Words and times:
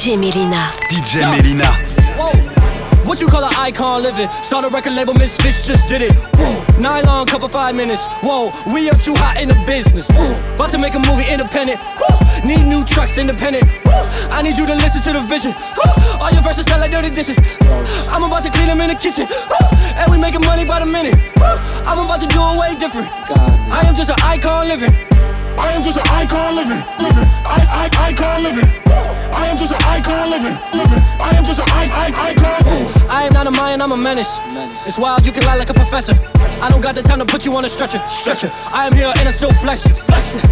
DJ 0.00 0.16
Melyna. 0.16 0.72
DJ 0.88 1.28
Melyna. 1.28 1.68
What 3.04 3.20
you 3.20 3.26
call 3.28 3.44
an 3.44 3.52
icon 3.58 4.02
living? 4.02 4.30
Start 4.40 4.64
a 4.64 4.70
record 4.70 4.94
label, 4.94 5.12
miss, 5.12 5.36
Misfits 5.44 5.66
just 5.66 5.88
did 5.88 6.00
it. 6.00 6.16
Whoa. 6.40 6.80
Nylon 6.80 7.26
cover 7.26 7.48
five 7.48 7.74
minutes. 7.76 8.06
Whoa, 8.24 8.48
we 8.72 8.88
up 8.88 8.96
too 8.96 9.12
hot 9.14 9.36
in 9.36 9.48
the 9.48 9.60
business. 9.68 10.08
Whoa. 10.08 10.32
About 10.54 10.70
to 10.70 10.78
make 10.78 10.94
a 10.94 10.98
movie 11.04 11.28
independent. 11.28 11.80
Whoa. 12.00 12.16
Need 12.48 12.64
new 12.64 12.82
trucks 12.86 13.18
independent. 13.18 13.68
Whoa. 13.84 14.08
I 14.32 14.40
need 14.40 14.56
you 14.56 14.64
to 14.64 14.74
listen 14.80 15.04
to 15.04 15.12
the 15.12 15.20
vision. 15.20 15.52
Whoa. 15.52 15.92
All 16.16 16.32
your 16.32 16.40
verses 16.40 16.64
sound 16.64 16.80
like 16.80 16.92
dirty 16.92 17.12
dishes. 17.12 17.36
I'm 18.08 18.24
about 18.24 18.40
to 18.44 18.50
clean 18.56 18.72
them 18.72 18.80
in 18.80 18.88
the 18.88 18.96
kitchen. 18.96 19.28
And 20.00 20.08
we 20.10 20.16
making 20.16 20.40
money 20.48 20.64
by 20.64 20.80
the 20.80 20.88
minute. 20.88 21.20
I'm 21.84 22.00
about 22.00 22.24
to 22.24 22.26
do 22.26 22.40
it 22.40 22.56
way 22.56 22.72
different. 22.72 23.12
God, 23.28 23.52
I 23.68 23.84
am 23.84 23.92
just 23.92 24.08
an 24.08 24.16
icon 24.24 24.64
living. 24.64 24.96
I 25.60 25.76
am 25.76 25.84
just 25.84 26.00
an 26.00 26.08
icon 26.08 26.56
living, 26.56 26.80
living. 27.04 27.28
I, 27.44 27.92
I, 27.92 28.08
icon 28.08 28.48
living. 28.48 29.19
I 29.32 29.48
am 29.48 29.56
just 29.56 29.72
an 29.72 29.82
icon 29.82 30.30
living, 30.30 30.56
living. 30.72 31.02
I 31.20 31.34
am 31.36 31.44
just 31.44 31.60
an 31.60 31.66
I, 31.68 31.88
I, 31.90 32.30
icon. 32.30 33.10
I 33.10 33.24
am 33.24 33.32
not 33.32 33.46
a 33.46 33.50
Mayan, 33.50 33.82
I'm 33.82 33.92
a 33.92 33.96
menace. 33.96 34.38
It's 34.86 34.98
wild, 34.98 35.24
you 35.24 35.32
can 35.32 35.44
lie 35.44 35.56
like 35.56 35.70
a 35.70 35.74
professor. 35.74 36.14
I 36.60 36.68
don't 36.68 36.82
got 36.82 36.94
the 36.94 37.02
time 37.02 37.18
to 37.20 37.24
put 37.24 37.46
you 37.46 37.54
on 37.56 37.64
a 37.64 37.68
stretcher, 37.68 37.98
stretcher. 38.10 38.50
I 38.72 38.86
am 38.86 38.94
here 38.94 39.10
and 39.16 39.28
I'm 39.28 39.34
still 39.34 39.52
flexing. 39.52 39.92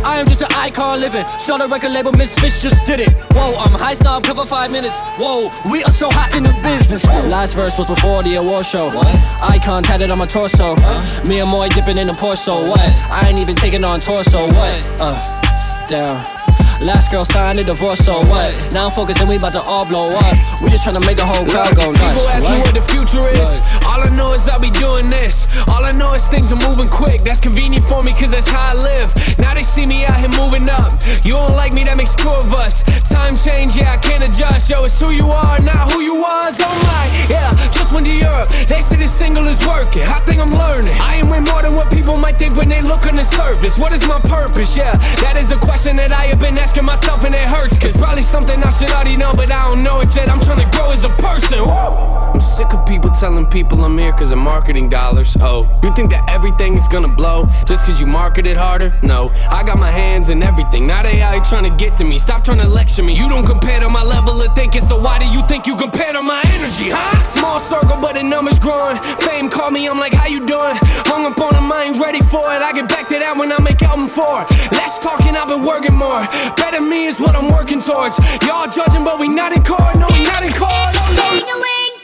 I 0.04 0.18
am 0.20 0.26
just 0.26 0.42
an 0.42 0.48
icon 0.52 1.00
living. 1.00 1.26
Start 1.38 1.60
a 1.60 1.68
record 1.68 1.92
label, 1.92 2.12
Misfits 2.12 2.62
just 2.62 2.84
did 2.86 3.00
it. 3.00 3.10
Whoa, 3.32 3.54
I'm 3.56 3.72
high 3.72 3.94
snob, 3.94 4.24
cover 4.24 4.46
five 4.46 4.70
minutes. 4.70 4.98
Whoa, 5.18 5.50
we 5.70 5.84
are 5.84 5.90
so 5.90 6.08
hot 6.10 6.34
in 6.34 6.44
the 6.44 6.52
business. 6.62 7.04
Last 7.04 7.54
verse 7.54 7.76
was 7.76 7.86
before 7.86 8.22
the 8.22 8.36
award 8.36 8.64
show. 8.64 8.86
What? 8.86 9.06
Icon 9.42 9.82
tatted 9.82 10.10
on 10.10 10.18
my 10.18 10.26
torso. 10.26 10.74
Huh? 10.78 11.24
Me 11.28 11.40
and 11.40 11.50
Moy 11.50 11.68
dipping 11.68 11.98
in 11.98 12.06
the 12.06 12.14
Porto. 12.14 12.62
What? 12.62 12.80
I 12.80 13.28
ain't 13.28 13.38
even 13.38 13.54
taking 13.54 13.84
on 13.84 14.00
torso. 14.00 14.46
What? 14.46 15.00
Uh, 15.00 15.86
down. 15.88 16.37
Last 16.80 17.10
girl 17.10 17.24
signed 17.24 17.58
a 17.58 17.64
divorce, 17.64 17.98
so 17.98 18.20
what? 18.30 18.54
Now 18.72 18.86
I'm 18.86 18.92
focused 18.92 19.18
and 19.18 19.28
we 19.28 19.34
about 19.34 19.52
to 19.54 19.60
all 19.60 19.84
blow 19.84 20.14
up. 20.14 20.62
We 20.62 20.70
just 20.70 20.84
trying 20.84 20.94
to 20.94 21.04
make 21.04 21.16
the 21.16 21.26
whole 21.26 21.44
crowd 21.44 21.74
go 21.74 21.90
nuts. 21.90 22.14
People 22.14 22.28
ask 22.30 22.46
me 22.46 22.58
what 22.62 22.74
the 22.74 22.86
future 22.86 23.26
is. 23.34 23.66
All 23.82 23.98
I 23.98 24.14
know 24.14 24.30
is 24.30 24.46
I'll 24.46 24.62
be 24.62 24.70
doing 24.70 25.10
this. 25.10 25.50
All 25.66 25.82
I 25.82 25.90
know 25.90 26.14
is 26.14 26.28
things 26.28 26.54
are 26.54 26.62
moving 26.62 26.86
quick. 26.86 27.26
That's 27.26 27.40
convenient 27.40 27.82
for 27.90 27.98
me, 28.06 28.14
cause 28.14 28.30
that's 28.30 28.46
how 28.46 28.70
I 28.70 28.74
live. 28.78 29.10
Now 29.42 29.58
they 29.58 29.66
see 29.66 29.86
me 29.90 30.06
out 30.06 30.22
here 30.22 30.30
moving 30.38 30.70
up. 30.70 30.94
You 31.26 31.34
don't 31.34 31.58
like 31.58 31.74
me, 31.74 31.82
that 31.82 31.98
makes 31.98 32.14
two 32.14 32.30
of 32.30 32.54
us. 32.54 32.86
Time 33.10 33.34
change, 33.34 33.74
yeah, 33.74 33.90
I 33.90 33.98
can't 33.98 34.22
adjust. 34.22 34.70
Yo, 34.70 34.86
it's 34.86 35.02
who 35.02 35.10
you 35.10 35.26
are, 35.34 35.58
not 35.66 35.90
who 35.90 35.98
you 35.98 36.14
was. 36.14 36.62
Oh 36.62 36.70
my, 36.86 37.10
yeah, 37.26 37.50
just 37.74 37.90
went 37.90 38.06
to 38.06 38.14
Europe. 38.14 38.46
They 38.70 38.78
say 38.78 39.02
this 39.02 39.10
single 39.10 39.50
is 39.50 39.58
working. 39.66 40.06
I 40.06 40.22
think 40.22 40.38
I'm 40.38 40.54
learning. 40.54 40.94
I 41.02 41.18
am 41.18 41.26
way 41.26 41.42
more 41.42 41.58
than 41.58 41.74
what 41.74 41.90
people 41.90 42.14
might 42.22 42.38
think 42.38 42.54
when 42.54 42.70
they 42.70 42.82
look 42.86 43.02
on 43.02 43.18
the 43.18 43.26
surface. 43.26 43.82
What 43.82 43.90
is 43.90 44.06
my 44.06 44.22
purpose? 44.30 44.78
Yeah, 44.78 44.94
that 45.26 45.34
is 45.34 45.50
a 45.50 45.58
question 45.58 45.98
that 45.98 46.14
I 46.14 46.30
have 46.30 46.38
been 46.38 46.54
asking 46.54 46.67
myself 46.82 47.24
and 47.24 47.34
it 47.34 47.40
hurts. 47.40 47.80
Cause 47.80 47.96
probably 47.96 48.22
something 48.22 48.62
I 48.62 48.70
should 48.70 48.90
already 48.90 49.16
know, 49.16 49.32
but 49.34 49.50
I 49.50 49.68
don't 49.68 49.82
know 49.82 50.00
it 50.00 50.14
yet. 50.14 50.28
I'm 50.30 50.40
trying 50.40 50.58
to 50.58 50.76
grow 50.76 50.90
as 50.90 51.04
a 51.04 51.12
person. 51.16 51.60
I'm 51.60 52.40
sick 52.40 52.72
of 52.74 52.86
people 52.86 53.10
telling 53.10 53.46
people 53.46 53.84
I'm 53.84 53.96
here 53.96 54.12
cause 54.12 54.32
of 54.32 54.38
marketing 54.38 54.88
dollars. 54.88 55.36
Oh, 55.40 55.66
you 55.82 55.92
think 55.94 56.10
that 56.10 56.28
everything 56.28 56.76
is 56.76 56.86
gonna 56.88 57.08
blow 57.08 57.48
just 57.66 57.84
cause 57.84 58.00
you 58.00 58.06
market 58.06 58.46
it 58.46 58.56
harder? 58.56 58.94
No, 59.02 59.30
I 59.50 59.62
got 59.62 59.78
my 59.78 59.90
hands 59.90 60.30
in 60.30 60.42
everything. 60.42 60.86
Now 60.86 61.02
they 61.02 61.18
trying 61.48 61.64
to 61.64 61.72
get 61.72 61.96
to 61.96 62.04
me. 62.04 62.18
Stop 62.18 62.44
trying 62.44 62.60
to 62.60 62.68
lecture 62.68 63.02
me. 63.02 63.16
You 63.16 63.28
don't 63.28 63.46
compare 63.46 63.80
to 63.80 63.88
my 63.88 64.02
level 64.02 64.40
of 64.42 64.54
thinking, 64.54 64.82
so 64.82 65.00
why 65.00 65.18
do 65.18 65.24
you 65.26 65.40
think 65.48 65.66
you 65.66 65.76
compare 65.76 66.12
to 66.12 66.20
my 66.20 66.42
energy, 66.60 66.92
huh? 66.92 67.24
Small 67.24 67.58
circle, 67.58 67.96
but 68.04 68.16
the 68.16 68.22
numbers 68.22 68.58
growing. 68.58 69.00
Fame 69.24 69.48
call 69.48 69.70
me, 69.70 69.88
I'm 69.88 69.96
like, 69.96 70.12
how 70.12 70.28
you 70.28 70.44
doing? 70.44 70.76
Hung 71.08 71.24
up 71.24 71.40
on 71.40 71.56
them, 71.56 71.72
I 71.72 71.88
ain't 71.88 71.98
ready 71.98 72.20
for 72.28 72.44
it. 72.52 72.60
I 72.60 72.72
get 72.72 72.88
back 72.88 73.08
to 73.08 73.16
that 73.16 73.40
when 73.40 73.50
I 73.50 73.56
make 73.64 73.80
album 73.80 74.04
four. 74.04 74.44
Less 74.76 75.00
talking, 75.00 75.32
I've 75.32 75.48
been 75.48 75.64
working 75.64 75.96
more. 75.96 76.20
Better 76.58 76.80
me 76.84 77.06
is 77.06 77.20
what 77.20 77.34
I'm 77.38 77.48
working 77.54 77.80
towards. 77.80 78.18
Y'all 78.42 78.66
judging, 78.66 79.04
but 79.04 79.18
we 79.18 79.28
not 79.28 79.56
in 79.56 79.62
court. 79.62 79.94
No, 79.98 80.06
we 80.10 80.22
not 80.24 80.42
in 80.42 80.52
court. 80.52 80.92
No, 80.94 81.04
no. 81.14 81.26
Ding 81.38 81.46
a 81.46 81.56
ling, 81.56 81.94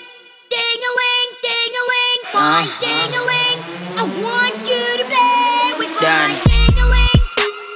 ding 0.48 0.80
a 0.80 0.90
ling, 0.98 1.28
ding 1.42 1.74
a 1.74 1.84
ling, 1.90 2.20
boy, 2.30 2.38
uh-huh. 2.38 2.80
ding 2.80 3.12
a 3.12 3.22
ling. 3.26 3.58
I 3.98 4.04
want 4.22 4.54
you 4.62 4.84
to 4.98 5.04
play 5.10 5.74
with 5.78 5.92
my 5.98 6.30
ding 6.46 6.78
a 6.78 6.86
ling, 6.86 7.20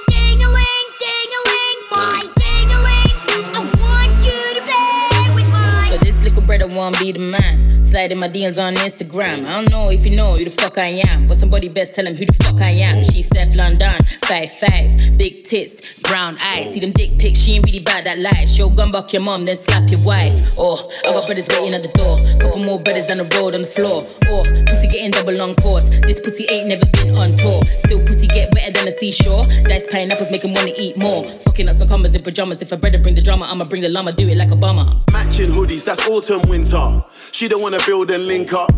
ding 0.07 0.39
a 0.39 0.49
ling, 0.49 0.87
ding 1.03 1.31
a 1.35 1.41
ling, 1.51 1.79
boy, 1.91 2.21
ding 2.39 2.69
a 2.71 2.79
ling. 2.79 3.11
I 3.55 3.61
want 3.83 4.11
you 4.23 4.41
to 4.55 4.61
play 4.63 5.35
with 5.35 5.47
my. 5.51 5.89
So 5.91 5.97
this 6.03 6.23
little 6.23 6.41
brother 6.43 6.67
won't 6.67 6.97
be 6.99 7.11
the 7.11 7.19
man. 7.19 7.83
Sliding 7.83 8.19
my 8.19 8.29
DMs 8.29 8.61
on 8.63 8.73
Instagram. 8.75 9.45
I 9.47 9.61
don't 9.61 9.69
know 9.71 9.89
if 9.89 10.05
you 10.05 10.15
know 10.15 10.33
who 10.33 10.43
the 10.43 10.51
fuck 10.51 10.77
I 10.77 11.01
am, 11.09 11.27
but 11.27 11.37
somebody 11.37 11.69
best 11.69 11.95
tell 11.95 12.05
him 12.05 12.15
who 12.15 12.25
the 12.25 12.33
fuck 12.33 12.61
I 12.61 12.69
am. 12.69 13.03
She's 13.03 13.25
Steph 13.25 13.55
London, 13.55 13.97
five 14.29 14.51
five, 14.51 15.17
big 15.17 15.43
tits, 15.43 16.03
brown 16.03 16.37
eyes. 16.37 16.73
See 16.73 16.79
them 16.79 16.91
dick 16.91 17.17
pics, 17.17 17.39
she 17.39 17.53
ain't 17.53 17.65
really 17.65 17.83
bad 17.83 18.05
that 18.05 18.19
life. 18.19 18.47
Show 18.47 18.69
gun 18.69 18.91
buck 18.91 19.11
your 19.11 19.23
mom, 19.23 19.43
then 19.43 19.55
slap 19.55 19.89
your 19.89 20.05
wife. 20.05 20.57
Or 20.59 20.77
oh, 20.77 20.91
I 21.01 21.09
got 21.17 21.25
brothers 21.25 21.49
waiting 21.49 21.73
at 21.73 21.81
the 21.81 21.89
door, 21.89 22.13
couple 22.39 22.63
more 22.63 22.79
brothers 22.79 23.07
down 23.07 23.17
the 23.17 23.27
road 23.41 23.55
on 23.55 23.65
the 23.65 23.67
floor. 23.67 24.05
Or 24.29 24.45
oh, 24.45 24.65
pussy 24.69 24.87
getting 24.93 25.09
double 25.09 25.33
long 25.33 25.55
course. 25.55 25.89
This 26.05 26.21
pussy 26.21 26.45
ain't 26.45 26.69
never 26.69 26.85
been 26.93 27.17
on 27.17 27.33
tour. 27.41 27.65
Still 27.65 28.05
pussy 28.05 28.27
get 28.27 28.53
wetter 28.53 28.71
than 28.71 28.87
a 28.87 28.91
seashore. 28.91 29.49
Dice 29.65 29.89
pineapples 29.89 30.31
make 30.31 30.45
him 30.45 30.53
wanna 30.53 30.77
eat 30.77 30.95
more. 30.95 31.23
Fucking 31.49 31.67
up 31.67 31.73
some 31.73 31.87
commas 31.87 32.13
in 32.13 32.21
pajamas. 32.21 32.61
If 32.61 32.71
a 32.71 32.77
brother 32.77 32.99
bring 33.01 33.15
the 33.15 33.25
drama, 33.25 33.49
I'ma 33.49 33.65
bring 33.65 33.81
the 33.81 33.89
llama. 33.89 34.13
Do 34.13 34.29
it 34.29 34.37
like 34.37 34.51
a 34.51 34.55
bummer. 34.55 34.85
Matching 35.11 35.49
hoodies, 35.49 35.85
that's 35.85 36.07
autumn 36.07 36.47
winter. 36.47 37.01
She 37.33 37.47
don't 37.47 37.63
wanna 37.63 37.81
build 37.87 38.11
and 38.11 38.27
link 38.27 38.53
up. 38.53 38.69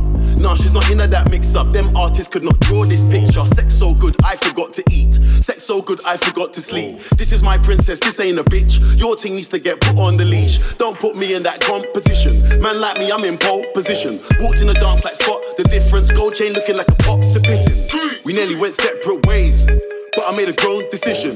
Nah, 0.41 0.55
she's 0.55 0.73
not 0.73 0.89
into 0.89 1.05
that 1.05 1.29
mix 1.29 1.55
up. 1.55 1.71
Them 1.71 1.95
artists 1.95 2.27
could 2.27 2.41
not 2.41 2.59
draw 2.61 2.83
this 2.83 3.07
picture. 3.11 3.45
Sex 3.45 3.75
so 3.75 3.93
good, 3.93 4.15
I 4.25 4.35
forgot 4.37 4.73
to 4.73 4.83
eat. 4.89 5.13
Sex 5.41 5.63
so 5.63 5.81
good, 5.81 5.99
I 6.05 6.17
forgot 6.17 6.53
to 6.53 6.61
sleep. 6.61 6.99
This 7.17 7.33
is 7.33 7.41
my 7.41 7.57
princess, 7.57 7.99
this 7.99 8.19
ain't 8.19 8.37
a 8.37 8.43
bitch. 8.43 8.77
Your 8.99 9.15
thing 9.15 9.33
needs 9.33 9.49
to 9.49 9.59
get 9.59 9.81
put 9.81 9.97
on 9.97 10.15
the 10.15 10.25
leash. 10.25 10.75
Don't 10.75 10.97
put 10.99 11.17
me 11.17 11.33
in 11.33 11.41
that 11.41 11.59
competition. 11.61 12.61
Man 12.61 12.79
like 12.79 12.97
me, 12.97 13.11
I'm 13.11 13.25
in 13.25 13.37
pole 13.41 13.65
position. 13.73 14.13
Walked 14.39 14.61
in 14.61 14.67
the 14.67 14.77
dance 14.77 15.03
like 15.03 15.17
Spot. 15.17 15.41
The 15.57 15.63
difference, 15.63 16.11
gold 16.11 16.35
chain 16.35 16.53
looking 16.53 16.77
like 16.77 16.87
a 16.87 16.97
pop 17.01 17.21
to 17.21 17.39
pissing. 17.41 18.23
We 18.23 18.33
nearly 18.33 18.55
went 18.55 18.73
separate 18.73 19.25
ways. 19.25 19.65
But 19.65 20.29
I 20.29 20.37
made 20.37 20.49
a 20.49 20.53
grown 20.61 20.85
decision. 20.91 21.33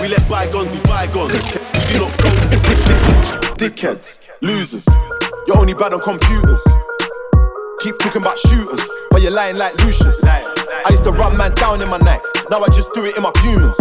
We 0.00 0.08
let 0.08 0.24
bygones 0.24 0.72
be 0.72 0.80
bygones. 0.88 1.36
We 1.36 2.00
do 2.00 2.00
not 2.00 2.16
go 2.16 2.32
to 2.32 2.56
Dickheads, 3.60 4.18
losers. 4.40 4.86
You're 5.46 5.58
only 5.58 5.74
bad 5.74 5.92
on 5.92 6.00
computers. 6.00 6.64
Keep 7.80 7.98
talking 7.98 8.22
about 8.22 8.38
shooters, 8.38 8.80
but 9.10 9.20
you're 9.20 9.36
lying 9.36 9.56
like 9.56 9.76
Lucius. 9.84 10.16
I 10.84 10.90
used 10.90 11.04
to 11.04 11.12
run 11.12 11.36
man 11.36 11.52
down 11.54 11.80
in 11.80 11.88
my 11.88 11.98
necks, 11.98 12.30
now 12.50 12.60
I 12.62 12.68
just 12.68 12.92
do 12.92 13.04
it 13.04 13.16
in 13.16 13.22
my 13.22 13.30
Pumas. 13.32 13.76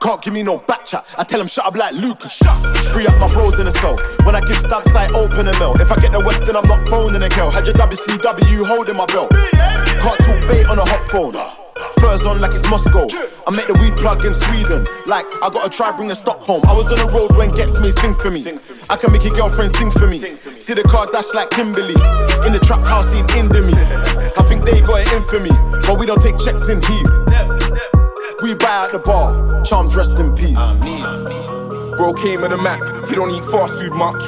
Can't 0.00 0.22
give 0.22 0.32
me 0.32 0.42
no 0.42 0.58
back 0.58 0.86
chat. 0.86 1.04
I 1.18 1.24
tell 1.24 1.40
him 1.40 1.46
shut 1.46 1.66
up 1.66 1.76
like 1.76 1.94
Lucas. 1.94 2.32
Shut. 2.32 2.76
Free 2.92 3.06
up 3.06 3.18
my 3.18 3.28
bros 3.28 3.58
in 3.58 3.66
the 3.66 3.72
cell. 3.72 3.98
When 4.24 4.34
I 4.34 4.40
give 4.40 4.56
stamps, 4.56 4.94
I 4.94 5.08
open 5.14 5.46
a 5.46 5.58
mill. 5.58 5.74
If 5.78 5.92
I 5.92 5.96
get 5.96 6.12
the 6.12 6.20
West, 6.20 6.46
then 6.46 6.56
I'm 6.56 6.66
not 6.66 6.88
phoning 6.88 7.22
a 7.22 7.28
girl. 7.28 7.50
Had 7.50 7.66
your 7.66 7.74
WCW 7.74 8.66
holding 8.66 8.96
my 8.96 9.06
belt. 9.06 9.30
Can't 9.30 10.18
talk 10.24 10.48
bait 10.48 10.66
on 10.68 10.78
a 10.78 10.84
hot 10.84 11.04
phone. 11.04 11.59
Furs 12.00 12.24
on 12.24 12.40
like 12.40 12.52
it's 12.54 12.68
Moscow. 12.68 13.06
I 13.46 13.50
make 13.50 13.66
the 13.66 13.74
weed 13.74 13.96
plug 13.96 14.24
in 14.24 14.34
Sweden. 14.34 14.86
Like, 15.06 15.26
I 15.42 15.50
gotta 15.50 15.70
try 15.70 15.90
bring 15.92 16.08
the 16.08 16.14
stock 16.14 16.40
home. 16.40 16.62
I 16.66 16.72
was 16.72 16.90
on 16.92 16.98
the 16.98 17.12
road 17.12 17.36
when 17.36 17.50
Gets 17.50 17.80
Me 17.80 17.90
sing 17.90 18.14
for 18.14 18.30
me. 18.30 18.44
I 18.88 18.96
can 18.96 19.12
make 19.12 19.24
your 19.24 19.34
girlfriend 19.34 19.74
sing 19.76 19.90
for 19.90 20.06
me. 20.06 20.18
See 20.18 20.74
the 20.74 20.82
car 20.82 21.06
dash 21.06 21.32
like 21.34 21.50
Kimberly. 21.50 21.94
In 22.46 22.52
the 22.52 22.60
trap 22.62 22.86
house 22.86 23.12
in 23.16 23.26
Indomie. 23.28 23.76
I 24.36 24.42
think 24.48 24.64
they 24.64 24.80
got 24.80 25.00
it 25.00 25.12
in 25.12 25.22
for 25.22 25.40
me. 25.40 25.50
But 25.86 25.98
we 25.98 26.06
don't 26.06 26.22
take 26.22 26.38
checks 26.38 26.68
in 26.68 26.82
Heath. 26.82 27.10
We 28.42 28.54
buy 28.54 28.86
at 28.86 28.92
the 28.92 29.02
bar. 29.04 29.62
Charms 29.64 29.96
rest 29.96 30.18
in 30.18 30.34
peace. 30.34 30.56
Bro 31.96 32.14
came 32.14 32.44
in 32.44 32.52
a 32.52 32.56
Mac, 32.56 32.80
he 33.08 33.14
don't 33.14 33.30
eat 33.30 33.44
fast 33.44 33.78
food 33.78 33.92
much. 33.92 34.22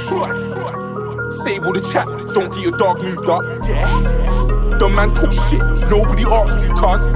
Save 1.33 1.65
all 1.65 1.73
the 1.73 1.81
chat, 1.91 2.07
don't 2.35 2.53
get 2.53 2.63
your 2.63 2.77
dog 2.77 3.03
moved 3.03 3.29
up. 3.31 3.43
Yeah. 3.67 4.42
The 4.83 4.89
man 4.89 5.15
talk 5.15 5.33
shit, 5.33 5.63
nobody 5.87 6.27
asks 6.27 6.67
you, 6.67 6.75
cuz. 6.75 7.15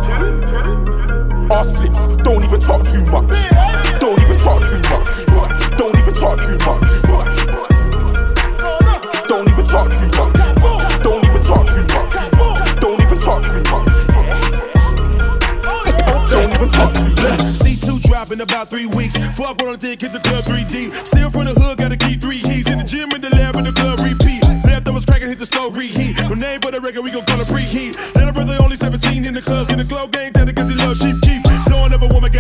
Ass 1.51 1.75
flips, 1.75 2.07
don't 2.23 2.45
even 2.45 2.61
talk 2.61 2.87
too 2.87 3.05
much. 3.11 3.35
Don't 3.99 4.23
even 4.23 4.39
talk 4.39 4.63
too 4.63 4.79
much. 4.87 5.27
Don't 5.75 5.99
even 5.99 6.15
talk 6.15 6.39
too 6.39 6.55
much. 6.63 6.87
Don't 9.27 9.51
even 9.51 9.67
talk 9.67 9.91
too 9.91 10.07
much. 10.15 11.03
Don't 11.03 11.25
even 11.27 11.43
talk 11.43 11.67
too 11.67 11.83
much. 11.91 12.79
Don't 12.79 13.01
even 13.03 13.19
talk 13.19 13.43
too 13.43 13.63
much. 13.67 13.91
Don't 16.31 16.55
even 16.55 16.69
talk 16.71 16.95
too 16.95 17.11
much. 17.11 17.59
C2 17.59 18.01
drop 18.07 18.31
in 18.31 18.41
about 18.43 18.71
three 18.71 18.87
weeks. 18.87 19.19
Fuck 19.35 19.61
on 19.63 19.75
a 19.75 19.77
dick, 19.77 20.03
hit 20.03 20.13
the 20.13 20.21
club 20.21 20.45
3D. 20.45 20.93
Still 21.05 21.31
from 21.31 21.47
the 21.47 21.55
hood, 21.59 21.79
got 21.79 21.91
a 21.91 21.97
key 21.97 22.15
three 22.15 22.39
keys. 22.39 22.71
In 22.71 22.79
the 22.79 22.85
gym, 22.85 23.11
in 23.11 23.23
the 23.23 23.31
lab, 23.31 23.57
in 23.57 23.65
the 23.65 23.73
club, 23.73 23.99
repeat. 23.99 24.45
Leftovers 24.65 25.05
cracking, 25.05 25.31
hit 25.31 25.41
the 25.41 25.47
slow 25.47 25.71
reheat. 25.71 26.15
No 26.29 26.35
name 26.35 26.61
for 26.61 26.71
the 26.71 26.81
record, 26.81 27.03
we 27.03 27.11
gon' 27.11 27.25
call 27.25 27.36
preheat. 27.67 28.15
Little 28.15 28.33
brother 28.33 28.57
only 28.63 28.77
17 28.77 29.27
in 29.27 29.35
the 29.35 29.43
clubs, 29.43 29.73
in 29.73 29.79
the 29.79 29.85
club 29.85 30.13
game, 30.13 30.33
tell 30.33 30.47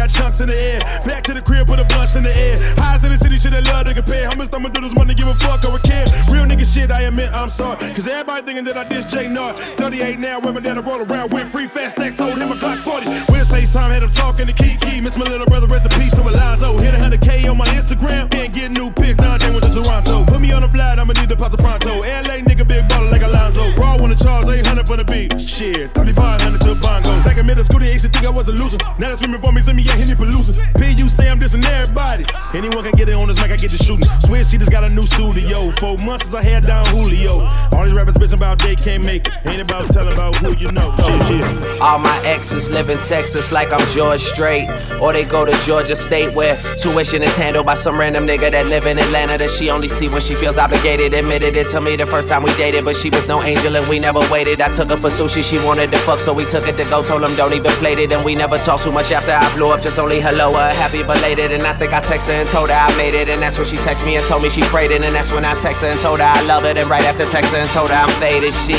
got 0.06 0.14
chunks 0.14 0.40
in 0.40 0.48
the 0.48 0.58
air. 0.58 0.80
Back 1.04 1.22
to 1.24 1.34
the 1.34 1.42
crib, 1.42 1.66
put 1.66 1.80
a 1.80 1.84
blunts 1.84 2.16
in 2.16 2.22
the 2.22 2.34
air. 2.34 2.56
Highs 2.78 3.04
in 3.04 3.10
the 3.10 3.18
city, 3.18 3.36
shit 3.38 3.52
I 3.52 3.60
love 3.60 3.86
to 3.86 3.94
compare. 3.94 4.24
How 4.28 4.36
much 4.36 4.54
I'ma 4.54 4.68
do 4.70 4.80
this 4.80 4.94
money, 4.94 5.14
give 5.14 5.28
a 5.28 5.34
fuck, 5.34 5.64
I 5.64 5.70
would 5.70 5.82
care. 5.82 6.06
Real 6.30 6.46
nigga 6.46 6.66
shit, 6.66 6.90
I 6.90 7.02
admit 7.02 7.32
I'm 7.32 7.50
sorry. 7.50 7.76
Cause 7.94 8.06
everybody 8.06 8.46
thinking 8.46 8.64
that 8.64 8.76
I 8.76 8.84
diss 8.86 9.06
J 9.06 9.28
Nard. 9.28 9.56
38 9.78 10.18
now, 10.18 10.38
women 10.40 10.62
that 10.64 10.78
I 10.78 10.80
roll 10.80 11.02
around 11.02 11.32
with. 11.32 11.50
Free 11.50 11.66
fast 11.66 11.96
stacks, 11.96 12.18
hold 12.18 12.38
him 12.38 12.52
a 12.52 12.56
clock 12.56 12.78
40. 12.78 13.06
Where's 13.32 13.48
FaceTime, 13.48 13.92
had 13.92 14.02
him 14.02 14.10
talking 14.10 14.46
to 14.46 14.54
Kiki. 14.54 15.00
Miss 15.00 15.16
my 15.16 15.24
little 15.24 15.46
brother, 15.46 15.66
rest 15.66 15.86
in 15.86 15.92
peace 15.98 16.14
to 16.14 16.22
Alonzo. 16.22 16.78
Hit 16.78 16.94
a 16.94 16.98
100K 16.98 17.50
on 17.50 17.56
my 17.56 17.66
Instagram, 17.74 18.32
and 18.34 18.52
get 18.52 18.70
new 18.70 18.90
pics. 18.90 19.16
Don 19.18 19.38
J 19.38 19.50
went 19.50 19.64
to 19.64 19.70
Toronto. 19.70 20.24
Put 20.24 20.40
me 20.40 20.52
on 20.52 20.62
the 20.62 20.70
flight, 20.70 20.98
I'ma 20.98 21.12
need 21.14 21.28
to 21.30 21.36
pop 21.36 21.50
the 21.50 21.58
pronto. 21.58 22.00
LA 22.06 22.42
nigga, 22.46 22.66
big 22.66 22.86
baller 22.88 23.10
like 23.10 23.22
Alonzo. 23.22 23.62
Raw 23.74 23.96
wanna 23.98 24.16
charge 24.16 24.46
800 24.46 24.86
for 24.86 24.96
the 24.96 25.04
beat. 25.04 25.40
Shit, 25.40 25.90
3500 25.94 26.60
to 26.62 26.74
Bongo. 26.76 27.10
Back 27.24 27.38
in 27.38 27.46
middle 27.46 27.64
school, 27.64 27.80
they 27.80 27.92
used 27.92 28.06
to 28.06 28.10
think 28.10 28.26
I 28.26 28.30
was 28.30 28.48
a 28.48 28.52
loser. 28.52 28.78
Now 28.98 29.10
they 29.10 29.16
swimming 29.16 29.40
for 29.40 29.52
me, 29.52 29.62
send 29.62 29.76
me 29.76 29.82
a 29.96 29.98
Henny 29.98 30.14
Palooza. 30.14 30.52
P.U. 30.78 31.08
say 31.08 31.28
I'm 31.30 31.38
dissing 31.38 31.64
everybody. 31.64 32.24
Anyone 32.54 32.84
can 32.84 32.92
get 32.92 33.08
it 33.08 33.16
on 33.16 33.28
this 33.28 33.40
mic, 33.40 33.50
I 33.50 33.56
get 33.56 33.70
to 33.70 33.76
shooting. 33.76 34.08
Switch, 34.20 34.46
she 34.46 34.58
just 34.58 34.70
got 34.70 34.84
a 34.84 34.94
new 34.94 35.02
studio. 35.02 35.70
Four 35.80 35.96
months 36.04 36.28
since 36.28 36.34
I 36.34 36.44
had 36.48 36.64
down 36.64 36.86
Julio. 36.86 37.40
All 37.72 37.84
these 37.84 37.96
rappers 37.96 38.14
bitching 38.14 38.36
about 38.36 38.58
they 38.58 38.74
can't 38.74 39.04
make 39.04 39.26
it. 39.26 39.32
Ain't 39.46 39.62
about 39.62 39.90
telling 39.90 40.12
about 40.12 40.36
who 40.36 40.56
you 40.56 40.70
know. 40.72 40.94
Shit, 40.98 41.80
All 41.80 41.98
my 41.98 42.16
exes 42.24 42.68
live 42.68 42.90
in 42.90 42.98
Texas 42.98 43.52
like 43.52 43.72
I'm 43.72 43.86
George 43.88 44.20
Strait. 44.20 44.68
Or 45.00 45.12
they 45.12 45.24
go 45.24 45.44
to 45.44 45.52
Georgia 45.64 45.96
State 45.96 46.34
where 46.34 46.56
tuition 46.76 47.22
is 47.22 47.34
handled 47.36 47.66
by 47.66 47.74
some 47.74 47.98
random 47.98 48.26
nigga 48.26 48.50
that 48.50 48.66
live 48.66 48.86
in 48.86 48.98
Atlanta 48.98 49.38
that 49.38 49.50
she 49.50 49.70
only 49.70 49.88
see 49.88 50.08
when 50.08 50.20
she 50.20 50.34
feels 50.34 50.56
obligated. 50.56 51.14
Admitted 51.14 51.56
it 51.56 51.68
to 51.68 51.80
me 51.80 51.96
the 51.96 52.06
first 52.06 52.28
time 52.28 52.42
we 52.42 52.54
dated, 52.56 52.84
but 52.84 52.96
she 52.96 53.10
was 53.10 53.26
no 53.28 53.42
angel 53.42 53.76
and 53.76 53.88
we 53.88 53.98
never 53.98 54.20
waited. 54.30 54.60
I 54.60 54.68
took 54.68 54.90
her 54.90 54.96
for 54.96 55.08
sushi, 55.08 55.42
she 55.42 55.64
wanted 55.64 55.90
to 55.92 55.98
fuck, 55.98 56.18
so 56.18 56.32
we 56.32 56.44
took 56.44 56.68
it 56.68 56.76
to 56.76 56.84
go. 56.90 57.02
Told 57.02 57.22
him 57.22 57.34
don't 57.36 57.52
even 57.52 57.70
play 57.72 57.92
it, 57.92 58.12
and 58.12 58.24
we 58.24 58.34
never 58.34 58.58
talked 58.58 58.84
too 58.84 58.92
much 58.92 59.12
after 59.12 59.32
I 59.32 59.46
blew 59.54 59.72
up. 59.72 59.85
Just 59.86 60.00
only 60.00 60.18
hello, 60.18 60.50
uh, 60.50 60.74
happy 60.74 61.04
belated. 61.04 61.52
And 61.52 61.62
I 61.62 61.72
think 61.72 61.92
I 61.92 62.00
texted 62.00 62.34
and 62.34 62.48
told 62.48 62.70
her 62.70 62.74
I 62.74 62.90
made 62.98 63.14
it. 63.14 63.28
And 63.28 63.38
that's 63.38 63.56
when 63.56 63.68
she 63.68 63.76
texted 63.76 64.04
me 64.04 64.16
and 64.16 64.26
told 64.26 64.42
me 64.42 64.50
she 64.50 64.62
prayed 64.62 64.90
it. 64.90 64.98
And 64.98 65.14
that's 65.14 65.30
when 65.30 65.44
I 65.44 65.54
texted 65.62 65.86
her 65.86 65.94
and 65.94 66.00
told 66.00 66.18
her 66.18 66.26
I 66.26 66.42
love 66.42 66.64
it. 66.64 66.76
And 66.76 66.90
right 66.90 67.04
after 67.06 67.22
texting 67.22 67.54
and 67.54 67.70
told 67.70 67.90
her 67.90 67.94
I'm 67.94 68.10
faded, 68.18 68.50
she 68.50 68.74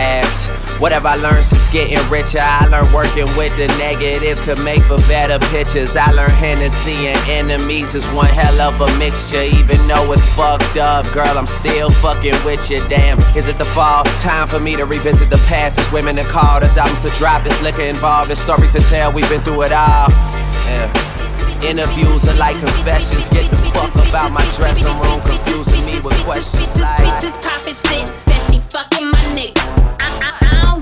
asked. 0.00 0.80
What 0.80 0.92
have 0.92 1.06
I 1.06 1.16
learned 1.16 1.42
since 1.42 1.72
getting 1.72 1.98
richer? 2.06 2.38
I 2.38 2.70
learned 2.70 2.94
working 2.94 3.26
with 3.34 3.50
the 3.58 3.66
negatives 3.82 4.46
to 4.46 4.54
make 4.62 4.78
for 4.86 5.02
better 5.10 5.42
pictures. 5.50 5.96
I 5.96 6.12
learned 6.12 6.38
Hennessy 6.38 7.10
and 7.10 7.18
enemies 7.26 7.96
is 7.96 8.06
one 8.14 8.30
hell 8.30 8.60
of 8.62 8.78
a 8.78 8.86
mixture. 8.96 9.42
Even 9.42 9.74
though 9.90 10.12
it's 10.12 10.22
fucked 10.38 10.78
up, 10.78 11.02
girl, 11.10 11.34
I'm 11.34 11.50
still 11.50 11.90
fucking 11.90 12.38
with 12.46 12.70
you. 12.70 12.78
Damn, 12.88 13.18
is 13.34 13.48
it 13.48 13.58
the 13.58 13.66
fall? 13.66 14.04
Time 14.22 14.46
for 14.46 14.60
me 14.60 14.76
to 14.76 14.86
revisit 14.86 15.30
the 15.30 15.42
past. 15.50 15.78
It's 15.78 15.90
women 15.90 16.14
that 16.14 16.30
called 16.30 16.62
us 16.62 16.78
albums 16.78 17.02
to 17.02 17.10
drop. 17.18 17.42
There's 17.42 17.60
liquor 17.60 17.82
involved. 17.82 18.30
There's 18.30 18.38
stories 18.38 18.70
to 18.78 18.80
tell. 18.86 19.12
We've 19.12 19.28
been 19.28 19.40
through 19.40 19.62
it 19.66 19.72
all. 19.72 20.06
Yeah. 20.70 20.86
Interviews 21.66 22.22
are 22.22 22.38
like 22.38 22.54
confessions. 22.54 23.26
Get 23.34 23.50
the 23.50 23.56
fuck 23.74 23.90
about 24.08 24.30
my 24.30 24.46
dressing 24.54 24.86
room, 25.02 25.18
confusing 25.26 25.82
me 25.90 25.98
with 26.06 26.14
questions 26.22 26.80
like. 26.80 27.02
bitches 27.02 27.34
poppin' 27.42 27.74
shit, 27.74 28.06
said 28.06 28.42
she 28.46 28.60
fucking 28.70 29.10
my 29.10 29.34
nigga. 29.34 29.57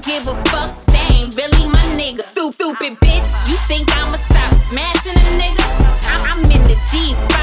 Give 0.07 0.29
a 0.29 0.37
fuck, 0.45 0.71
they 0.87 1.19
ain't 1.19 1.37
really 1.37 1.67
my 1.67 1.83
nigga. 1.99 2.23
Stu- 2.23 2.53
stupid 2.53 2.97
bitch, 3.01 3.49
you 3.49 3.57
think 3.67 3.91
I'ma 3.91 4.17
stop 4.31 4.55
smashing 4.71 5.19
a 5.19 5.37
nigga? 5.37 5.65
I, 6.07 6.23
I'm 6.31 6.45
in 6.45 6.63
the 6.63 6.77
G5 6.87 7.36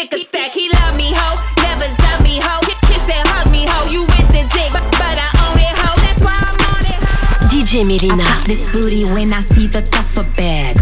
liquor 0.00 0.18
stack. 0.24 0.52
He 0.52 0.68
love 0.70 0.96
me, 0.96 1.12
ho. 1.14 1.36
Never 1.62 1.88
tell 2.00 2.20
me, 2.22 2.40
ho. 2.42 2.60
Kiss 2.64 2.80
kiss 2.88 3.08
and 3.10 3.26
hug 3.28 3.50
me, 3.50 3.66
ho. 3.68 3.86
You 3.88 4.02
with 4.02 4.28
the 4.32 4.42
dick, 4.52 4.72
but, 4.72 4.84
but 4.96 5.16
I 5.18 5.28
own 5.44 5.58
it, 5.58 5.76
ho. 5.76 5.90
That's 6.00 6.20
why 6.24 6.36
I'm 6.36 6.56
on 6.72 6.84
it, 6.88 7.00
ho. 7.04 7.48
DJ 7.52 7.84
Melyna. 7.84 8.20
I 8.20 8.36
pop 8.36 8.46
this 8.46 8.72
booty 8.72 9.04
when 9.04 9.32
I 9.32 9.40
see 9.40 9.66
the 9.66 9.82
duffel 9.82 10.24
bag. 10.36 10.76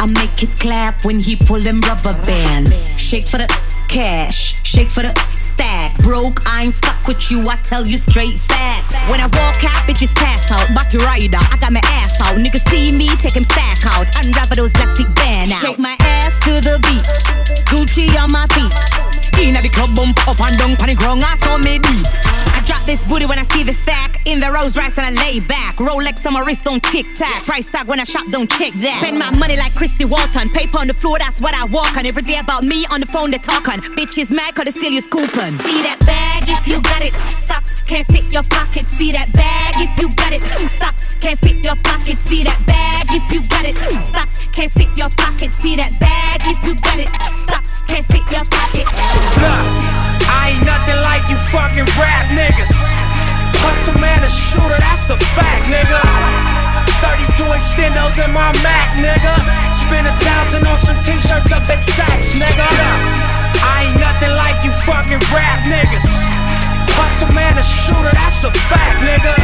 I 0.00 0.06
make 0.06 0.42
it 0.42 0.50
clap 0.60 1.04
when 1.04 1.20
he 1.20 1.36
pull 1.36 1.60
them 1.60 1.80
rubber 1.82 2.14
bands. 2.24 2.98
Shake 2.98 3.26
for 3.26 3.38
the 3.38 3.48
cash, 3.88 4.55
shake 4.66 4.90
for 4.90 5.02
the 5.02 5.14
stack. 5.38 5.94
Broke, 6.02 6.42
I 6.46 6.64
ain't 6.64 6.74
fuck 6.74 7.06
with 7.06 7.30
you, 7.30 7.46
I 7.48 7.56
tell 7.62 7.86
you 7.86 7.96
straight 7.98 8.38
facts. 8.38 8.98
When 9.08 9.20
I 9.20 9.30
walk 9.30 9.62
out, 9.62 9.86
bitches 9.86 10.12
pass 10.14 10.50
out. 10.50 10.66
Bucky 10.74 10.98
rider, 10.98 11.38
I 11.38 11.56
got 11.62 11.72
my 11.72 11.80
ass 12.02 12.18
out. 12.20 12.34
Niggas 12.36 12.66
see 12.68 12.90
me, 12.90 13.08
take 13.22 13.36
him 13.36 13.44
stack 13.44 13.86
out. 13.94 14.10
Unravel 14.18 14.56
those 14.56 14.72
plastic 14.72 15.06
band 15.14 15.52
out. 15.52 15.62
Shake 15.62 15.78
my 15.78 15.96
ass 16.00 16.38
to 16.44 16.60
the 16.60 16.82
beat. 16.82 17.06
Gucci 17.70 18.10
on 18.18 18.32
my 18.32 18.46
feet. 18.50 18.74
Inna 19.40 19.62
the 19.62 19.68
club, 19.68 19.94
bump 19.94 20.18
up 20.26 20.40
and 20.40 20.58
down, 20.58 20.76
panic 20.76 21.00
wrong, 21.00 21.22
I 21.22 21.36
saw 21.36 21.58
me 21.58 21.78
beat. 21.78 22.55
Drop 22.66 22.82
this 22.84 23.02
booty 23.08 23.26
when 23.26 23.38
I 23.38 23.44
see 23.54 23.62
the 23.62 23.72
stack 23.72 24.26
in 24.26 24.40
the 24.40 24.50
Rolls 24.50 24.76
Royce 24.76 24.98
and 24.98 25.06
I 25.06 25.22
lay 25.22 25.40
back. 25.40 25.76
Rolex 25.76 26.26
on 26.26 26.32
my 26.34 26.40
wrist, 26.40 26.64
don't 26.64 26.82
tick 26.82 27.06
tack. 27.16 27.44
Price 27.44 27.70
tag 27.70 27.86
when 27.86 28.00
I 28.00 28.04
shop, 28.04 28.26
don't 28.30 28.50
check 28.50 28.72
that. 28.74 28.98
Spend 29.00 29.18
my 29.18 29.30
money 29.38 29.56
like 29.56 29.74
Christy 29.74 30.04
Walton. 30.04 30.50
Paper 30.50 30.78
on 30.78 30.88
the 30.88 30.94
floor, 30.94 31.18
that's 31.18 31.40
what 31.40 31.54
I 31.54 31.64
walk 31.64 31.96
on. 31.96 32.06
Every 32.06 32.22
day 32.22 32.38
about 32.38 32.64
me 32.64 32.84
on 32.90 33.00
the 33.00 33.06
phone, 33.06 33.30
they 33.30 33.38
talk 33.38 33.68
on. 33.68 33.80
Bitches 33.96 34.34
mad 34.34 34.54
cause 34.54 34.66
they 34.66 34.72
steal 34.72 34.92
your 34.92 35.02
coupon. 35.02 35.52
See 35.62 35.82
that 35.82 36.02
bag 36.04 36.44
if 36.48 36.66
you 36.66 36.82
got 36.82 37.02
it. 37.02 37.14
Stocks 37.38 37.74
can't 37.86 38.06
fit 38.08 38.24
your 38.32 38.42
pocket. 38.50 38.86
See 38.90 39.12
that 39.12 39.32
bag 39.32 39.74
if 39.78 39.94
you 39.98 40.08
got 40.16 40.32
it. 40.32 40.42
Stocks 40.70 41.06
can't 41.20 41.38
fit 41.38 41.62
your 41.64 41.76
pocket. 41.86 42.18
See 42.18 42.42
that 42.42 42.58
bag 42.66 43.06
if 43.14 43.24
you 43.30 43.40
got 43.48 43.64
it. 43.64 43.74
Stocks 44.02 44.38
can't 44.52 44.72
fit 44.72 44.90
your 44.96 45.10
pocket. 45.16 45.52
See 45.54 45.76
that 45.76 45.94
bag 46.00 46.42
if 46.42 46.58
you 46.66 46.74
got 46.82 46.98
it. 46.98 47.08
Stocks 47.38 47.74
can't 47.86 48.06
fit 48.06 48.26
your 48.30 48.44
pocket. 48.50 48.86
Look, 49.38 50.05
I 50.24 50.56
ain't 50.56 50.64
nothing 50.64 50.98
like 51.04 51.28
you 51.28 51.36
fucking 51.52 51.86
rap 52.00 52.32
niggas. 52.32 52.72
Hustle 53.60 53.98
man, 54.00 54.22
a 54.22 54.30
shooter, 54.30 54.78
that's 54.78 55.10
a 55.10 55.18
fact, 55.34 55.66
nigga. 55.66 56.00
32 57.02 57.44
extendos 57.52 58.16
in 58.22 58.32
my 58.32 58.52
Mac, 58.64 58.96
nigga. 58.96 59.34
Spend 59.74 60.06
a 60.06 60.14
thousand 60.22 60.66
on 60.66 60.78
some 60.78 60.96
t-shirts 61.02 61.52
up 61.52 61.66
at 61.68 61.80
Saks, 61.82 62.32
nigga. 62.38 62.66
I 63.60 63.90
ain't 63.90 63.98
nothing 64.00 64.32
like 64.38 64.64
you 64.64 64.72
fucking 64.86 65.20
rap 65.34 65.60
niggas. 65.68 66.06
Hustle 66.96 67.32
man, 67.34 67.58
a 67.58 67.62
shooter, 67.62 68.14
that's 68.14 68.44
a 68.44 68.50
fact, 68.72 69.04
nigga. 69.04 69.34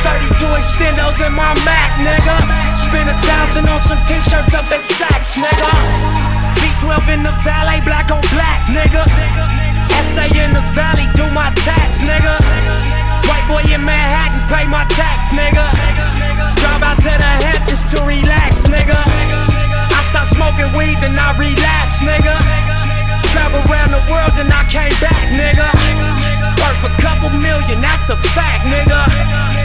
32 0.00 0.46
extendos 0.56 1.18
in 1.20 1.34
my 1.34 1.52
Mac, 1.66 1.90
nigga. 2.00 2.36
Spend 2.76 3.10
a 3.10 3.16
thousand 3.28 3.68
on 3.68 3.80
some 3.80 4.00
t-shirts 4.08 4.54
up 4.54 4.70
at 4.72 4.80
Saks, 4.80 5.36
nigga. 5.36 5.70
V12 6.62 7.12
in 7.12 7.22
the 7.22 7.34
valet, 7.44 7.80
black 7.84 8.10
on 8.10 8.22
black, 8.32 8.64
nigga. 8.72 9.73
SA 10.12 10.24
in 10.32 10.50
the 10.52 10.62
valley, 10.72 11.06
do 11.14 11.26
my 11.32 11.50
tax, 11.66 11.98
nigga. 12.00 12.38
White 13.28 13.46
boy 13.48 13.64
in 13.72 13.84
Manhattan, 13.84 14.40
pay 14.48 14.66
my 14.68 14.84
tax, 14.96 15.32
nigga. 15.32 15.66
Drive 16.60 16.82
out 16.82 16.96
to 17.02 17.12
the 17.12 17.32
head 17.44 17.64
to 17.94 18.02
relax, 18.02 18.66
nigga. 18.66 18.96
I 18.96 20.00
stopped 20.10 20.34
smoking 20.34 20.70
weed, 20.74 20.98
then 20.98 21.18
I 21.18 21.36
relapsed, 21.38 22.02
nigga. 22.02 22.34
Travel 23.30 23.62
around 23.70 23.94
the 23.94 24.02
world, 24.10 24.32
then 24.34 24.50
I 24.50 24.66
came 24.66 24.94
back, 24.98 25.30
nigga. 25.30 25.68
Worth 26.58 26.90
a 26.90 26.92
couple 26.98 27.30
million, 27.38 27.80
that's 27.80 28.08
a 28.10 28.16
fact, 28.16 28.66
nigga. 28.66 29.06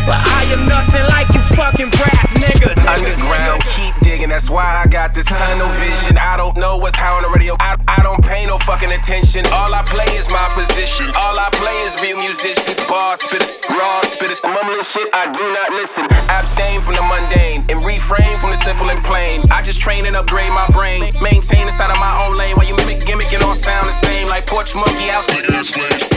But 0.06 0.22
I 0.22 0.46
am 0.54 0.68
nothing 0.68 1.06
like 1.10 1.30
you 1.34 1.42
fucking 1.58 1.90
rap, 1.98 2.29
nigga. 2.40 2.72
Underground, 2.88 3.64
keep 3.76 3.94
digging, 4.02 4.30
that's 4.30 4.50
why 4.50 4.82
I 4.84 4.88
got 4.88 5.14
this 5.14 5.28
tunnel 5.28 5.70
vision. 5.78 6.18
I 6.18 6.38
don't 6.38 6.58
know 6.58 6.78
what's 6.78 6.98
how 6.98 7.16
on 7.16 7.24
the 7.24 7.30
radio. 7.30 7.56
I, 7.60 7.76
I 7.88 8.02
don't 8.02 8.24
pay 8.24 8.46
no 8.46 8.58
fucking 8.60 8.92
attention. 8.92 9.46
All 9.48 9.74
I 9.74 9.84
play 9.84 10.10
is 10.18 10.30
my 10.30 10.48
position. 10.56 11.08
All 11.16 11.38
I 11.38 11.50
play 11.52 11.78
is 11.86 12.00
real 12.02 12.18
musicians, 12.18 12.84
bar 12.86 13.18
spitters, 13.18 13.52
raw 13.70 13.99
spitters, 14.30 14.44
mumbling 14.44 14.84
shit. 14.84 15.10
I 15.14 15.32
do 15.32 15.42
not 15.54 15.72
listen. 15.72 16.06
Abstain 16.30 16.82
from 16.82 16.96
the 16.96 17.02
mundane 17.02 17.66
and 17.70 17.84
refrain 17.86 18.38
from 18.38 18.52
the 18.52 18.58
simple 18.58 18.90
and 18.90 19.04
plain. 19.04 19.42
I 19.52 19.62
just 19.62 19.82
train 19.82 20.06
and 20.06 20.16
upgrade 20.16 20.52
my 20.52 20.68
brain. 20.70 21.14
Maintain 21.22 21.68
inside 21.68 21.92
of 21.92 22.00
my 22.00 22.26
own 22.26 22.38
lane 22.38 22.56
while 22.56 22.68
you 22.68 22.76
mimic, 22.78 23.06
gimmick, 23.06 23.34
and 23.34 23.44
all 23.44 23.56
sound 23.56 23.88
the 23.88 23.94
same. 23.94 24.28
Like 24.28 24.46
porch 24.46 24.76
monkey 24.76 25.08
house. 25.10 25.26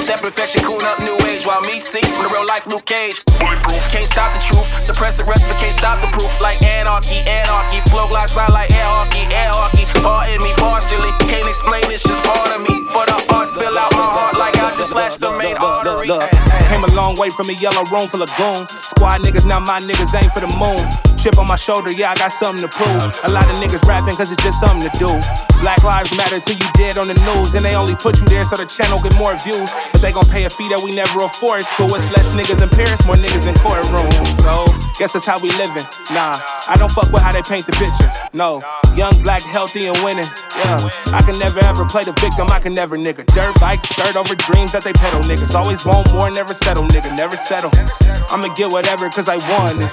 Step 0.02 0.24
infection, 0.24 0.62
coon 0.62 0.82
up 0.82 0.98
new 1.00 1.16
age 1.26 1.46
while 1.46 1.60
me 1.62 1.80
see 1.80 2.02
from 2.02 2.22
the 2.22 2.30
real 2.32 2.46
life 2.46 2.66
Luke 2.66 2.84
Cage. 2.84 3.22
Bulletproof, 3.38 3.82
can't 3.90 4.08
stop 4.08 4.32
the 4.34 4.42
truth. 4.42 4.66
Suppress 4.82 5.16
the 5.18 5.24
rest, 5.24 5.48
but 5.48 5.58
can't 5.58 5.76
stop 5.76 6.00
the 6.00 6.08
proof. 6.08 6.30
Like 6.40 6.60
anarchy, 6.62 7.22
anarchy. 7.28 7.80
Flow 7.90 8.08
glides 8.08 8.34
by 8.34 8.46
like 8.48 8.70
air 8.72 8.90
hockey, 8.90 9.24
air 9.32 9.52
hockey. 9.52 9.86
Part 10.02 10.28
in 10.30 10.42
me, 10.42 10.52
partially. 10.58 11.10
Can't 11.30 11.48
explain, 11.48 11.84
it's 11.88 12.02
just 12.02 12.20
part 12.24 12.50
of 12.50 12.60
me. 12.60 12.82
For 12.90 13.06
the 13.06 13.16
art, 13.32 13.48
spill 13.48 13.78
out 13.78 13.92
my 13.94 14.04
heart 14.04 14.36
like 14.36 14.56
I 14.58 14.74
just 14.76 14.90
slashed 14.90 15.20
the 15.20 15.30
main 15.38 15.56
artery. 15.56 16.10
Came 16.68 16.84
a 16.84 16.92
long 16.92 17.16
way 17.16 17.30
from 17.30 17.48
a 17.48 17.54
yellow 17.54 17.84
room 17.92 18.01
full 18.08 18.22
of 18.22 18.30
goon. 18.36 18.66
Squad 18.68 19.20
niggas, 19.20 19.46
now 19.46 19.60
my 19.60 19.80
niggas 19.80 20.14
aim 20.20 20.30
for 20.30 20.40
the 20.40 20.48
moon. 20.58 21.11
Chip 21.22 21.38
on 21.38 21.46
my 21.46 21.54
shoulder, 21.54 21.92
yeah, 21.92 22.10
I 22.10 22.16
got 22.16 22.32
something 22.32 22.66
to 22.66 22.68
prove. 22.68 22.98
A 23.22 23.30
lot 23.30 23.46
of 23.46 23.54
niggas 23.62 23.86
rapping 23.86 24.16
cause 24.16 24.32
it's 24.32 24.42
just 24.42 24.58
something 24.58 24.82
to 24.82 24.90
do. 24.98 25.06
Black 25.62 25.78
lives 25.86 26.10
matter 26.18 26.40
till 26.40 26.58
you 26.58 26.66
dead 26.74 26.98
on 26.98 27.06
the 27.06 27.14
news. 27.14 27.54
And 27.54 27.64
they 27.64 27.76
only 27.78 27.94
put 27.94 28.18
you 28.18 28.26
there 28.26 28.42
so 28.42 28.58
the 28.58 28.66
channel 28.66 28.98
get 28.98 29.14
more 29.14 29.38
views. 29.46 29.70
But 29.94 30.02
they 30.02 30.10
gon' 30.10 30.26
pay 30.26 30.42
a 30.42 30.50
fee 30.50 30.66
that 30.74 30.82
we 30.82 30.90
never 30.90 31.22
afford. 31.22 31.62
So 31.78 31.86
it's 31.94 32.10
less 32.10 32.26
niggas 32.34 32.58
in 32.58 32.66
Paris, 32.74 32.98
more 33.06 33.14
niggas 33.14 33.46
in 33.46 33.54
courtrooms. 33.62 34.18
So, 34.42 34.66
guess 34.98 35.14
that's 35.14 35.22
how 35.22 35.38
we 35.38 35.54
living. 35.62 35.86
Nah, 36.10 36.42
I 36.66 36.74
don't 36.74 36.90
fuck 36.90 37.06
with 37.14 37.22
how 37.22 37.30
they 37.30 37.46
paint 37.46 37.70
the 37.70 37.76
picture. 37.78 38.10
No, 38.34 38.58
young, 38.98 39.14
black, 39.22 39.46
healthy, 39.46 39.86
and 39.86 39.94
winning. 40.02 40.26
Yeah, 40.58 40.82
I 41.14 41.22
can 41.22 41.38
never 41.38 41.62
ever 41.62 41.86
play 41.86 42.02
the 42.02 42.18
victim. 42.18 42.50
I 42.50 42.58
can 42.58 42.74
never 42.74 42.98
nigga. 42.98 43.22
Dirt 43.30 43.54
bike, 43.62 43.78
skirt 43.86 44.18
over 44.18 44.34
dreams 44.34 44.74
that 44.74 44.82
they 44.82 44.92
pedal. 44.98 45.22
Niggas 45.22 45.54
always 45.54 45.86
want 45.86 46.10
more, 46.10 46.26
never 46.34 46.50
settle, 46.50 46.82
nigga. 46.90 47.14
Never 47.14 47.38
settle. 47.38 47.70
I'ma 48.34 48.50
get 48.58 48.74
whatever 48.74 49.06
cause 49.14 49.30
I 49.30 49.38
want 49.54 49.78
it. 49.78 49.92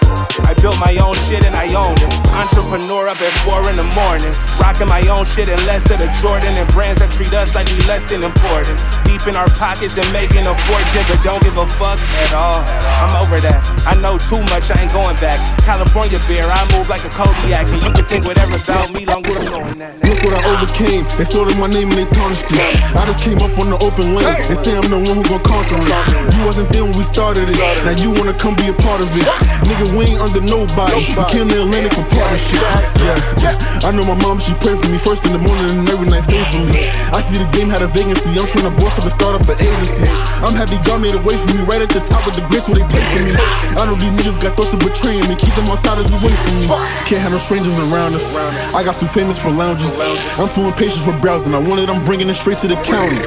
I 0.50 0.57
built 0.57 0.81
my 0.81 0.98
own 0.98 1.18
shit 1.27 1.43
and 1.43 1.55
I 1.55 1.67
own 1.75 1.97
it. 1.99 2.11
Entrepreneur 2.31 3.09
up 3.09 3.19
at 3.19 3.33
four 3.43 3.59
in 3.67 3.75
the 3.75 3.88
morning. 3.97 4.31
Rocking 4.61 4.88
my 4.88 5.03
own 5.11 5.25
shit 5.25 5.49
and 5.49 5.59
less 5.67 5.89
of 5.91 5.99
the 5.99 6.07
Jordan 6.23 6.53
and 6.55 6.67
brands 6.71 7.03
that 7.03 7.11
treat 7.11 7.33
us 7.35 7.55
like 7.55 7.67
we 7.75 7.81
less 7.89 8.07
than 8.07 8.23
important. 8.23 8.79
Deep 9.03 9.25
in 9.27 9.35
our 9.35 9.49
pockets 9.59 9.99
and 9.99 10.07
making 10.15 10.47
a 10.47 10.55
fortune, 10.69 11.03
but 11.09 11.19
don't 11.25 11.41
give 11.43 11.57
a 11.57 11.67
fuck 11.67 11.99
at 12.23 12.31
all. 12.31 12.63
I'm 13.03 13.11
over 13.19 13.41
that. 13.43 13.59
I 13.83 13.99
know 13.99 14.15
too 14.15 14.39
much, 14.53 14.71
I 14.71 14.79
ain't 14.85 14.93
going 14.95 15.17
back. 15.19 15.41
California 15.65 16.21
beer, 16.29 16.47
I 16.47 16.61
move 16.71 16.88
like 16.88 17.03
a 17.03 17.11
Kodiak. 17.11 17.67
And 17.67 17.81
you 17.83 17.91
can 17.91 18.05
think 18.07 18.23
whatever 18.23 18.55
about 18.55 18.93
me, 18.95 19.03
long 19.03 19.25
with 19.25 19.43
knowing 19.49 19.79
that. 19.83 19.99
Look 20.05 20.21
what 20.23 20.38
I 20.38 20.41
overcame. 20.55 21.03
They 21.17 21.25
sorted 21.27 21.57
my 21.57 21.67
name 21.67 21.91
and 21.91 21.99
they 21.99 22.07
tarnished 22.07 22.47
it. 22.47 22.61
I 22.95 23.03
just 23.09 23.19
came 23.19 23.41
up 23.43 23.51
on 23.59 23.73
the 23.73 23.79
open 23.83 24.15
lane. 24.15 24.29
They 24.47 24.55
say 24.61 24.77
I'm 24.77 24.88
the 24.88 25.01
one 25.01 25.19
who 25.19 25.25
gon' 25.25 25.43
conquer 25.43 25.75
it. 25.75 25.91
You 26.38 26.45
wasn't 26.45 26.69
there 26.69 26.85
when 26.85 26.95
we 26.95 27.03
started 27.03 27.49
it. 27.49 27.57
Now 27.83 27.97
you 27.97 28.13
wanna 28.13 28.38
come 28.38 28.55
be 28.55 28.69
a 28.69 28.77
part 28.85 29.01
of 29.01 29.09
it. 29.17 29.25
Nigga, 29.65 29.89
we 29.97 30.13
ain't 30.13 30.21
under 30.21 30.41
nobody. 30.45 31.08
We 31.17 31.23
killing 31.31 31.49
the 31.49 31.63
Atlantic 31.63 31.93
for 31.97 32.05
partnership. 32.13 32.61
Yeah, 33.01 33.17
yeah. 33.41 33.87
I 33.87 33.91
know 33.95 34.03
my 34.03 34.17
mom, 34.21 34.39
she 34.39 34.53
pray 34.59 34.75
for 34.75 34.87
me 34.91 34.99
first 34.99 35.25
in 35.25 35.33
the 35.33 35.41
morning 35.41 35.65
and 35.71 35.87
every 35.89 36.07
night 36.07 36.27
faithfully. 36.27 36.85
I 37.09 37.23
see 37.25 37.39
the 37.39 37.49
game 37.55 37.69
had 37.71 37.81
a 37.81 37.89
vacancy. 37.89 38.35
I'm 38.37 38.45
trying 38.45 38.67
to 38.67 38.75
boss 38.77 38.93
up 38.99 39.07
and 39.07 39.13
start 39.15 39.33
up 39.39 39.47
an 39.47 39.57
agency. 39.57 40.05
I'm 40.45 40.53
happy 40.53 40.77
God 40.85 41.01
made 41.01 41.15
a 41.15 41.21
way 41.25 41.35
for 41.35 41.49
me 41.49 41.63
right 41.65 41.81
at 41.81 41.89
the 41.89 42.03
top 42.05 42.23
of 42.29 42.35
the 42.37 42.43
grits 42.47 42.69
where 42.69 42.77
they 42.77 42.87
play 42.87 43.01
for 43.09 43.21
me. 43.25 43.33
I 43.79 43.87
know 43.89 43.97
these 43.97 44.13
niggas 44.13 44.37
got 44.37 44.53
thoughts 44.59 44.75
of 44.75 44.79
betraying 44.79 45.25
me. 45.25 45.35
Keep 45.39 45.55
them 45.57 45.71
outsiders 45.71 46.11
away 46.11 46.35
from 46.35 46.53
me. 46.61 46.67
Can't 47.09 47.23
have 47.25 47.33
no 47.33 47.41
strangers 47.41 47.79
around 47.89 48.13
us. 48.13 48.35
I 48.75 48.85
got 48.85 48.95
too 48.99 49.09
famous 49.09 49.41
for 49.41 49.49
lounges. 49.49 49.97
I'm 50.37 50.51
too 50.51 50.69
impatient 50.69 51.01
for 51.07 51.15
browsing. 51.17 51.55
I 51.55 51.61
wanted, 51.63 51.89
I'm 51.89 52.03
bringing 52.05 52.29
it 52.29 52.37
straight 52.37 52.61
to 52.61 52.67
the 52.69 52.77
county. 52.85 53.17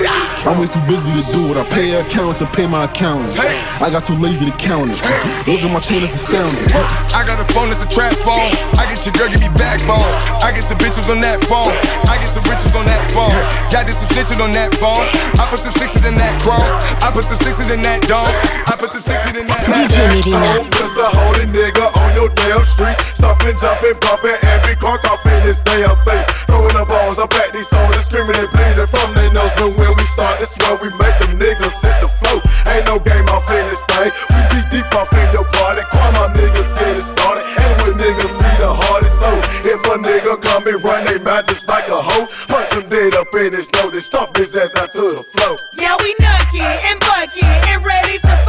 I'm 0.46 0.60
way 0.60 0.68
too 0.68 0.84
busy 0.86 1.10
to 1.18 1.24
do 1.32 1.50
it. 1.50 1.56
I 1.58 1.64
pay 1.72 1.96
an 1.98 2.06
accountant 2.06 2.38
to 2.44 2.46
pay 2.54 2.68
my 2.68 2.84
accountant. 2.84 3.34
I 3.82 3.90
got 3.90 4.04
too 4.04 4.14
lazy 4.20 4.46
to 4.46 4.54
count 4.56 4.92
it. 4.92 5.00
Look 5.48 5.64
at 5.64 5.72
my 5.72 5.80
chain, 5.80 6.04
it's 6.04 6.14
astounding. 6.14 6.70
I 7.10 7.24
got 7.26 7.40
a 7.42 7.46
phone 7.52 7.72
that's 7.73 7.88
a 7.88 7.88
trap 7.88 8.12
phone. 8.21 8.52
I 8.76 8.85
get 8.93 9.00
your 9.09 9.17
girl, 9.17 9.33
give 9.33 9.41
me 9.41 9.49
backbone. 9.57 10.05
I 10.45 10.52
get 10.52 10.69
some 10.69 10.76
bitches 10.76 11.09
on 11.09 11.25
that 11.25 11.41
phone. 11.49 11.73
I 12.05 12.21
get 12.21 12.29
some 12.29 12.45
riches 12.45 12.69
on 12.76 12.85
that 12.85 13.00
phone. 13.17 13.33
Y'all 13.73 13.81
did 13.81 13.97
some 13.97 14.12
snitching 14.12 14.45
on 14.45 14.52
that 14.52 14.76
phone. 14.76 15.09
I 15.41 15.49
put 15.49 15.64
some 15.64 15.73
sixes 15.73 16.05
in 16.05 16.12
that 16.21 16.37
chrome. 16.45 16.61
I 17.00 17.09
put 17.09 17.25
some 17.25 17.41
sixes 17.41 17.73
in 17.73 17.81
that 17.81 18.05
dome. 18.05 18.29
I 18.69 18.76
put 18.76 18.93
some 18.93 19.00
sixes 19.00 19.33
in 19.33 19.49
that. 19.49 19.64
DJ 19.73 20.05
Melyna. 20.12 20.37
Oh, 20.37 20.69
just 20.76 21.00
a 21.00 21.09
holy 21.09 21.49
nigga 21.49 21.88
on 21.97 22.11
your 22.12 22.29
damn 22.37 22.61
street. 22.61 22.93
Stomping, 23.17 23.57
jumping, 23.57 23.97
bumping 24.05 24.37
every 24.52 24.76
car 24.76 25.00
off 25.09 25.25
in 25.25 25.41
this 25.49 25.64
damn 25.64 25.97
thing. 26.05 26.25
Throwing 26.52 26.76
the 26.76 26.85
balls 26.85 27.17
up 27.17 27.33
at 27.41 27.57
these 27.57 27.73
soldiers, 27.73 28.05
screaming 28.05 28.37
and 28.37 28.52
bleeding 28.52 28.91
from 28.91 29.17
their 29.17 29.33
nose. 29.33 29.55
But 29.57 29.73
when 29.81 29.93
we 29.97 30.05
start, 30.05 30.37
this 30.45 30.52
where 30.61 30.76
we 30.76 30.93
make 31.00 31.17
them 31.25 31.41
niggas 31.41 31.81
hit 31.81 31.97
the 32.05 32.11
flow. 32.21 32.37
Ain't 32.69 32.85
no 32.85 33.00
game 33.00 33.25
off 33.33 33.49
in 33.49 33.64
this 33.64 33.81
thing. 33.88 34.12
We 34.12 34.41
be 34.52 34.61
deep 34.69 34.88
off 34.93 35.09
in 35.17 35.25
your 35.33 35.49
party. 35.57 35.81
Call 35.88 36.11
my 36.21 36.29
niggas 36.37 36.76
get 36.76 37.00
it 37.00 37.07
started. 37.07 37.62
And 37.62 37.75
with 37.83 37.97
niggas 38.02 38.35
be 38.35 38.50
the 38.59 38.73
hardest. 38.73 39.23
So 39.23 39.31
if 39.64 39.81
a 39.87 39.97
nigga 40.02 40.40
come 40.42 40.66
and 40.66 40.83
run 40.83 41.04
they 41.07 41.19
mouth 41.23 41.47
just 41.47 41.69
like 41.69 41.87
a 41.88 41.99
hoe, 41.99 42.26
punch 42.50 42.73
him 42.75 42.88
dead 42.90 43.14
up 43.14 43.31
in 43.38 43.54
his 43.54 43.71
nose 43.78 43.95
and 43.95 44.02
stomp 44.02 44.37
his 44.37 44.54
ass 44.57 44.75
out 44.76 44.92
to 44.92 45.14
the 45.16 45.23
floor. 45.23 45.57
Yeah, 45.78 45.97
we 46.02 46.14
nucky 46.21 46.62
and 46.62 46.99
bucky 47.00 47.47
and 47.71 47.85
ready 47.85 48.19
to 48.19 48.41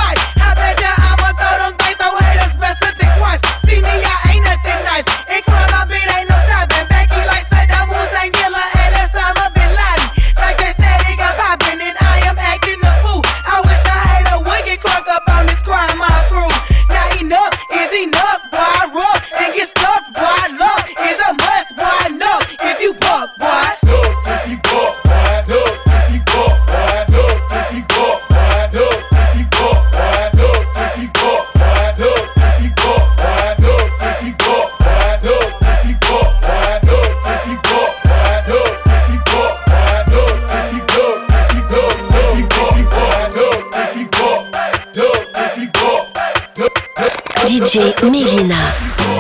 DJ 47.64 47.94
Melyna. 48.12 48.60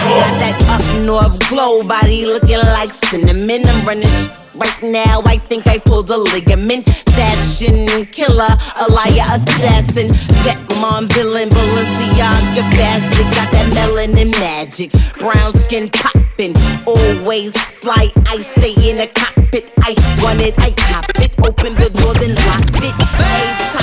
Got 0.04 0.36
that 0.44 0.60
up 0.68 0.84
north 1.06 1.40
glow 1.48 1.82
body 1.82 2.26
looking 2.26 2.60
like 2.60 2.92
cinnamon. 2.92 3.64
I'm 3.66 3.86
running 3.88 4.10
sh- 4.10 4.28
right 4.56 4.84
now. 4.84 5.22
I 5.24 5.38
think 5.38 5.66
I 5.66 5.78
pulled 5.80 6.10
a 6.10 6.18
ligament. 6.18 6.84
Fashion 7.16 8.06
killer, 8.08 8.52
a 8.76 8.92
liar 8.92 9.24
assassin. 9.32 10.12
Vet 10.44 10.60
mom 10.82 11.08
villain, 11.08 11.48
Balenciaga 11.48 12.64
bastard. 12.76 13.32
Got 13.32 13.48
that 13.56 13.72
melanin 13.72 14.32
magic. 14.38 14.92
Brown 15.20 15.54
skin 15.54 15.88
poppin'. 15.88 16.54
Always 16.86 17.56
fly. 17.80 18.12
I 18.28 18.42
stay 18.42 18.76
in 18.90 18.98
the 18.98 19.08
cockpit. 19.08 19.72
I 19.80 19.96
run 20.22 20.42
it, 20.42 20.54
I 20.60 20.72
cop 20.72 21.08
it. 21.16 21.32
Open 21.48 21.76
the 21.76 21.90
door, 21.96 22.14
then 22.16 22.36
lock 22.44 22.68
it. 22.84 22.92
Every 22.92 23.56
time 23.72 23.83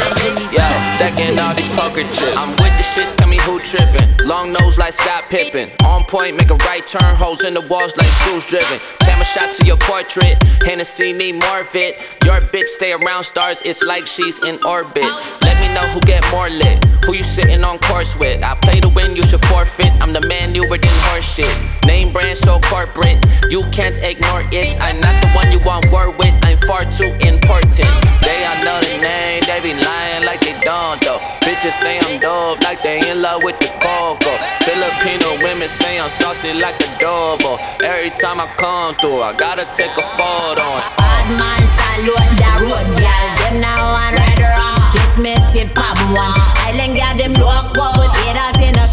stacking 1.00 1.40
all 1.40 1.54
these 1.54 1.72
poker 1.74 2.04
chips. 2.12 2.36
I'm 2.36 2.50
with 2.60 2.76
the 2.76 2.84
shits, 2.84 3.16
tell 3.16 3.26
me 3.26 3.38
who 3.40 3.58
trippin'. 3.60 4.26
Long 4.26 4.52
nose 4.52 4.76
like 4.76 4.92
Scott 4.92 5.24
Pippen. 5.30 5.70
On 5.82 6.04
point, 6.04 6.36
make 6.36 6.50
a 6.50 6.56
right 6.68 6.86
turn, 6.86 7.16
holes 7.16 7.42
in 7.42 7.54
the 7.54 7.62
walls 7.72 7.96
like 7.96 8.10
screws 8.20 8.44
driven. 8.44 8.78
Camera 9.00 9.24
shots 9.24 9.58
to 9.58 9.66
your 9.66 9.78
portrait. 9.78 10.36
Hennessy 10.62 11.14
need 11.14 11.36
more 11.40 11.60
of 11.60 11.74
it. 11.74 11.96
Your 12.24 12.40
bitch 12.52 12.68
stay 12.68 12.92
around 12.92 13.24
stars, 13.24 13.62
it's 13.64 13.82
like 13.82 14.06
she's 14.06 14.38
in 14.44 14.62
orbit. 14.62 15.10
Let 15.40 15.56
me 15.62 15.72
know 15.72 15.86
who 15.92 16.00
get 16.00 16.22
more 16.30 16.50
lit. 16.50 16.84
Who 17.06 17.14
you 17.14 17.22
sitting 17.22 17.64
on 17.64 17.78
course 17.78 18.20
with? 18.20 18.44
I 18.44 18.54
play 18.56 18.80
to 18.80 18.90
win, 18.90 19.16
you 19.16 19.22
should 19.24 19.40
forfeit. 19.40 19.92
I'm 20.02 20.12
the 20.12 20.24
man 20.28 20.52
newer 20.52 20.76
than 20.76 20.96
horse 21.08 21.24
shit. 21.34 21.54
Name 21.86 22.12
brand 22.12 22.36
so 22.36 22.60
corporate, 22.60 23.24
you 23.48 23.62
can't 23.72 23.96
ignore 24.04 24.44
it. 24.52 24.76
I'm 24.82 25.00
not 25.00 25.16
the 25.22 25.30
one 25.30 25.50
you 25.50 25.60
want 25.64 25.90
war 25.90 26.12
with, 26.12 26.34
I'm 26.44 26.58
far 26.68 26.84
too 26.84 27.10
important. 27.24 27.88
They 28.20 28.44
all 28.44 28.60
know 28.64 28.78
the 28.84 29.00
name, 29.00 29.42
they 29.48 29.60
be 29.62 29.72
lying 29.72 30.24
like 30.24 30.40
they 30.40 30.60
don't 30.60 30.89
though. 30.98 31.22
Bitches 31.46 31.78
say 31.78 31.98
I'm 32.00 32.18
dope, 32.18 32.60
like 32.62 32.82
they 32.82 32.98
in 33.10 33.22
love 33.22 33.42
with 33.44 33.58
the 33.60 33.70
coco. 33.78 34.32
Filipino 34.66 35.38
women 35.42 35.68
say 35.68 36.00
I'm 36.00 36.10
saucy 36.10 36.52
like 36.52 36.80
a 36.82 36.90
adobo. 36.98 37.58
Every 37.82 38.10
time 38.10 38.40
I 38.40 38.46
come 38.58 38.94
through, 38.96 39.22
I 39.22 39.32
gotta 39.32 39.64
take 39.72 39.94
a 39.94 40.06
photo. 40.18 40.66
Bad 40.98 41.26
man 41.38 41.62
salute 41.78 42.32
the 42.40 42.50
road. 42.66 42.86
Them 42.98 43.60
now 43.62 43.94
around. 44.10 44.92
Kiss 44.92 45.18
me 45.18 45.34
tip 45.52 45.74
pop 45.74 45.96
one. 46.10 46.34
Island 46.66 46.98
them 47.18 47.34
loco. 47.34 47.86
In 48.26 48.36
a. 48.36 48.50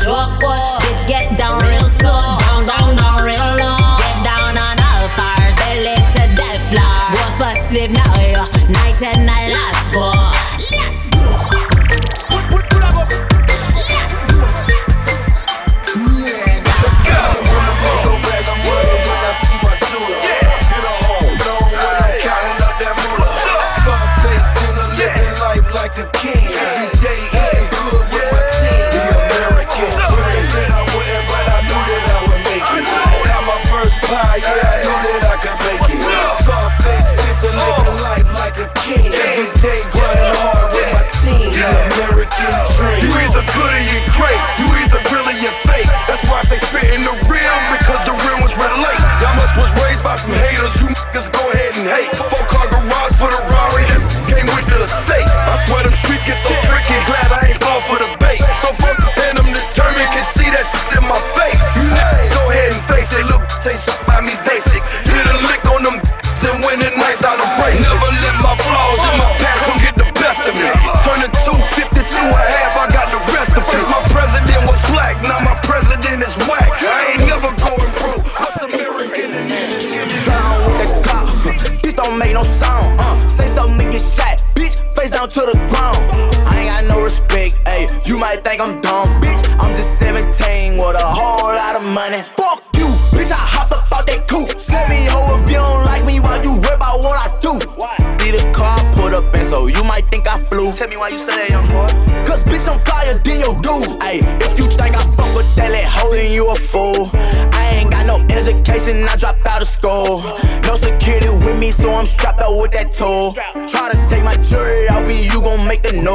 Bitch 0.08 1.08
get 1.08 1.38
down 1.38 1.60
real 1.62 1.84
slow. 1.84 2.38
Down, 2.40 2.66
down, 2.66 2.96
down 2.96 3.24
real 3.26 3.50
low. 3.60 3.78
Get 4.00 4.24
down 4.24 4.58
on 4.58 4.78
all 4.80 5.10
fires. 5.18 5.56
Belly 5.60 5.96
to 5.96 6.24
the 6.32 6.50
floor. 6.70 6.96
Go 7.12 7.24
for 7.36 7.54
sleep 7.68 7.92
now, 7.92 8.16
yo. 8.22 8.44
Night 8.72 9.02
and 9.02 9.26
night, 9.26 9.37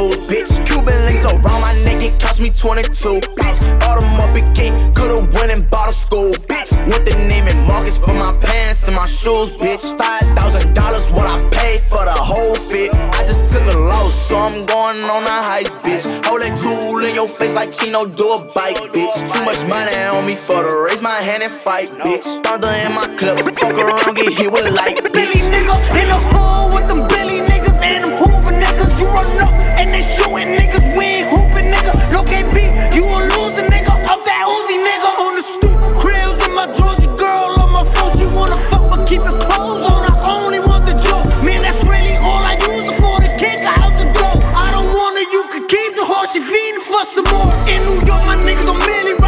old, 0.03 0.19
bitch. 0.27 0.51
Cuban 0.67 0.99
links 1.07 1.25
around 1.25 1.61
my 1.63 1.75
neck, 1.87 2.03
it 2.03 2.15
cost 2.21 2.41
me 2.41 2.51
22, 2.51 3.23
bitch. 3.39 3.59
Automobile 3.87 4.51
kit, 4.55 4.73
coulda 4.97 5.23
went 5.35 5.51
and 5.55 5.69
bought 5.71 5.89
a 5.89 5.95
school, 5.95 6.33
bitch. 6.51 6.71
with 6.87 7.05
the 7.07 7.15
name 7.31 7.47
and 7.47 7.61
markets 7.67 7.99
for 7.99 8.15
my 8.15 8.33
pants 8.43 8.87
and 8.89 8.97
my 8.97 9.07
shoes, 9.07 9.59
bitch. 9.59 9.85
$5,000 9.97 11.15
what 11.15 11.27
I 11.27 11.37
paid 11.51 11.81
for 11.81 12.03
the 12.03 12.19
whole 12.19 12.57
fit. 12.57 12.91
I 13.19 13.23
just 13.25 13.53
took 13.53 13.65
a 13.75 13.79
loss, 13.79 14.15
so 14.15 14.39
I'm 14.39 14.67
going 14.67 15.03
on 15.07 15.23
a 15.25 15.39
heist, 15.47 15.79
bitch. 15.85 16.05
Hold 16.27 16.43
that 16.43 16.55
tool 16.59 17.05
in 17.05 17.15
your 17.15 17.29
face 17.29 17.55
like 17.55 17.73
Chino 17.73 18.07
do 18.07 18.33
a 18.33 18.39
bike, 18.55 18.81
bitch. 18.95 19.15
Too 19.31 19.45
much 19.45 19.63
money 19.69 19.95
on 20.11 20.27
me 20.27 20.35
for 20.35 20.63
to 20.63 20.75
raise 20.89 21.03
my 21.03 21.19
hand 21.29 21.43
and 21.43 21.53
fight, 21.53 21.89
bitch. 22.03 22.27
Thunder 22.43 22.73
in 22.85 22.93
my 22.95 23.07
clip, 23.19 23.39
fuck 23.59 23.77
around, 23.77 24.17
get 24.17 24.33
hit 24.33 24.51
with 24.51 24.69
light, 24.73 25.02
fiending 46.63 46.83
for 46.83 47.05
some 47.05 47.25
more. 47.31 47.53
In 47.69 47.83
New 47.83 48.07
York, 48.07 48.25
my 48.25 48.37
niggas 48.37 48.67
don't 48.67 48.85
really. 48.87 49.22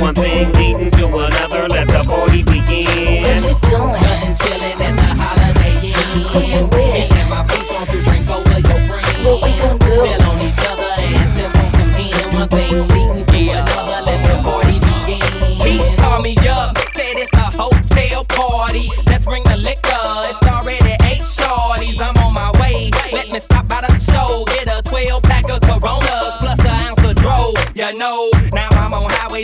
one 0.00 0.14
thing. 0.14 0.59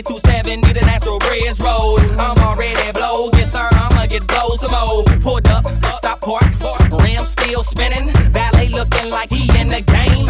way 0.05 0.55
need 0.55 0.77
a 0.77 0.85
natural 0.85 1.17
Bridge 1.19 1.59
Road. 1.59 1.99
I'm 2.19 2.37
already 2.39 2.91
blow, 2.91 3.29
get 3.31 3.51
third, 3.51 3.73
I'ma 3.73 4.05
get 4.05 4.27
blow 4.27 4.55
some 4.57 4.71
more. 4.71 5.03
Pulled 5.21 5.47
up, 5.47 5.65
stop 5.95 6.21
park, 6.21 6.43
rim 7.01 7.25
still 7.25 7.63
spinning, 7.63 8.11
ballet 8.31 8.69
looking 8.69 9.09
like 9.09 9.31
he 9.31 9.43
in 9.59 9.67
the 9.67 9.81
game. 9.81 10.26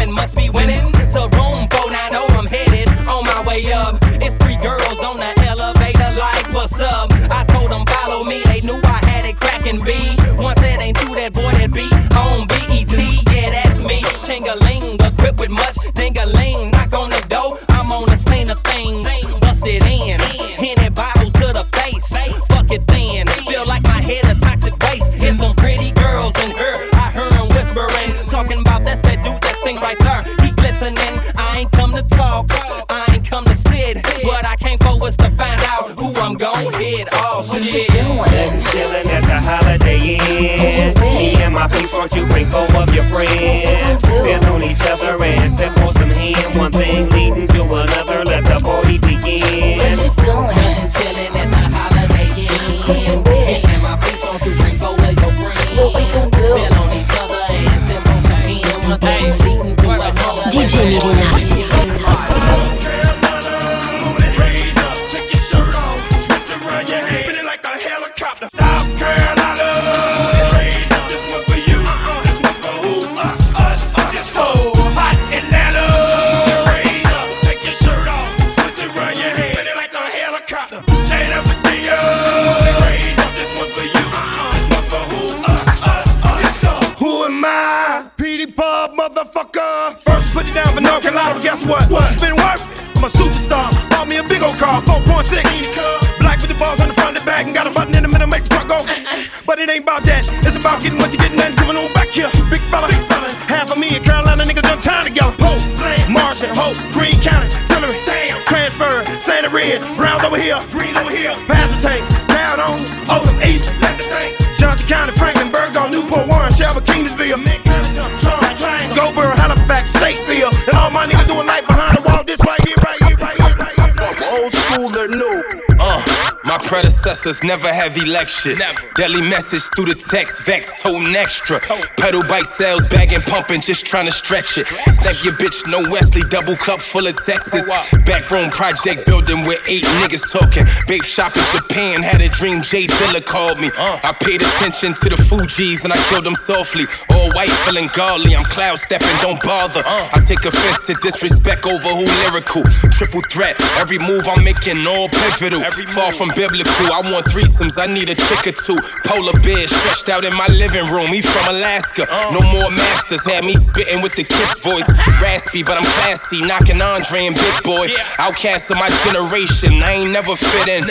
Predecessors 127.28 127.44
never 127.44 127.72
have 127.72 127.96
election. 127.96 128.56
Deadly 128.94 129.20
message 129.28 129.60
through 129.76 129.92
the 129.92 129.94
text, 129.94 130.46
vex, 130.46 130.72
toting 130.80 131.14
extra. 131.14 131.60
Pedal 132.00 132.22
bike 132.24 132.46
sales, 132.46 132.86
bagging, 132.86 133.20
pumping, 133.20 133.60
just 133.60 133.84
trying 133.84 134.06
to 134.06 134.12
stretch 134.12 134.56
it. 134.56 134.66
Snap 134.88 135.16
your 135.24 135.34
bitch, 135.36 135.60
no 135.68 135.84
Wesley, 135.90 136.22
double 136.30 136.56
cup 136.56 136.80
full 136.80 137.06
of 137.06 137.16
Texas. 137.24 137.68
Backroom 138.06 138.48
project 138.48 139.04
building 139.04 139.44
with 139.44 139.60
eight 139.68 139.84
niggas 140.00 140.24
talking. 140.32 140.64
Babe 140.86 141.04
shop 141.04 141.36
in 141.36 141.44
Japan, 141.52 142.02
had 142.02 142.22
a 142.22 142.28
dream, 142.28 142.62
J 142.62 142.86
Dilla 142.86 143.20
called 143.24 143.60
me. 143.60 143.68
I 143.76 144.16
paid 144.16 144.40
attention 144.40 144.94
to 145.04 145.12
the 145.12 145.20
Fugees 145.20 145.84
and 145.84 145.92
I 145.92 146.00
killed 146.08 146.24
them 146.24 146.36
softly. 146.36 146.86
All 147.10 147.28
white, 147.36 147.52
feeling 147.68 147.90
godly, 147.92 148.36
I'm 148.36 148.44
cloud 148.44 148.78
stepping, 148.78 149.16
don't 149.20 149.42
bother. 149.42 149.82
I 149.84 150.24
take 150.24 150.44
offense 150.44 150.80
to 150.88 150.94
disrespect 151.04 151.66
over 151.66 151.92
who 151.92 152.08
lyrical. 152.24 152.64
Triple 152.96 153.20
threat, 153.28 153.60
every 153.76 153.98
move 153.98 154.24
I'm 154.24 154.44
making 154.44 154.80
all 154.88 155.08
pivotal. 155.12 155.60
Far 155.92 156.12
from 156.12 156.32
biblical, 156.34 156.88
I 156.88 157.04
want 157.04 157.17
threesomes, 157.22 157.78
I 157.78 157.86
need 157.86 158.08
a 158.08 158.14
chick 158.14 158.46
or 158.46 158.56
two. 158.56 158.78
Polar 159.04 159.34
bear 159.40 159.66
stretched 159.66 160.08
out 160.08 160.24
in 160.24 160.34
my 160.36 160.46
living 160.48 160.86
room, 160.90 161.08
he 161.08 161.22
from 161.22 161.56
Alaska. 161.56 162.06
No 162.32 162.40
more 162.52 162.70
masters, 162.70 163.24
had 163.24 163.44
me 163.44 163.54
spitting 163.54 164.02
with 164.02 164.14
the 164.14 164.24
kiss 164.24 164.58
voice. 164.60 164.88
Raspy, 165.20 165.62
but 165.62 165.78
I'm 165.78 165.88
classy, 166.00 166.40
knocking 166.42 166.80
Andre 166.80 167.26
and 167.26 167.36
Big 167.36 167.56
Boi. 167.64 167.88
Outcast 168.18 168.70
of 168.70 168.76
my 168.76 168.90
generation, 169.04 169.82
I 169.82 170.04
ain't 170.04 170.12
never 170.12 170.36
fit 170.36 170.68
in. 170.68 170.86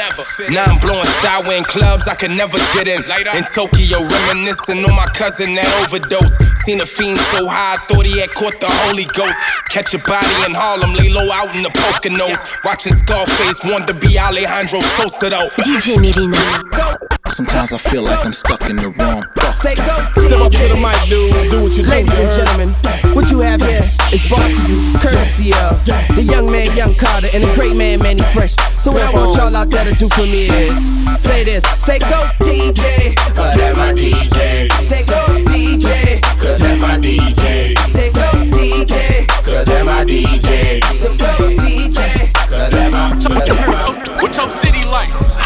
Now 0.53 0.65
I'm 0.65 0.79
blowing 0.79 1.07
sour 1.21 1.53
in 1.53 1.63
clubs 1.63 2.07
I 2.07 2.15
could 2.15 2.31
never 2.31 2.57
get 2.73 2.87
in. 2.87 3.03
In 3.35 3.43
Tokyo, 3.53 4.03
reminiscing 4.03 4.83
on 4.85 4.95
my 4.95 5.07
cousin 5.13 5.55
that 5.55 5.67
overdose. 5.83 6.37
Seen 6.65 6.81
a 6.81 6.85
fiend 6.85 7.19
so 7.31 7.47
high, 7.47 7.75
I 7.75 7.77
thought 7.85 8.05
he 8.05 8.19
had 8.19 8.31
caught 8.33 8.59
the 8.59 8.69
Holy 8.87 9.05
Ghost. 9.05 9.37
Catch 9.69 9.93
a 9.93 9.99
body 9.99 10.35
in 10.47 10.53
Harlem, 10.55 10.91
lay 10.95 11.09
low 11.09 11.31
out 11.31 11.55
in 11.55 11.63
the 11.63 11.69
Poconos. 11.69 12.39
Watching 12.63 12.93
Scarface, 12.93 13.63
want 13.63 13.87
to 13.87 13.93
be 13.93 14.17
Alejandro 14.17 14.81
Sosa 14.95 15.29
though. 15.29 15.49
DJ 15.59 15.99
Melyna. 16.17 16.97
Sometimes 17.29 17.73
I 17.73 17.77
feel 17.77 18.01
like 18.01 18.25
I'm 18.25 18.33
stuck 18.33 18.67
in 18.69 18.77
the 18.77 18.89
wrong 18.89 19.23
Say 19.53 19.75
go. 19.75 19.93
Step 20.17 20.39
up 20.41 20.51
to 20.51 20.65
the 20.73 20.79
mic, 20.81 20.97
dude. 21.09 21.29
Do 21.51 21.61
what 21.61 21.77
you 21.77 21.83
do. 21.83 21.89
Ladies 21.89 22.17
and 22.17 22.29
gentlemen, 22.33 22.69
what 23.13 23.29
you 23.29 23.39
have 23.41 23.61
here 23.61 23.85
is 24.09 24.25
brought 24.25 24.49
to 24.49 24.61
you 24.65 24.81
courtesy 24.97 25.53
of 25.53 25.77
the 25.85 26.23
young 26.23 26.49
man, 26.49 26.73
Young 26.75 26.89
Carter, 26.97 27.29
and 27.33 27.43
the 27.43 27.51
great 27.53 27.75
man, 27.75 27.99
Mannie 28.01 28.25
Fresh. 28.33 28.55
So 28.81 28.91
what 28.91 29.03
I 29.03 29.13
want 29.13 29.37
y'all 29.37 29.55
out 29.55 29.69
there 29.69 29.85
to 29.85 29.93
do 29.93 30.09
for 30.09 30.25
me 30.25 30.49
is 30.49 30.89
say 31.21 31.43
this. 31.43 31.63
Say 31.65 31.99
go, 31.99 32.25
DJ. 32.41 33.13
Cause 33.37 33.57
that's 33.57 33.77
my 33.77 33.93
DJ. 33.93 34.71
Say 34.81 35.05
go, 35.05 35.21
DJ. 35.45 36.21
Cause 36.41 36.59
that's 36.59 36.81
my 36.81 36.97
DJ. 36.97 37.77
Say 37.89 38.09
go, 38.09 38.29
DJ. 38.57 39.27
Cause 39.45 39.65
that's 39.65 39.85
my 39.85 40.03
DJ. 40.05 40.81
So 40.97 41.13
go, 41.17 41.33
DJ. 41.61 42.33
Cause 42.49 42.69
that's 42.69 42.93
my, 42.93 43.09
cause 43.13 43.45
that's 43.45 43.67
my. 43.67 44.21
What 44.21 44.35
your 44.35 44.49
city 44.49 44.85
like? 44.89 45.36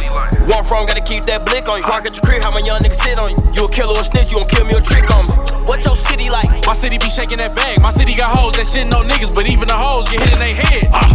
Walk 0.49 0.65
from, 0.65 0.85
gotta 0.89 1.05
keep 1.05 1.25
that 1.29 1.45
blick 1.45 1.69
on 1.69 1.81
you. 1.81 1.85
Park 1.85 2.05
at 2.05 2.13
your 2.17 2.25
crib, 2.25 2.41
how 2.41 2.49
my 2.49 2.63
young 2.65 2.81
niggas 2.81 3.01
sit 3.01 3.19
on 3.19 3.29
you. 3.29 3.37
You 3.53 3.65
a 3.65 3.71
killer 3.71 3.93
or 3.93 4.01
a 4.01 4.07
snitch, 4.07 4.31
you 4.31 4.41
gon' 4.41 4.49
kill 4.49 4.65
me 4.65 4.73
or 4.73 4.81
trick 4.81 5.05
on 5.13 5.21
me. 5.27 5.33
What 5.69 5.85
your 5.85 5.95
city 5.95 6.29
like? 6.29 6.49
My 6.65 6.73
city 6.73 6.97
be 6.97 7.09
shaking 7.09 7.37
that 7.37 7.53
bag. 7.53 7.81
My 7.81 7.93
city 7.93 8.17
got 8.17 8.33
hoes 8.33 8.57
that 8.57 8.65
shitting 8.65 8.93
on 8.93 9.05
niggas, 9.05 9.33
but 9.33 9.45
even 9.45 9.69
the 9.69 9.77
hoes 9.77 10.09
get 10.09 10.19
hit 10.25 10.33
in 10.33 10.41
their 10.41 10.57
head. 10.57 10.89
Ah, 10.89 11.13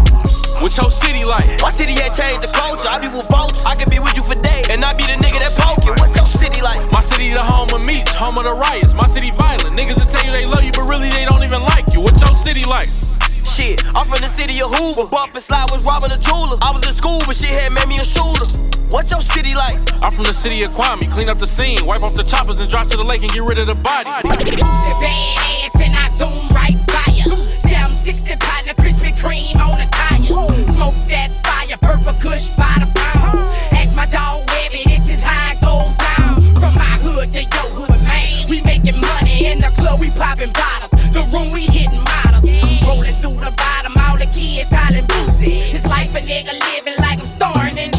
what 0.62 0.72
your 0.78 0.90
city 0.90 1.26
like? 1.26 1.44
My 1.60 1.70
city 1.70 1.98
had 1.98 2.14
changed 2.14 2.46
the 2.46 2.50
culture. 2.54 2.86
I 2.88 3.02
be 3.02 3.10
with 3.10 3.26
boats. 3.28 3.66
I 3.66 3.74
can 3.74 3.90
be 3.90 3.98
with 3.98 4.14
you 4.16 4.22
for 4.22 4.38
days, 4.38 4.70
and 4.70 4.80
I 4.86 4.94
be 4.94 5.04
the 5.04 5.18
nigga 5.18 5.42
that 5.42 5.58
poke 5.58 5.82
you. 5.82 5.92
What 5.98 6.14
your 6.14 6.28
city 6.28 6.62
like? 6.62 6.80
My 6.94 7.02
city 7.02 7.34
the 7.34 7.42
home 7.42 7.68
of 7.74 7.82
meats, 7.82 8.14
home 8.14 8.38
of 8.38 8.46
the 8.46 8.54
riots. 8.54 8.94
My 8.94 9.10
city 9.10 9.34
violent. 9.34 9.74
Niggas 9.74 9.98
will 9.98 10.08
tell 10.08 10.24
you 10.24 10.32
they 10.32 10.46
love 10.46 10.62
you, 10.62 10.72
but 10.72 10.86
really 10.88 11.10
they 11.10 11.26
don't 11.26 11.42
even 11.42 11.62
like 11.66 11.90
you. 11.92 12.00
What 12.00 12.14
your 12.22 12.32
city 12.32 12.64
like? 12.64 12.88
Shit, 13.57 13.81
I'm 13.97 14.05
from 14.05 14.21
the 14.21 14.29
city 14.29 14.61
of 14.61 14.69
Hoover. 14.69 15.09
Bump 15.09 15.33
and 15.33 15.40
slide 15.40 15.73
was 15.73 15.81
robbing 15.81 16.12
a 16.12 16.21
jeweler. 16.21 16.61
I 16.61 16.77
was 16.77 16.85
in 16.85 16.92
school, 16.92 17.25
but 17.25 17.40
shit 17.40 17.57
had 17.57 17.73
made 17.73 17.88
me 17.88 17.97
a 17.97 18.05
shooter. 18.05 18.45
What 18.92 19.09
your 19.09 19.25
city 19.25 19.57
like? 19.57 19.81
I'm 20.05 20.12
from 20.12 20.29
the 20.29 20.37
city 20.37 20.61
of 20.69 20.77
Kwame. 20.77 21.09
Clean 21.09 21.33
up 21.33 21.40
the 21.40 21.49
scene, 21.49 21.81
wipe 21.88 22.05
off 22.05 22.12
the 22.12 22.21
choppers, 22.21 22.61
then 22.61 22.69
drop 22.69 22.85
to 22.92 23.01
the 23.01 23.09
lake 23.09 23.25
and 23.25 23.33
get 23.33 23.40
rid 23.49 23.57
of 23.57 23.64
the 23.64 23.75
body. 23.75 24.12
Badass 24.12 25.73
and 25.81 25.97
I 25.97 26.05
zoom 26.12 26.37
right 26.53 26.77
by 26.85 27.09
ya. 27.16 27.25
760 27.33 28.37
partner, 28.45 28.77
Krispy 28.77 29.16
Kreme 29.16 29.57
on 29.57 29.81
the 29.81 29.88
tire. 29.88 30.53
Smoke 30.53 31.01
that 31.09 31.33
fire, 31.40 31.81
purple 31.81 32.12
kush 32.21 32.53
by 32.61 32.77
the 32.77 32.92
pound. 32.92 33.40
Ask 33.73 33.97
my 33.97 34.05
dog 34.05 34.45
Webby, 34.53 34.85
this 34.85 35.09
is 35.09 35.25
how 35.25 35.57
it 35.57 35.64
goes 35.64 35.97
down. 35.97 36.37
From 36.61 36.77
my 36.77 36.92
hood 37.01 37.33
to 37.33 37.40
your 37.40 37.69
hood, 37.73 38.05
man. 38.05 38.53
We 38.53 38.61
making 38.69 39.01
money 39.01 39.49
in 39.49 39.64
the 39.64 39.73
club, 39.81 39.97
we 39.97 40.12
popping 40.12 40.53
bottles. 40.53 40.92
The 41.16 41.25
room 41.33 41.57
we 41.57 41.64
hitting 41.64 42.05
models. 42.05 42.25
Through 43.26 43.38
the 43.38 43.50
bottom, 43.56 43.92
all 43.98 44.16
the 44.16 44.26
kids 44.26 44.70
hollering 44.70 45.04
boozy. 45.06 45.58
It's 45.74 45.84
life 45.88 46.14
a 46.14 46.20
nigga 46.20 46.54
living 46.70 46.94
like 47.00 47.18
I'm 47.18 47.26
starring 47.26 47.76
in 47.76 47.95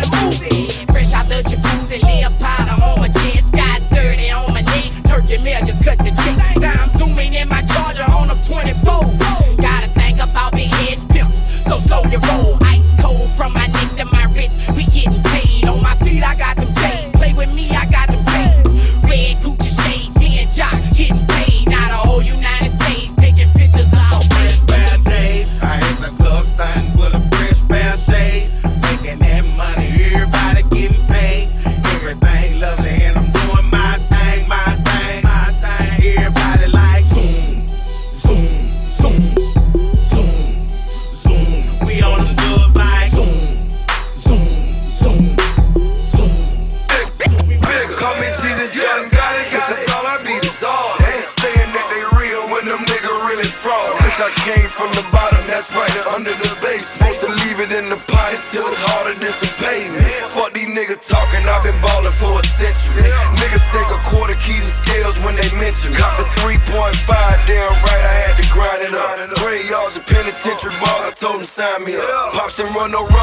Run 72.87 73.16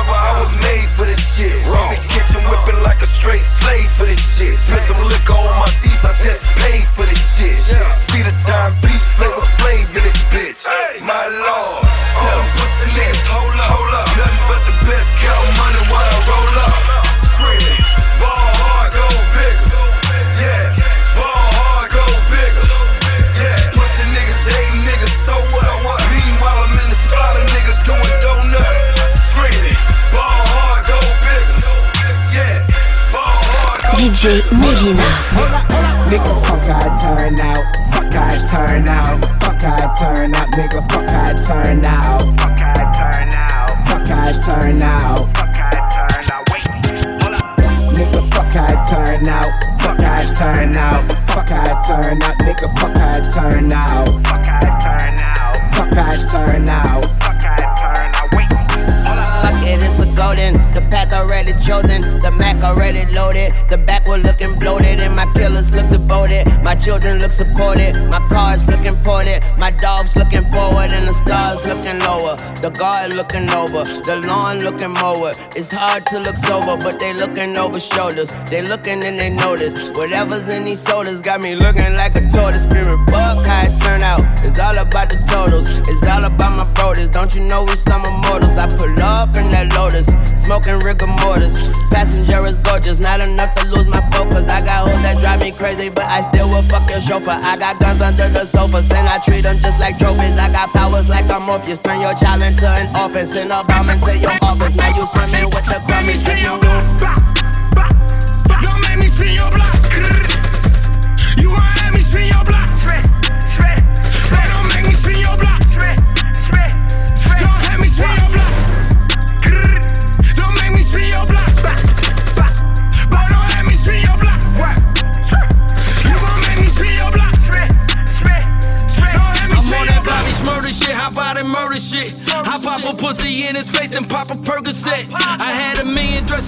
The 72.65 72.71
guard 72.71 73.13
looking 73.13 73.45
over. 73.53 73.85
The 74.09 74.25
lawn 74.25 74.65
looking 74.65 74.97
mower. 74.97 75.37
It's 75.53 75.69
hard 75.69 76.09
to 76.09 76.17
look 76.17 76.41
sober, 76.41 76.81
but 76.81 76.97
they 76.97 77.13
looking 77.13 77.53
over 77.61 77.77
shoulders. 77.77 78.33
They 78.49 78.65
looking 78.65 79.05
and 79.05 79.21
they 79.21 79.29
notice. 79.29 79.93
Whatever's 79.93 80.49
in 80.49 80.65
these 80.65 80.81
sodas 80.81 81.21
got 81.21 81.45
me 81.45 81.57
looking 81.57 81.93
like 81.93 82.17
a 82.17 82.25
tortoise. 82.33 82.65
Screaming, 82.65 83.05
fuck 83.13 83.45
how 83.45 83.69
it 83.69 83.77
turn 83.85 84.01
out. 84.01 84.25
It's 84.41 84.57
all 84.57 84.81
about 84.81 85.13
the 85.13 85.21
totals. 85.29 85.85
It's 85.85 86.09
all 86.09 86.25
about 86.25 86.57
my 86.57 86.65
brothers. 86.73 87.11
Don't 87.13 87.37
you 87.37 87.45
know 87.45 87.69
we 87.69 87.77
some 87.77 88.01
immortals? 88.01 88.57
I 88.57 88.65
pull 88.81 88.97
up 88.97 89.37
in 89.37 89.45
that 89.53 89.69
Lotus, 89.77 90.09
smoking 90.45 90.79
rigor 90.85 91.09
mortis. 91.25 91.73
Passenger 91.89 92.45
is 92.45 92.61
gorgeous, 92.63 93.01
not 93.01 93.25
enough 93.25 93.55
to 93.57 93.65
lose 93.69 93.87
my 93.87 94.01
focus. 94.13 94.45
I 94.49 94.61
got 94.65 94.85
hoes 94.85 95.01
that 95.03 95.17
drive 95.21 95.41
me 95.41 95.51
crazy, 95.53 95.89
but 95.89 96.05
I 96.05 96.23
still 96.23 96.49
will 96.53 96.63
fuck 96.69 96.85
your 96.89 97.01
chauffeur. 97.01 97.35
I 97.35 97.57
got 97.57 97.81
guns 97.81 98.01
under 98.05 98.29
the 98.29 98.45
sofas, 98.45 98.91
and 98.93 99.09
I 99.09 99.19
treat 99.25 99.43
them 99.43 99.57
just 99.59 99.81
like 99.81 99.97
trophies. 99.99 100.37
I 100.37 100.53
got 100.53 100.71
powers 100.71 101.09
like 101.09 101.27
a 101.33 101.41
Morpheus. 101.41 101.81
Turn 101.81 102.01
your 102.01 102.15
child 102.15 102.45
into 102.45 102.69
an 102.69 102.89
office, 102.95 103.33
and 103.37 103.51
a 103.51 103.65
bomb 103.65 103.89
into 103.89 104.13
your 104.21 104.37
office. 104.45 104.77
Now 104.77 104.93
you 104.93 105.05
swimming 105.09 105.49
with 105.51 105.67
the 105.67 105.81
crummies. 105.89 106.94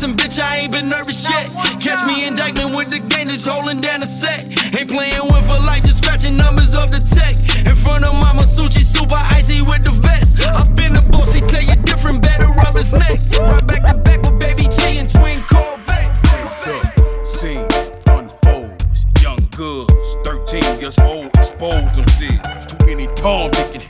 And 0.06 0.14
bitch, 0.14 0.38
I 0.38 0.62
ain't 0.62 0.72
been 0.72 0.88
nervous 0.88 1.26
yet. 1.26 1.50
Catch 1.82 2.06
me 2.06 2.26
indictment 2.26 2.76
with 2.76 2.90
the 2.94 3.02
gang 3.10 3.26
just 3.28 3.48
holding 3.48 3.80
down 3.80 4.00
the 4.00 4.06
set. 4.06 4.46
Ain't 4.78 4.90
playing 4.90 5.26
with 5.34 5.46
for 5.50 5.58
life, 5.66 5.82
just 5.82 5.98
scratching 6.04 6.36
numbers 6.36 6.74
off 6.74 6.90
the 6.94 7.02
tech. 7.02 7.34
In 7.66 7.74
front 7.74 8.06
of 8.06 8.14
Mama 8.14 8.42
Sushi, 8.42 8.86
super 8.86 9.18
icy 9.18 9.62
with 9.62 9.82
the 9.82 9.90
vest. 9.90 10.38
I've 10.54 10.74
been 10.76 10.94
a 10.94 11.02
bossy, 11.10 11.40
tell 11.40 11.62
you 11.62 11.74
different, 11.82 12.22
better 12.22 12.46
rub 12.46 12.74
his 12.74 12.94
neck. 12.94 13.18
Right 13.42 13.66
back 13.66 13.82
to 13.90 13.96
back 13.98 14.22
with 14.22 14.38
Baby 14.38 14.70
G 14.70 15.02
and 15.02 15.10
twin 15.10 15.42
Corvettes. 15.50 16.22
The 16.62 17.24
scene 17.26 17.66
unfolds. 18.06 19.06
Young 19.22 19.42
goods, 19.58 20.16
13 20.22 20.80
years 20.80 20.98
old, 21.00 21.34
exposed 21.34 21.94
themselves. 21.94 22.66
Too 22.66 22.86
many 22.86 23.06
Tom, 23.18 23.50
Dick, 23.50 23.74
and. 23.74 23.85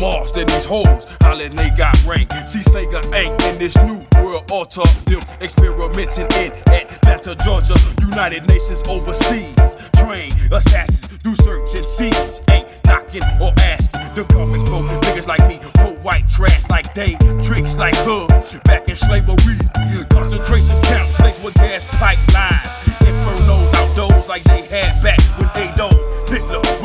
Marks 0.00 0.30
than 0.30 0.46
these 0.46 0.64
hoes, 0.64 1.04
holla 1.20 1.46
they 1.50 1.68
got 1.76 1.94
rank. 2.06 2.32
See 2.46 2.64
Sega 2.64 3.04
ain't 3.14 3.36
in 3.44 3.58
this 3.58 3.76
new 3.76 4.00
world 4.16 4.50
altar. 4.50 4.80
Them 5.04 5.20
experimenting 5.42 6.24
in 6.40 6.52
Atlanta, 6.72 7.36
Georgia. 7.44 7.74
United 8.00 8.48
Nations 8.48 8.82
overseas. 8.88 9.76
Train 9.96 10.32
assassins, 10.50 11.06
do 11.18 11.34
search 11.36 11.74
and 11.74 11.84
seize. 11.84 12.40
Ain't 12.48 12.66
knocking 12.86 13.22
or 13.42 13.52
asking. 13.60 14.00
They're 14.14 14.24
coming 14.24 14.64
for 14.64 14.80
niggas 15.04 15.28
like 15.28 15.46
me. 15.46 15.60
Pro 15.74 15.92
white 16.00 16.28
trash 16.30 16.66
like 16.70 16.94
they, 16.94 17.12
tricks 17.42 17.76
like 17.76 17.96
her. 17.96 18.26
Back 18.64 18.88
in 18.88 18.96
slavery. 18.96 19.36
Concentration 20.08 20.80
camps 20.80 21.20
laced 21.20 21.44
with 21.44 21.52
gas 21.54 21.84
pipelines. 22.00 22.72
Infernos 23.04 23.74
outdoors 23.74 24.28
like 24.28 24.44
they 24.44 24.62
had 24.62 25.02
back 25.02 25.20
when 25.38 25.50
they 25.54 25.70
don't. 25.76 25.89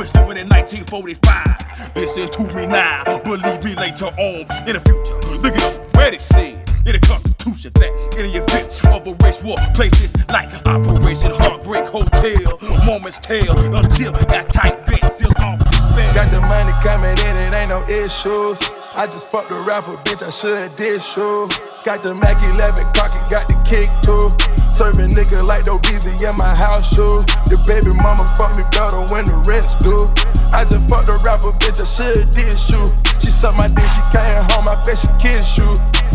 Was 0.05 0.37
in 0.37 0.47
1945. 0.49 1.95
Listen 1.95 2.29
to 2.29 2.53
me 2.53 2.67
now, 2.67 3.03
believe 3.23 3.63
me 3.63 3.73
later 3.75 4.05
on 4.05 4.45
in 4.67 4.73
the 4.75 4.81
future. 4.85 5.15
Look 5.41 5.55
at 5.55 5.95
where 5.95 6.13
it 6.13 6.21
said 6.21 6.74
in 6.85 6.93
the 6.93 6.99
Constitution 7.01 7.71
that 7.75 7.91
in 8.17 8.29
the 8.29 8.37
event 8.37 8.69
of 8.93 9.07
a 9.07 9.13
race 9.25 9.41
war, 9.43 9.57
places 9.73 10.13
like 10.29 10.49
Operation 10.65 11.31
Heartbreak 11.41 11.85
Hotel, 11.89 12.59
moments 12.85 13.17
tell 13.17 13.57
until 13.73 14.13
that 14.29 14.49
tight 14.53 14.85
vent 14.85 15.11
seal 15.11 15.33
off 15.41 15.59
despair. 15.65 16.13
Got 16.13 16.31
the 16.31 16.41
money 16.41 16.73
coming 16.85 17.17
in, 17.25 17.35
it 17.37 17.53
ain't 17.53 17.69
no 17.69 17.81
issues. 17.89 18.61
I 18.93 19.07
just 19.07 19.27
fucked 19.27 19.51
a 19.51 19.59
rapper, 19.65 19.97
bitch, 20.05 20.21
I 20.21 20.29
should've 20.29 20.75
did 20.75 21.01
shoe. 21.01 21.49
Got 21.83 22.03
the 22.03 22.13
Mac 22.13 22.37
11 22.53 22.85
cocky, 22.93 23.21
got 23.29 23.49
the 23.49 23.57
kick 23.65 23.89
too. 24.05 24.29
Serving 24.71 25.09
nigga 25.09 25.41
like 25.47 25.65
no 25.65 25.79
busy 25.79 26.13
in 26.25 26.35
my 26.35 26.55
house 26.55 26.93
shoe. 26.93 27.25
The 27.49 27.57
baby 27.65 27.93
mama 28.01 28.25
fuck 28.37 28.57
me 28.57 28.63
better 28.73 29.01
when 29.13 29.25
the 29.25 29.37
rest 29.49 29.79
do. 29.79 30.09
I 30.55 30.63
just 30.63 30.87
fucked 30.87 31.11
a 31.11 31.19
rapper, 31.27 31.51
bitch, 31.59 31.83
I 31.83 31.85
should 31.85 32.31
did 32.31 32.55
shoe. 32.55 32.87
She 33.19 33.27
suck 33.27 33.59
my 33.59 33.67
dick, 33.67 33.83
she 33.91 33.99
came 34.15 34.39
home, 34.55 34.71
I 34.71 34.79
bet 34.87 34.95
she 34.95 35.11
kiss 35.19 35.59
you. 35.59 35.67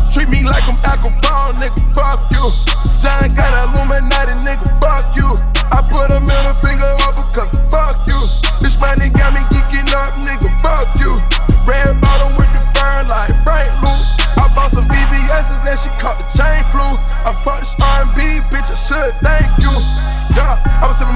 Treat 0.08 0.32
me 0.32 0.40
like 0.48 0.64
I'm 0.64 0.80
alcohol, 0.80 1.52
nigga, 1.60 1.76
fuck 1.92 2.24
you. 2.32 2.48
John 3.04 3.28
got 3.36 3.52
Illuminati, 3.68 4.40
nigga, 4.40 4.64
fuck 4.80 5.12
you. 5.12 5.28
I 5.68 5.84
put 5.84 6.08
a 6.08 6.24
middle 6.24 6.56
finger 6.56 6.88
up 7.04 7.20
because 7.20 7.52
fuck 7.68 8.00
you. 8.08 8.16
This 8.64 8.80
money 8.80 9.12
got 9.12 9.36
me 9.36 9.44
geeking 9.52 9.92
up, 9.92 10.16
nigga, 10.24 10.48
fuck 10.64 10.88
you. 10.96 11.29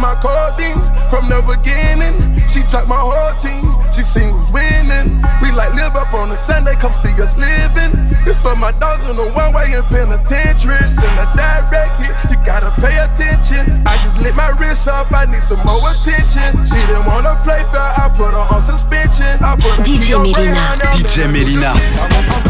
My 0.04 0.12
codeine 0.20 0.84
from 1.08 1.32
the 1.32 1.40
beginning. 1.40 2.12
She 2.44 2.60
took 2.68 2.84
my 2.84 3.00
whole 3.00 3.32
team, 3.40 3.72
she 3.88 4.04
seen 4.04 4.36
who's 4.36 4.52
winning. 4.52 5.16
We 5.40 5.48
like 5.48 5.72
live 5.72 5.96
up 5.96 6.12
on 6.12 6.28
a 6.28 6.36
Sunday, 6.36 6.76
come 6.76 6.92
see 6.92 7.08
us 7.16 7.32
living. 7.40 7.88
This 8.28 8.36
for 8.36 8.52
my 8.52 8.76
dogs 8.76 9.08
in 9.08 9.16
the 9.16 9.32
one 9.32 9.56
way 9.56 9.72
in 9.72 9.80
penitentiary. 9.88 10.76
Send 10.92 11.16
a 11.16 11.24
direct 11.32 11.96
hit, 12.04 12.12
you 12.28 12.36
gotta 12.44 12.68
pay 12.84 12.92
attention. 13.00 13.80
I 13.88 13.96
just 14.04 14.20
lit 14.20 14.36
my 14.36 14.52
wrist 14.60 14.92
up, 14.92 15.08
I 15.08 15.24
need 15.24 15.40
some 15.40 15.64
more 15.64 15.80
attention. 15.88 16.52
She 16.68 16.84
didn't 16.84 17.08
wanna 17.08 17.32
play 17.40 17.64
fair, 17.72 17.88
I 17.96 18.12
put 18.12 18.36
her 18.36 18.44
on 18.44 18.60
suspension. 18.60 19.40
I 19.40 19.56
put 19.56 19.72
her 19.72 19.88
DJ 19.88 20.20
Melyna. 20.20 20.84
DJ 21.00 21.32
Melyna. 21.32 21.72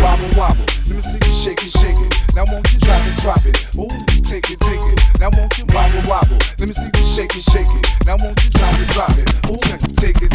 Wobble, 0.03 0.27
wobble. 0.35 0.67
Let 0.90 0.99
me 0.99 1.03
see 1.07 1.23
you 1.23 1.31
shake 1.31 1.62
it, 1.62 1.71
shake 1.71 2.03
it. 2.03 2.35
Now 2.35 2.51
won't 2.51 2.67
you 2.75 2.83
drop 2.83 3.07
it, 3.07 3.14
drop 3.23 3.47
it? 3.47 3.62
Ooh, 3.79 3.87
take 4.27 4.51
it, 4.51 4.59
take 4.59 4.83
it. 4.90 4.93
Now 5.20 5.31
won't 5.33 5.57
you 5.59 5.64
wobble, 5.70 6.03
wobble? 6.09 6.38
Let 6.59 6.68
me 6.68 6.74
see 6.74 6.90
you 6.90 7.05
shake 7.05 7.35
it, 7.37 7.42
shake 7.42 7.70
it. 7.70 7.85
Now 8.07 8.16
won't 8.18 8.38
you 8.42 8.50
drop 8.50 8.74
it, 8.79 8.88
drop 8.90 9.14
it? 9.14 9.29
Ooh, 9.46 9.59
take 9.62 9.83
it, 9.83 9.94
take 9.96 10.18
it. 10.20 10.31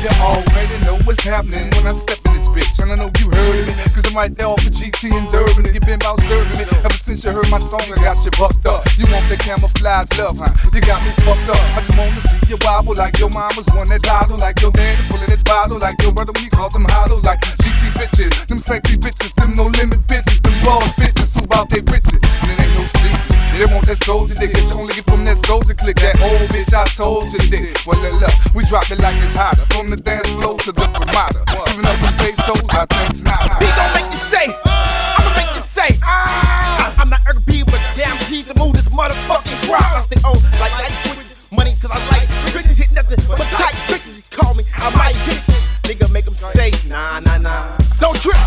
You 0.00 0.10
already 0.20 0.76
know 0.84 0.96
what's 1.04 1.24
happening 1.24 1.68
when 1.76 1.86
I 1.86 1.92
step 1.92 2.18
in 2.26 2.32
this 2.36 2.48
bitch. 2.48 2.82
And 2.82 2.92
I 2.92 2.96
know 2.96 3.10
you 3.18 3.30
heard 3.30 3.66
me, 3.66 3.72
cause 3.92 4.04
I'm 4.06 4.16
right 4.16 4.34
there 4.34 4.48
off 4.48 4.60
of 4.64 4.70
GT 4.70 5.12
and 5.12 5.28
Durban. 5.32 5.66
And 5.66 5.74
you 5.74 5.80
been 5.80 6.00
about 6.00 6.20
serving 6.24 6.56
me. 6.58 6.64
Ever 6.84 7.00
since 7.00 7.24
you 7.24 7.32
heard 7.32 7.48
my 7.50 7.58
song, 7.58 7.84
I 7.88 7.96
got 8.00 8.22
you 8.24 8.30
bucked 8.36 8.66
up. 8.66 8.84
You 8.96 9.06
want 9.12 9.28
the 9.28 9.36
camouflage 9.36 10.12
love, 10.16 10.36
huh? 10.38 10.52
You 10.72 10.80
got 10.80 11.00
me 11.04 11.10
fucked 11.24 11.48
up. 11.48 11.60
I 11.76 11.80
just 11.84 11.96
wanna 11.96 12.20
see 12.20 12.52
you 12.52 12.58
wobble 12.64 12.94
like 12.94 13.18
your 13.18 13.30
mama's 13.30 13.66
one 13.74 13.88
that 13.88 14.02
dialed 14.02 14.40
like 14.40 14.60
your 14.60 14.72
daddy 14.72 15.02
full 15.08 15.20
of 15.20 15.28
that 15.28 15.44
bottle, 15.44 15.78
like 15.78 16.00
your 16.02 16.12
brother 16.12 16.32
when 16.32 16.44
you 16.44 16.50
call 16.50 16.68
them 16.68 16.86
hollows, 16.88 17.24
like 17.24 17.40
GT 17.40 17.92
bitches, 17.94 18.46
them 18.46 18.58
sexy 18.58 18.96
bitches, 18.96 19.34
them 19.34 19.54
no 19.54 19.64
limit 19.64 20.00
bitches, 20.06 20.40
them 20.42 20.54
boss 20.64 20.92
bitches 20.94 21.34
who 21.38 21.42
out 21.54 21.68
they 21.68 21.80
riches, 21.92 22.14
and 22.14 22.50
it 22.50 22.60
ain't 22.60 22.74
no 22.74 22.84
secret. 22.98 23.29
They 23.60 23.68
want 23.68 23.84
that 23.92 24.00
soldier 24.08 24.32
dick, 24.32 24.56
you 24.56 24.64
only 24.72 24.96
get 24.96 25.04
from 25.04 25.20
that 25.28 25.36
soldier 25.44 25.76
click. 25.76 26.00
That 26.00 26.16
old 26.24 26.48
bitch 26.48 26.72
I 26.72 26.88
told 26.96 27.28
you 27.28 27.44
dick. 27.44 27.76
Well, 27.84 28.00
look, 28.00 28.16
look, 28.16 28.32
we 28.56 28.64
drop 28.64 28.88
it 28.88 29.04
like 29.04 29.20
it's 29.20 29.36
hotter, 29.36 29.68
from 29.76 29.92
the 29.92 30.00
dance 30.00 30.32
floor 30.40 30.56
to 30.64 30.72
the 30.72 30.88
Ramada. 30.88 31.44
Giving 31.68 31.84
up 31.84 32.00
them 32.00 32.16
pesos, 32.16 32.56
I 32.72 32.88
think's 32.88 33.20
not. 33.20 33.60
He 33.60 33.68
gon' 33.68 33.92
make 33.92 34.08
you 34.08 34.16
say, 34.16 34.48
I'ma 34.64 35.28
make 35.36 35.52
you 35.52 35.60
say, 35.60 35.92
ah. 36.00 37.04
I'm 37.04 37.12
not 37.12 37.20
Erg 37.28 37.44
B, 37.44 37.60
but 37.68 37.84
damn 37.92 38.16
G 38.32 38.48
to 38.48 38.56
move 38.56 38.80
this 38.80 38.88
motherfucking 38.88 39.60
crowd. 39.68 39.92
I 39.92 40.08
stay 40.08 40.24
on 40.24 40.40
like 40.56 40.72
ice 40.80 40.96
with 41.12 41.52
money, 41.52 41.76
cause 41.76 41.92
I 41.92 42.00
like 42.16 42.32
bitches 42.56 42.80
hit 42.80 42.96
nothing 42.96 43.20
but 43.28 43.44
tight 43.60 43.76
bitches. 43.92 44.32
Call 44.32 44.56
me, 44.56 44.64
I 44.80 44.88
might 44.96 45.20
hit 45.28 45.36
you. 45.52 45.60
Nigga 45.84 46.08
make 46.08 46.24
them 46.24 46.32
say, 46.32 46.72
nah, 46.88 47.20
nah, 47.20 47.36
nah. 47.36 47.76
Don't 48.00 48.16
trip, 48.16 48.40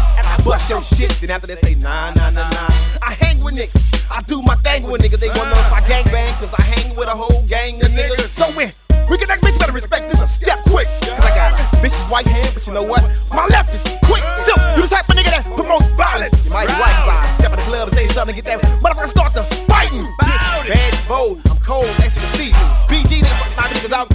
bust 0.43 0.69
your 0.69 0.84
shit. 0.84 1.10
Then 1.21 1.32
after 1.32 1.47
they 1.47 1.56
say, 1.56 1.75
nah, 1.75 2.12
nah, 2.13 2.29
nah, 2.29 2.47
nah. 2.49 2.69
I 3.01 3.15
hang 3.19 3.43
with 3.43 3.56
niggas, 3.56 4.12
I 4.12 4.21
do 4.23 4.41
my 4.41 4.56
thing 4.62 4.89
with 4.89 5.01
niggas. 5.01 5.19
They 5.19 5.29
wanna 5.29 5.56
know 5.56 5.60
if 5.60 5.73
I 5.73 5.82
gang 5.88 6.06
bang, 6.12 6.34
cause 6.36 6.53
I 6.53 6.62
hang 6.62 6.95
with 6.95 7.08
a 7.08 7.15
whole 7.15 7.43
gang 7.47 7.82
of 7.82 7.91
niggas. 7.91 8.29
So 8.29 8.45
when 8.56 8.67
act, 8.67 9.41
bitch, 9.41 9.60
better 9.60 9.73
respect 9.73 10.10
this 10.12 10.21
a 10.21 10.27
step 10.27 10.60
quick. 10.69 10.88
Cause 11.01 11.25
I 11.25 11.32
got 11.36 11.58
a 11.58 11.63
bitch's 11.79 12.03
right 12.12 12.27
hand, 12.27 12.51
but 12.53 12.67
you 12.67 12.73
know 12.73 12.84
what? 12.84 13.01
My 13.32 13.47
left 13.47 13.73
is 13.73 13.84
quick. 14.03 14.23
So 14.43 14.53
you 14.75 14.84
the 14.84 14.88
type 14.88 15.08
of 15.10 15.15
nigga 15.15 15.32
that 15.32 15.43
promotes 15.56 15.88
violence. 15.95 16.45
You 16.45 16.51
might 16.51 16.67
be 16.67 16.75
right, 16.77 16.97
I 17.08 17.34
step 17.39 17.51
in 17.51 17.58
the 17.58 17.65
club 17.65 17.88
and 17.88 17.95
say 17.97 18.08
something, 18.08 18.36
get 18.36 18.45
that 18.45 18.62
motherfucker 18.84 19.08
start 19.08 19.34
to 19.34 19.43
fighting. 19.67 20.06
Bad, 20.19 20.93
bold, 21.08 21.41
I'm 21.49 21.58
cold, 21.60 21.88
the 21.99 22.10
season. 22.10 22.53
BG, 22.88 23.23
they 23.23 23.34
fuck 23.39 23.51
my 23.58 23.67
niggas 23.71 23.93
out 23.93 24.08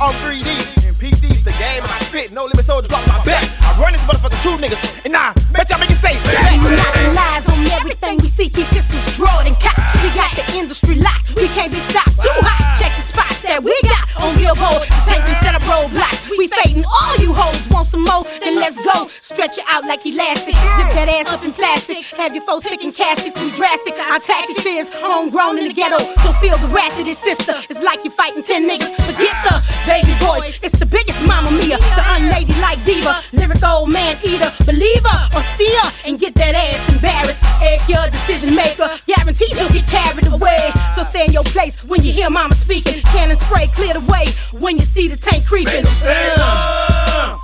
on 0.00 0.12
3D. 0.20 0.48
And 0.86 0.96
PC's 0.96 1.44
the 1.44 1.52
game, 1.56 1.82
and 1.82 1.90
I 1.90 1.98
spit, 2.00 2.32
no 2.32 2.44
limit 2.44 2.64
soldier 2.64 2.88
drop 2.88 3.06
my 3.08 3.22
back. 3.24 3.44
I 3.62 3.72
run 3.80 3.92
this 3.92 4.02
motherfucker 4.04 4.40
true 4.42 4.56
niggas, 4.56 5.04
and 5.04 5.12
nah, 5.12 5.32
what 5.66 5.72
y'all 5.72 5.80
make 5.80 5.90
it 5.90 5.98
say? 5.98 6.14
Not 6.14 6.94
lies 7.10 7.42
on 7.50 7.58
everything 7.74 8.18
we 8.18 8.28
see. 8.28 8.48
Keep 8.48 8.68
pistols 8.68 9.16
drawn 9.16 9.48
and 9.48 9.58
cocked. 9.58 9.82
We 9.98 10.14
got 10.14 10.30
the 10.30 10.46
industry 10.54 10.94
locked. 10.94 11.34
We 11.34 11.48
can't 11.58 11.72
be 11.72 11.80
stopped. 11.90 12.22
Too 12.22 12.30
hot. 12.38 12.78
Check 12.78 12.94
the 12.94 13.02
spots 13.10 13.42
that 13.42 13.58
we 13.58 13.74
got 13.82 14.06
on 14.22 14.38
Billboard. 14.38 14.86
Take 15.10 15.26
them 15.26 15.34
set 15.42 15.58
up 15.58 15.66
roadblocks. 15.66 16.30
We 16.38 16.46
fading 16.46 16.84
all 16.86 17.18
you 17.18 17.34
hoes. 17.34 17.58
Want 17.66 17.88
some 17.88 18.04
more? 18.06 18.22
Then 18.38 18.62
let's 18.62 18.78
go 18.78 19.10
stretch 19.36 19.58
it 19.58 19.68
out 19.68 19.84
like 19.84 20.00
elastic. 20.08 20.56
Zip 20.56 20.88
that 20.96 21.12
ass 21.12 21.28
up 21.28 21.44
in 21.44 21.52
plastic. 21.52 22.08
Have 22.16 22.32
your 22.32 22.42
folks 22.48 22.64
picking 22.64 22.88
caskets, 22.88 23.36
we 23.36 23.52
drastic. 23.52 23.92
Our 24.08 24.16
tactics 24.16 24.64
is 24.64 24.88
homegrown 24.96 25.60
in 25.60 25.68
the 25.68 25.76
ghetto. 25.76 26.00
So 26.24 26.32
feel 26.40 26.56
the 26.56 26.72
wrath 26.72 26.96
of 26.96 27.04
this 27.04 27.20
sister. 27.20 27.52
It's 27.68 27.84
like 27.84 28.00
you're 28.00 28.16
fighting 28.16 28.40
ten 28.40 28.64
niggas. 28.64 28.96
Forget 29.04 29.36
the 29.44 29.60
baby 29.84 30.16
voice. 30.24 30.56
It's 30.64 30.80
the 30.80 30.88
biggest 30.88 31.20
mama 31.28 31.52
mia. 31.52 31.76
The 31.76 32.04
unladylike 32.16 32.80
diva. 32.88 33.20
Lyric 33.36 33.60
old 33.60 33.92
man 33.92 34.16
eater. 34.24 34.48
Believer 34.64 35.16
or 35.36 35.44
steer 35.52 35.84
and 36.08 36.16
get 36.16 36.32
that 36.40 36.56
ass 36.56 36.80
embarrassed. 36.96 37.44
Egg 37.60 37.84
your 37.92 38.08
decision 38.08 38.56
maker. 38.56 38.88
Guaranteed 39.04 39.52
you'll 39.52 39.68
get 39.68 39.84
carried 39.84 40.32
away. 40.32 40.72
So 40.96 41.04
stay 41.04 41.28
in 41.28 41.36
your 41.36 41.44
place 41.52 41.76
when 41.84 42.00
you 42.00 42.08
hear 42.08 42.32
mama 42.32 42.56
speaking. 42.56 43.04
Cannon 43.12 43.36
spray, 43.36 43.68
clear 43.68 43.92
the 43.92 44.06
way 44.08 44.32
when 44.64 44.80
you 44.80 44.88
see 44.88 45.12
the 45.12 45.16
tank 45.20 45.44
creeping. 45.44 45.84
Uh. 46.08 47.36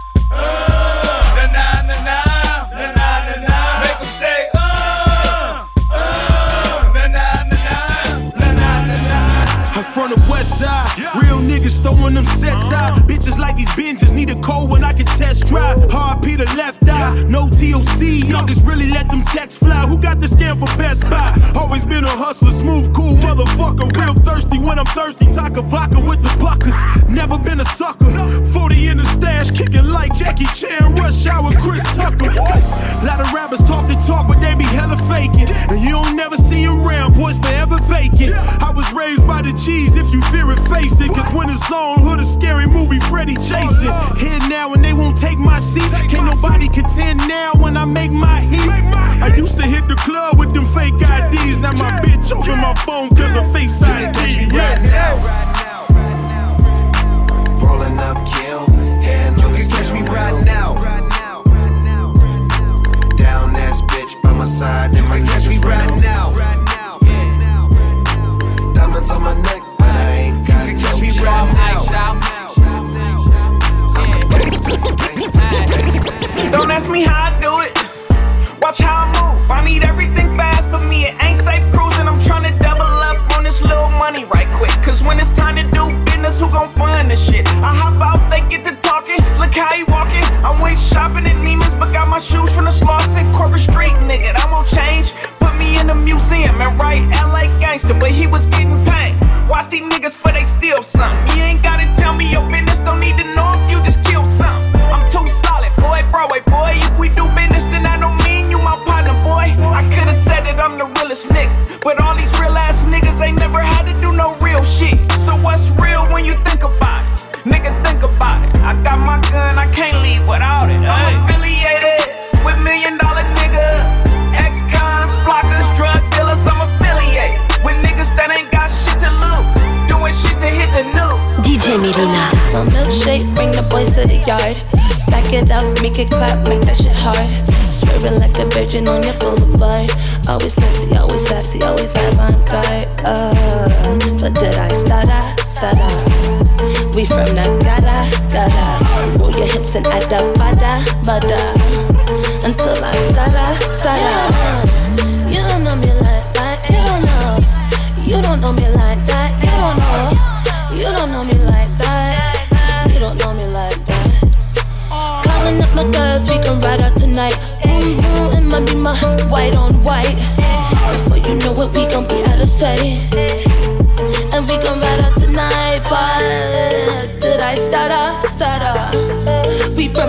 I'm 1.54 1.71
throwing 11.82 12.14
them 12.14 12.24
sets 12.24 12.72
out. 12.72 13.01
Like 13.42 13.56
these 13.56 13.68
Benzes 13.70 14.14
need 14.14 14.30
a 14.30 14.40
cold 14.40 14.70
when 14.70 14.84
I 14.84 14.92
can 14.92 15.04
test 15.04 15.48
drive. 15.48 15.90
Hard 15.90 16.22
P 16.22 16.36
the 16.36 16.44
left 16.56 16.88
eye. 16.88 17.24
No 17.26 17.48
TOC. 17.50 18.00
Youngest 18.30 18.64
really 18.64 18.88
let 18.90 19.10
them 19.10 19.22
texts 19.22 19.58
fly. 19.58 19.84
Who 19.88 19.98
got 19.98 20.20
the 20.20 20.28
scam 20.28 20.60
for 20.60 20.70
Best 20.78 21.02
Buy? 21.10 21.34
Always 21.56 21.84
been 21.84 22.04
a 22.04 22.16
hustler. 22.24 22.52
Smooth, 22.52 22.94
cool 22.94 23.16
motherfucker. 23.16 23.90
Real 23.98 24.14
thirsty 24.14 24.58
when 24.60 24.78
I'm 24.78 24.86
thirsty. 24.94 25.26
Taka 25.32 25.60
vodka 25.60 25.98
with 25.98 26.22
the 26.22 26.32
buckers. 26.38 26.78
Never 27.08 27.36
been 27.36 27.58
a 27.58 27.64
sucker. 27.64 28.12
40 28.54 28.88
in 28.88 28.98
the 28.98 29.04
stash. 29.04 29.50
Kicking 29.50 29.88
like 29.90 30.14
Jackie 30.14 30.46
Chan. 30.54 30.94
Rush 30.94 31.26
hour 31.26 31.50
Chris 31.58 31.82
Tucker. 31.96 32.30
Lot 33.02 33.18
of 33.18 33.32
rappers 33.32 33.62
talk 33.64 33.88
the 33.88 33.98
talk, 34.06 34.28
but 34.28 34.40
they 34.40 34.54
be 34.54 34.70
hella 34.70 34.96
faking. 35.10 35.50
And 35.68 35.80
you 35.82 35.98
don't 35.98 36.14
never 36.14 36.36
see 36.36 36.64
them 36.64 36.84
round. 36.84 37.16
Boys 37.16 37.38
forever 37.38 37.78
vacant. 37.90 38.34
I 38.62 38.70
was 38.70 38.86
raised 38.92 39.26
by 39.26 39.42
the 39.42 39.52
G's. 39.52 39.96
If 39.96 40.12
you 40.14 40.22
fear 40.30 40.48
it, 40.52 40.60
face 40.70 41.00
it. 41.00 41.08
Cause 41.08 41.28
when 41.32 41.50
it's 41.50 41.72
on, 41.72 41.98
hood 42.06 42.20
a 42.20 42.24
scary 42.24 42.66
movie, 42.66 43.00
Freddy 43.00 43.31
Jason. 43.36 43.92
Here 44.16 44.38
now 44.48 44.72
and 44.74 44.84
they 44.84 44.92
won't 44.92 45.16
take 45.16 45.38
my 45.38 45.58
seat. 45.58 45.90
Can't 46.08 46.26
nobody 46.26 46.68
contend 46.68 47.18
now 47.28 47.52
when 47.54 47.76
I 47.76 47.84
make 47.84 48.10
my 48.10 48.40
heat. 48.40 48.68
I 48.68 49.34
used 49.36 49.56
to 49.58 49.66
hit 49.66 49.88
the 49.88 49.96
club 49.96 50.38
with 50.38 50.52
them 50.52 50.66
fake 50.66 50.94
IDs. 50.94 51.58
Now 51.58 51.72
my 51.72 52.00
bitch 52.00 52.32
open 52.32 52.58
my 52.58 52.74
phone 52.86 53.10
cause 53.10 53.36
of 53.36 53.52
face 53.52 53.82
ID. 53.82 54.48
Yeah. 54.54 54.78
Rolling 57.60 57.98
up, 57.98 58.21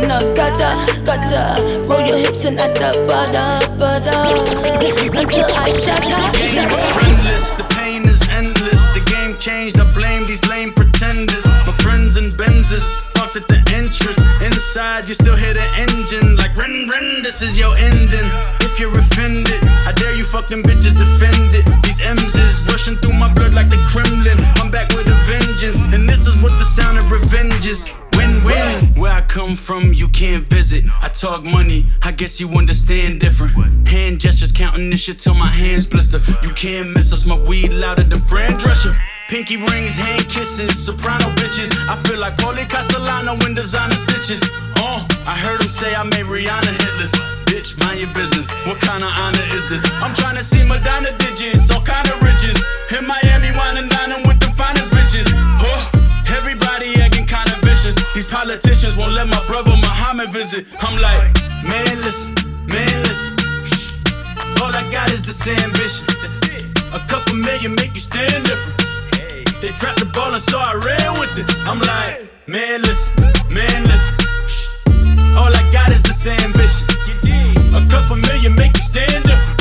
We 0.04 0.10
the 0.10 0.20
gutter, 0.36 0.76
gutter. 1.08 1.88
Roll 1.88 2.04
your 2.04 2.18
hips 2.18 2.44
and 2.44 2.60
add 2.60 2.76
the 2.76 2.92
butter, 3.08 3.64
butter. 3.80 4.36
Until 5.16 5.48
I 5.56 5.72
shatter, 5.72 6.20
shatter. 6.36 6.76
friendless, 6.92 7.56
the 7.56 7.64
pain 7.72 8.04
is 8.04 8.20
endless. 8.28 8.84
The 8.92 9.00
game 9.08 9.40
changed, 9.40 9.80
I 9.80 9.90
blame 9.96 10.26
these 10.26 10.44
lame 10.50 10.74
pretenders. 10.74 11.46
My 11.64 11.72
friends 11.80 12.18
and 12.18 12.30
Benzes 12.36 12.84
parked 13.16 13.38
at 13.38 13.48
the 13.48 13.64
entrance. 13.72 14.20
Inside, 14.44 15.08
you 15.08 15.14
still 15.14 15.38
hear 15.38 15.54
the 15.54 15.64
engine 15.80 16.36
like 16.36 16.52
ren 16.58 16.90
ren. 16.92 17.24
This 17.24 17.42
is 17.42 17.58
your 17.58 17.72
ending. 17.80 18.28
If 18.60 18.82
you're 18.82 18.92
offended, 18.92 19.64
I 19.88 19.94
dare 19.96 20.16
you 20.16 20.26
fucking 20.26 20.64
bitches 20.64 21.00
defend 21.00 21.56
it. 21.56 21.64
These 21.82 22.04
M's 22.04 22.36
is 22.36 22.68
rushing 22.68 22.98
through 22.98 23.16
my 23.24 23.34
blood 23.34 23.56
like 23.56 23.70
the 23.70 23.80
Kremlin. 23.88 24.36
I'm 24.60 24.68
back 24.70 24.92
with 25.00 25.08
a 25.08 25.16
vengeance, 25.24 25.80
and 25.96 26.10
this 26.10 26.28
is 26.28 26.36
what 26.44 26.52
the 26.60 26.68
sound 26.68 26.98
of 26.98 27.10
revenge 27.10 27.66
is. 27.66 27.88
Where 28.44 29.12
I 29.12 29.22
come 29.22 29.56
from, 29.56 29.94
you 29.94 30.08
can't 30.10 30.46
visit. 30.46 30.84
I 31.02 31.10
talk 31.10 31.44
money, 31.44 31.86
I 32.02 32.12
guess 32.12 32.40
you 32.40 32.50
understand 32.50 33.20
different. 33.20 33.88
Hand 33.88 34.20
gestures, 34.20 34.52
counting 34.52 34.90
this 34.90 35.02
shit 35.02 35.20
till 35.20 35.34
my 35.34 35.48
hands 35.48 35.88
blister. 35.88 36.20
You 36.42 36.50
can't 36.54 36.92
miss 36.92 37.14
us, 37.14 37.26
my 37.26 37.38
weed 37.38 37.72
louder 37.72 38.04
than 38.04 38.20
Fran 38.20 38.58
Drescher. 38.60 38.96
Pinky 39.30 39.58
rings, 39.58 39.96
hand 39.96 40.28
kisses, 40.30 40.78
soprano 40.86 41.26
bitches. 41.36 41.72
I 41.88 41.96
feel 42.04 42.20
like 42.20 42.36
Paulie 42.38 42.70
Castellano 42.70 43.34
in 43.46 43.56
designer 43.56 43.96
stitches. 43.96 44.42
Oh, 44.78 45.08
I 45.26 45.36
heard 45.38 45.62
him 45.62 45.70
say 45.70 45.96
I 45.96 46.04
made 46.04 46.26
Rihanna 46.26 46.72
hitless. 46.76 47.14
Bitch, 47.46 47.80
mind 47.80 48.00
your 48.00 48.14
business. 48.14 48.50
What 48.68 48.80
kind 48.80 49.04
of 49.04 49.10
honor 49.10 49.46
is 49.56 49.70
this? 49.70 49.84
I'm 50.04 50.14
trying 50.14 50.36
to 50.36 50.44
see 50.44 50.64
Madonna 50.64 51.16
digits, 51.18 51.72
all 51.72 51.82
kind 51.82 52.08
of 52.10 52.22
riches. 52.22 52.62
In 52.98 53.08
Miami, 53.08 53.52
wine 53.58 53.78
and 53.78 53.90
dining 53.90 54.28
with 54.28 54.40
the 54.40 54.52
finest 54.58 54.92
bitches. 54.92 55.53
Everybody 57.86 57.92
acting 57.92 57.92
kind 57.92 57.92
of 57.92 57.92
vicious. 57.92 58.14
These 58.14 58.28
politicians 58.28 58.96
won't 58.96 59.14
let 59.14 59.28
my 59.28 59.42
brother 59.48 59.72
Muhammad 59.72 60.32
visit. 60.32 60.66
I'm 60.80 60.96
like, 61.02 61.36
man, 61.64 61.98
listen, 62.02 62.34
man, 62.66 63.02
listen. 63.04 63.34
All 64.62 64.72
I 64.72 64.88
got 64.92 65.12
is 65.12 65.22
this 65.24 65.48
ambition. 65.48 66.08
A 66.94 67.00
couple 67.08 67.36
million 67.36 67.76
make 67.76 67.94
you 67.94 68.00
stand 68.00 68.46
different. 68.46 68.80
They 69.62 69.72
dropped 69.80 70.00
the 70.00 70.06
ball 70.14 70.34
and 70.34 70.42
so 70.42 70.58
I 70.60 70.74
ran 70.76 71.20
with 71.20 71.38
it. 71.38 71.48
I'm 71.66 71.80
like, 71.80 72.30
man, 72.48 72.82
listen, 72.82 73.14
man, 73.52 73.84
listen. 73.84 74.16
All 75.38 75.52
I 75.52 75.64
got 75.72 75.92
is 75.92 76.04
this 76.04 76.28
ambition. 76.28 76.88
A 77.76 77.86
couple 77.90 78.16
million 78.18 78.56
make 78.56 78.76
you 78.78 78.84
stand 78.84 79.24
different. 79.24 79.60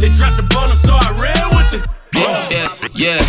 They 0.00 0.08
dropped 0.14 0.36
the 0.36 0.46
ball 0.50 0.68
and 0.68 0.78
so 0.78 0.92
I 0.94 1.10
ran 1.16 1.48
with 1.56 1.74
it. 1.74 1.99
Yeah, 2.12 2.74
yeah, 2.94 3.20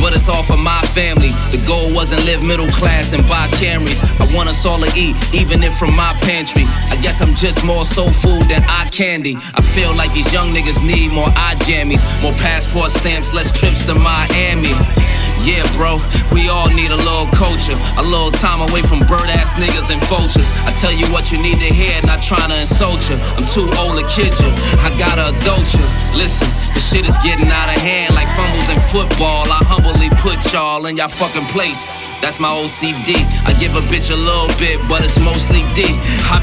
but 0.00 0.14
it's 0.14 0.28
all 0.28 0.42
for 0.42 0.56
my 0.56 0.80
family. 0.94 1.30
The 1.50 1.62
goal 1.66 1.92
wasn't 1.94 2.24
live 2.24 2.42
middle 2.42 2.68
class 2.68 3.12
and 3.12 3.26
buy 3.26 3.48
Camrys. 3.58 3.98
I 4.20 4.32
want 4.34 4.48
us 4.48 4.64
all 4.64 4.78
to 4.78 4.90
eat, 4.96 5.16
even 5.34 5.62
if 5.62 5.76
from 5.76 5.96
my 5.96 6.12
pantry. 6.22 6.64
I 6.90 6.96
guess 7.02 7.20
I'm 7.20 7.34
just 7.34 7.64
more 7.64 7.84
soul 7.84 8.12
food 8.12 8.46
than 8.48 8.62
eye 8.68 8.88
candy. 8.92 9.36
I 9.54 9.62
feel 9.62 9.94
like 9.94 10.12
these 10.14 10.32
young 10.32 10.54
niggas 10.54 10.78
need 10.84 11.12
more 11.12 11.28
eye 11.34 11.56
jammies, 11.66 12.04
more 12.22 12.32
passport 12.34 12.90
stamps, 12.90 13.34
less 13.34 13.50
trips 13.50 13.84
to 13.86 13.94
Miami. 13.94 14.74
Yeah, 15.42 15.62
bro, 15.74 15.98
we 16.34 16.48
all 16.48 16.68
need 16.70 16.90
a 16.90 16.98
little 16.98 17.26
culture, 17.34 17.78
a 17.98 18.02
little 18.02 18.30
time 18.30 18.60
away 18.60 18.82
from 18.82 19.00
bird 19.06 19.30
ass 19.30 19.54
niggas 19.54 19.90
and 19.90 20.02
vultures. 20.06 20.50
I 20.66 20.72
tell 20.74 20.92
you 20.92 21.06
what 21.10 21.32
you 21.32 21.38
need 21.38 21.58
to 21.58 21.70
hear, 21.72 21.94
not 22.02 22.22
trying 22.22 22.50
to 22.50 22.58
insult 22.60 23.08
you. 23.10 23.16
I'm 23.38 23.46
too 23.46 23.66
old 23.78 23.98
to 23.98 24.06
kid 24.06 24.34
you, 24.38 24.50
I 24.82 24.94
gotta 24.98 25.34
adult 25.34 25.74
you. 25.74 25.86
Listen, 26.14 26.46
the 26.74 26.80
shit 26.80 27.06
is 27.06 27.16
getting 27.22 27.48
out 27.48 27.70
of 27.70 27.80
hand 27.80 28.14
like 28.14 28.27
fumbles 28.36 28.68
in 28.68 28.80
football. 28.80 29.46
I 29.48 29.60
humbly 29.64 30.10
put 30.18 30.38
y'all 30.52 30.86
in 30.86 30.96
y'all 30.96 31.08
fucking 31.08 31.46
place. 31.54 31.84
That's 32.20 32.40
my 32.40 32.48
OCD. 32.48 33.14
I 33.46 33.52
give 33.58 33.76
a 33.76 33.82
bitch 33.88 34.10
a 34.10 34.16
little 34.16 34.48
bit, 34.58 34.80
but 34.88 35.04
it's 35.04 35.18
mostly 35.18 35.62
D. 35.74 35.86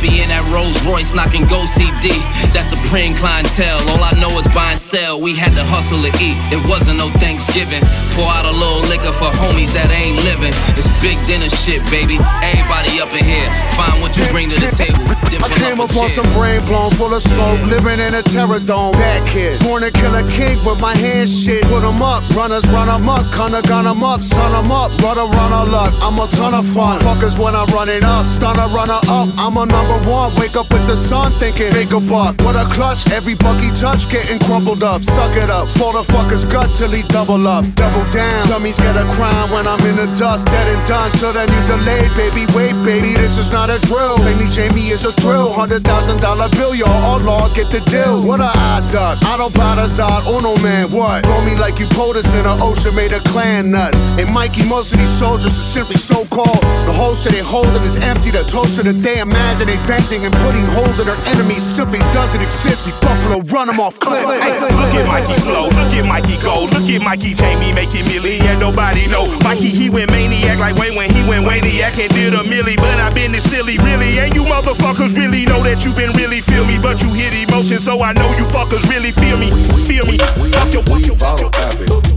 Be 0.05 0.21
in 0.21 0.29
that 0.29 0.45
Rolls 0.53 0.77
Royce 0.85 1.17
knocking 1.17 1.49
go 1.49 1.65
CD. 1.65 2.13
That's 2.53 2.69
supreme 2.69 3.17
clientele. 3.17 3.81
All 3.89 4.03
I 4.03 4.13
know 4.21 4.29
is 4.37 4.45
buy 4.53 4.75
and 4.75 4.79
sell. 4.79 5.17
We 5.17 5.33
had 5.33 5.57
to 5.57 5.65
hustle 5.65 5.97
to 6.05 6.11
eat. 6.21 6.37
It 6.53 6.61
wasn't 6.69 7.01
no 7.01 7.09
Thanksgiving. 7.17 7.81
Pour 8.13 8.29
out 8.29 8.45
a 8.45 8.53
little 8.53 8.85
liquor 8.85 9.15
for 9.15 9.31
homies 9.41 9.73
that 9.73 9.89
ain't 9.89 10.21
living. 10.27 10.53
It's 10.77 10.85
big 11.01 11.17
dinner 11.25 11.49
shit, 11.49 11.81
baby. 11.89 12.21
Everybody 12.45 13.01
up 13.01 13.09
in 13.17 13.25
here. 13.25 13.49
Find 13.73 13.97
what 13.97 14.13
you 14.13 14.29
bring 14.29 14.53
to 14.53 14.59
the 14.61 14.69
table. 14.69 15.01
Then 15.33 15.41
I 15.41 15.49
came 15.57 15.81
up 15.81 15.89
a 15.89 16.05
chair. 16.05 16.13
some 16.13 16.29
brain 16.37 16.61
blown 16.69 16.91
full 16.93 17.13
of 17.15 17.23
smoke, 17.25 17.57
living 17.65 17.97
in 17.97 18.13
a 18.13 18.21
terror 18.21 18.59
dome. 18.59 18.93
Bad 18.93 19.25
kid, 19.33 19.57
born 19.65 19.81
to 19.81 19.89
kill 19.89 20.13
a 20.13 20.21
king 20.37 20.59
with 20.61 20.77
my 20.77 20.93
hands 20.93 21.33
shit. 21.33 21.65
Put 21.65 21.81
'em 21.81 22.05
up, 22.05 22.21
runners 22.37 22.67
run 22.69 22.89
'em 22.89 23.09
up, 23.09 23.25
kinda 23.33 23.65
gun 23.65 23.87
'em 23.87 24.03
up, 24.03 24.21
son 24.21 24.53
'em 24.53 24.69
up, 24.71 24.93
brother 25.01 25.25
run 25.25 25.49
luck. 25.67 25.93
I'm 26.01 26.17
a 26.19 26.27
ton 26.35 26.53
of 26.53 26.65
fun. 26.65 26.99
Fuckers 26.99 27.37
when 27.37 27.55
I'm 27.55 27.67
running 27.73 28.03
up, 28.03 28.25
stunner 28.25 28.67
runner 28.73 28.99
up. 29.07 29.29
I'm 29.37 29.57
a 29.57 29.65
number 29.65 29.97
one. 30.09 30.33
Wake 30.37 30.55
up 30.55 30.69
with 30.71 30.85
the 30.87 30.95
sun, 30.95 31.31
thinking 31.33 31.71
make 31.73 31.91
a 31.91 31.99
buck. 31.99 32.35
What 32.41 32.55
a 32.55 32.65
clutch, 32.73 33.09
every 33.11 33.35
bucky 33.35 33.69
touch 33.75 34.09
getting 34.09 34.39
crumpled 34.39 34.83
up. 34.83 35.03
Suck 35.03 35.35
it 35.37 35.49
up, 35.49 35.67
fall 35.67 35.93
the 35.93 36.03
fucker's 36.11 36.45
gut 36.45 36.69
till 36.77 36.91
he 36.91 37.01
double 37.09 37.47
up, 37.47 37.65
double 37.75 38.05
down. 38.11 38.47
Dummies 38.47 38.77
get 38.79 38.95
a 38.95 39.05
crime 39.15 39.49
when 39.51 39.67
I'm 39.67 39.81
in 39.87 39.95
the 39.95 40.07
dust, 40.17 40.47
dead 40.47 40.67
and 40.67 40.87
done. 40.87 41.11
So 41.17 41.31
then 41.31 41.49
you 41.49 41.61
delayed, 41.67 42.11
baby. 42.15 42.45
Wait, 42.53 42.73
baby, 42.83 43.13
this 43.13 43.37
is 43.37 43.51
not 43.51 43.69
a 43.69 43.79
drill. 43.87 44.17
Lately, 44.17 44.49
Jamie 44.49 44.89
is 44.89 45.03
a 45.03 45.11
thrill. 45.13 45.51
Hundred 45.51 45.83
thousand 45.83 46.21
dollar 46.21 46.49
bill, 46.49 46.75
y'all. 46.75 46.89
All 47.05 47.19
law, 47.19 47.47
get 47.53 47.69
the 47.71 47.81
deal. 47.89 48.21
What 48.21 48.39
a 48.39 48.51
odd 48.53 48.91
duck. 48.91 49.17
I 49.23 49.37
don't 49.37 49.53
buy 49.53 49.75
the 49.75 49.87
side. 49.87 50.23
Oh 50.25 50.39
no, 50.39 50.55
man, 50.61 50.91
what? 50.91 51.23
Blow 51.23 51.43
me 51.45 51.55
like 51.55 51.79
you 51.79 51.85
POTUS 51.87 52.33
in 52.39 52.45
an 52.45 52.61
ocean 52.61 52.95
made 52.95 53.11
a 53.11 53.19
clan 53.31 53.71
nut. 53.71 53.95
And 54.19 54.31
Mikey, 54.33 54.67
most 54.67 54.93
of 54.93 54.99
these 54.99 55.09
soldiers 55.09 55.54
are 55.55 55.71
simply 55.75 55.97
so 55.97 56.25
called. 56.27 56.63
The 56.87 56.93
holster 56.93 57.31
they 57.31 57.39
holding 57.39 57.83
is 57.83 57.95
empty. 57.97 58.31
The 58.31 58.43
toaster 58.43 58.83
that 58.83 58.99
they 58.99 59.19
imagine 59.19 59.69
inventing 59.69 60.25
and 60.25 60.33
putting 60.43 60.65
holes 60.75 60.99
in 60.99 61.07
their 61.07 61.19
enemies 61.31 61.63
simply 61.63 61.99
doesn't 62.11 62.41
exist. 62.41 62.85
We 62.85 62.91
Buffalo 62.99 63.41
run 63.51 63.67
them 63.67 63.79
off 63.79 63.99
cliff. 63.99 64.23
Hey, 64.25 64.59
look 64.75 64.93
at 64.95 65.07
Mikey 65.07 65.39
flow, 65.47 65.71
look 65.71 65.93
at 65.95 66.05
Mikey 66.05 66.37
go, 66.43 66.67
look 66.71 66.87
at 66.87 67.01
Mikey 67.01 67.33
Jamie 67.33 67.71
making 67.71 68.03
milli 68.11 68.41
and 68.43 68.59
nobody 68.59 69.07
know. 69.07 69.27
Mikey 69.43 69.69
he 69.69 69.89
went 69.89 70.11
maniac 70.11 70.59
like 70.59 70.75
Wayne 70.75 70.95
when 70.95 71.09
he 71.11 71.21
went 71.27 71.45
Waniac 71.47 71.95
and 71.99 72.11
did 72.13 72.33
a 72.33 72.43
milli, 72.43 72.75
but 72.77 72.99
I 72.99 73.13
been 73.13 73.31
this 73.31 73.47
silly 73.47 73.77
really. 73.79 74.19
And 74.19 74.35
you 74.35 74.43
motherfuckers 74.43 75.15
really 75.15 75.45
know 75.45 75.63
that 75.63 75.85
you 75.85 75.93
been 75.93 76.11
really 76.13 76.41
feel 76.41 76.65
me, 76.65 76.77
but 76.81 77.01
you 77.01 77.09
hit 77.13 77.33
emotion, 77.33 77.79
so 77.79 78.01
I 78.01 78.13
know 78.13 78.27
you 78.37 78.45
fuckers 78.51 78.83
really 78.89 79.11
feel 79.11 79.37
me, 79.37 79.51
feel 79.87 80.05
me. 80.05 80.17
Fuck 80.17 80.73
your, 80.73 80.83
fuck 80.83 81.05
your, 81.05 81.15
fuck 81.15 81.39
your. 81.39 81.51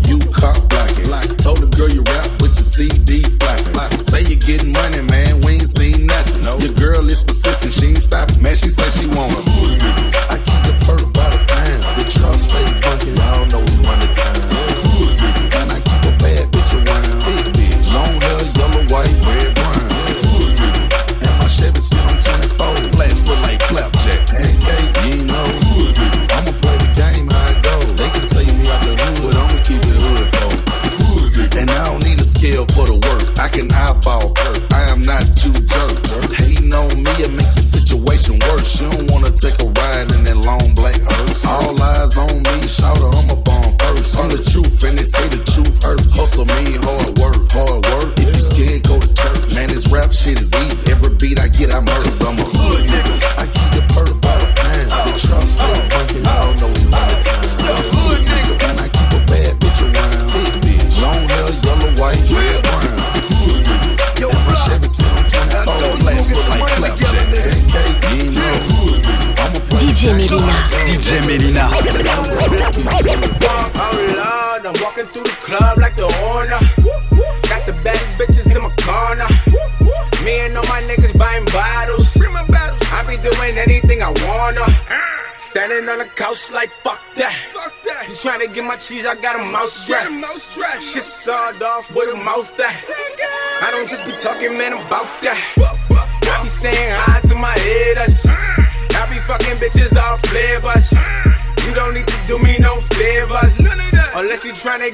You 0.09 0.18
cop 0.32 0.57
blacking. 0.68 1.09
Told 1.39 1.59
the 1.59 1.68
girl 1.76 1.89
you 1.89 2.03
rap 2.03 2.24
with 2.24 2.32
your 2.32 2.38
CD 2.78 3.24
flapping. 3.40 3.98
Say 3.98 4.22
you 4.22 4.36
getting 4.36 4.70
money, 4.70 5.00
man. 5.10 5.40
We 5.40 5.54
ain't 5.54 5.68
seen 5.68 6.06
nothing. 6.06 6.44
Your 6.62 6.72
girl 6.74 7.08
is 7.08 7.24
persistent. 7.24 7.74
She 7.74 7.86
ain't 7.86 7.98
stopping, 7.98 8.40
man. 8.40 8.54
She 8.54 8.68
say 8.68 8.88
she 8.90 9.08
want 9.08 9.32
it. 9.34 10.47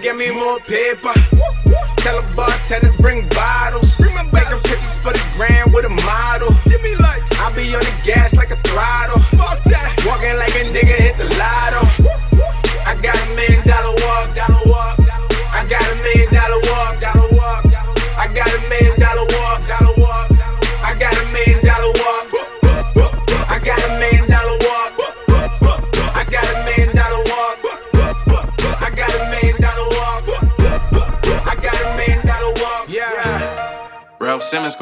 Get 0.04 0.16
me 0.16 0.30
more 0.30 0.58
paper. 0.60 1.23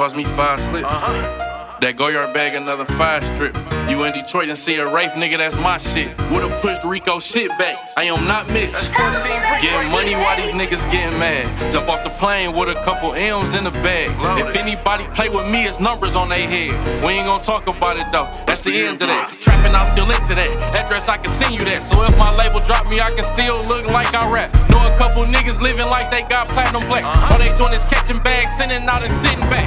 Cost 0.03 0.16
me 0.16 0.24
five 0.24 0.61
slips. 0.61 0.84
Uh-huh. 0.84 1.51
That 1.83 1.97
Goyard 1.97 2.33
bag, 2.33 2.55
another 2.55 2.85
five 2.85 3.26
strip. 3.26 3.57
You 3.91 4.05
in 4.05 4.12
Detroit 4.12 4.49
and 4.49 4.57
see 4.57 4.76
a 4.76 4.87
Rafe, 4.87 5.18
nigga, 5.18 5.37
that's 5.37 5.57
my 5.57 5.78
shit. 5.78 6.16
Would've 6.30 6.55
pushed 6.62 6.85
Rico 6.85 7.18
shit 7.18 7.51
back. 7.59 7.74
I 7.97 8.05
am 8.05 8.22
not 8.24 8.47
Mitch. 8.55 8.70
Getting 9.59 9.91
money 9.91 10.14
while 10.14 10.37
these 10.39 10.55
niggas 10.55 10.87
getting 10.93 11.18
mad. 11.18 11.43
Jump 11.72 11.89
off 11.89 12.05
the 12.05 12.11
plane 12.22 12.55
with 12.55 12.68
a 12.68 12.78
couple 12.87 13.14
M's 13.14 13.57
in 13.57 13.64
the 13.64 13.74
bag. 13.83 14.14
If 14.39 14.55
anybody 14.55 15.11
play 15.12 15.28
with 15.28 15.51
me, 15.51 15.64
it's 15.64 15.80
numbers 15.80 16.14
on 16.14 16.28
their 16.28 16.47
head. 16.47 16.70
We 17.03 17.18
ain't 17.18 17.26
gonna 17.26 17.43
talk 17.43 17.66
about 17.66 17.97
it 17.97 18.07
though. 18.12 18.30
That's 18.47 18.62
the 18.62 18.70
end 18.70 19.03
of 19.03 19.09
that. 19.09 19.35
Trapping, 19.41 19.74
I'm 19.74 19.93
still 19.93 20.07
into 20.07 20.37
that. 20.39 20.51
Address, 20.78 21.09
I 21.09 21.16
can 21.16 21.30
send 21.30 21.53
you 21.53 21.64
that. 21.64 21.83
So 21.83 22.01
if 22.05 22.16
my 22.16 22.30
label 22.30 22.61
drop 22.61 22.87
me, 22.89 23.01
I 23.01 23.11
can 23.11 23.24
still 23.24 23.59
look 23.66 23.87
like 23.91 24.14
I 24.14 24.30
rap. 24.30 24.55
Know 24.70 24.78
a 24.87 24.97
couple 24.99 25.24
niggas 25.24 25.61
living 25.61 25.87
like 25.87 26.12
they 26.12 26.22
got 26.22 26.47
platinum 26.47 26.83
plaques. 26.83 27.11
All 27.33 27.39
they 27.39 27.51
doing 27.59 27.74
is 27.74 27.85
catching 27.85 28.22
bags, 28.22 28.55
sending 28.57 28.87
out 28.87 29.03
and 29.03 29.11
sitting 29.11 29.51
back. 29.51 29.66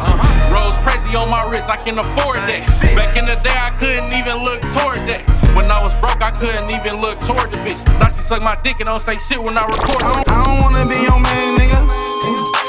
Rose 0.56 0.78
Prezi 0.80 1.20
on 1.20 1.30
my 1.30 1.44
wrist, 1.52 1.70
I 1.70 1.76
can 1.76 2.00
afford 2.00 2.40
that. 2.48 2.64
Back 2.96 3.18
in 3.20 3.26
the 3.26 3.36
day, 3.44 3.52
I 3.52 3.72
couldn't 3.76 4.14
even 4.16 4.40
look 4.48 4.62
toward 4.72 5.04
that. 5.12 5.22
When 5.56 5.70
I 5.70 5.84
was 5.84 5.96
broke, 5.98 6.22
I 6.22 6.32
couldn't 6.32 6.72
even 6.72 7.02
look 7.02 7.20
toward 7.20 7.52
the 7.52 7.60
bitch. 7.68 7.84
Now 8.00 8.08
she 8.08 8.22
suck 8.22 8.42
my 8.42 8.56
dick 8.64 8.80
and 8.80 8.88
don't 8.88 9.02
say 9.02 9.18
shit 9.18 9.42
when 9.42 9.58
I 9.58 9.66
record. 9.68 10.04
I 10.04 10.24
don't 10.24 10.62
wanna 10.64 10.88
be 10.88 10.98
your 11.04 11.20
main 11.20 11.60
nigga. 11.60 12.65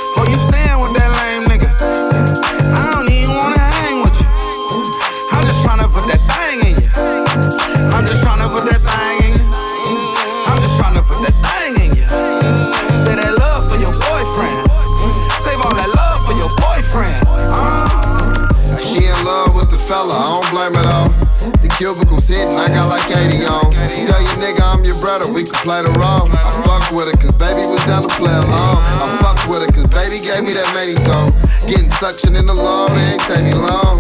Play 25.66 25.82
the 25.82 25.98
role. 25.98 26.30
I 26.30 26.50
fuck 26.62 26.94
with 26.94 27.10
it, 27.10 27.18
cause 27.18 27.34
baby 27.42 27.66
was 27.66 27.82
down 27.90 28.06
to 28.06 28.12
play 28.14 28.30
along. 28.30 28.78
I 29.02 29.18
fuck 29.18 29.34
with 29.50 29.66
it, 29.66 29.74
cause 29.74 29.90
baby 29.90 30.22
gave 30.22 30.46
me 30.46 30.54
that 30.54 30.70
many 30.78 30.94
though. 31.02 31.26
Getting 31.66 31.90
suction 31.90 32.38
in 32.38 32.46
the 32.46 32.54
law, 32.54 32.86
it 32.94 33.02
ain't 33.02 33.18
take 33.26 33.42
me 33.42 33.58
long. 33.58 33.98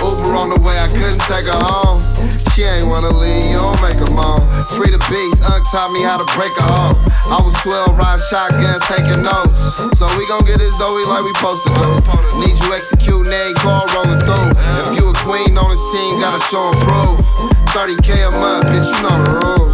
Uber 0.00 0.32
on 0.40 0.48
the 0.56 0.60
way, 0.64 0.72
I 0.72 0.88
couldn't 0.88 1.20
take 1.28 1.44
her 1.52 1.60
home. 1.60 2.00
She 2.56 2.64
ain't 2.64 2.88
wanna 2.88 3.12
leave, 3.12 3.52
you 3.52 3.60
don't 3.60 3.76
make 3.84 4.00
her 4.00 4.08
moan. 4.16 4.40
Free 4.72 4.88
the 4.88 4.96
beast, 5.12 5.44
Unc 5.44 5.60
taught 5.68 5.92
me 5.92 6.00
how 6.00 6.16
to 6.16 6.24
break 6.32 6.52
a 6.56 6.64
hoe. 6.64 6.96
I 7.28 7.44
was 7.44 7.52
12, 7.60 7.92
riding 7.92 8.24
shotgun, 8.32 8.80
taking 8.88 9.20
notes. 9.20 9.84
So 10.00 10.08
we 10.16 10.24
gon' 10.32 10.48
get 10.48 10.64
this 10.64 10.72
Zoe 10.80 11.04
like 11.12 11.28
we 11.28 11.32
supposed 11.36 11.68
to 11.68 11.70
do. 11.76 11.88
Need 12.40 12.56
you 12.56 12.68
executing 12.72 13.28
every 13.28 13.56
call 13.60 13.84
rolling 13.92 14.20
through. 14.24 14.48
If 14.88 14.96
you 14.96 15.04
a 15.12 15.14
queen 15.28 15.60
on 15.60 15.68
this 15.68 15.84
team, 15.92 16.24
gotta 16.24 16.40
show 16.40 16.72
and 16.72 16.80
prove. 16.88 17.20
30k 17.76 18.24
a 18.24 18.32
month, 18.32 18.64
bitch, 18.72 18.88
you 18.88 19.00
know 19.04 19.16
the 19.20 19.32
rules. 19.44 19.71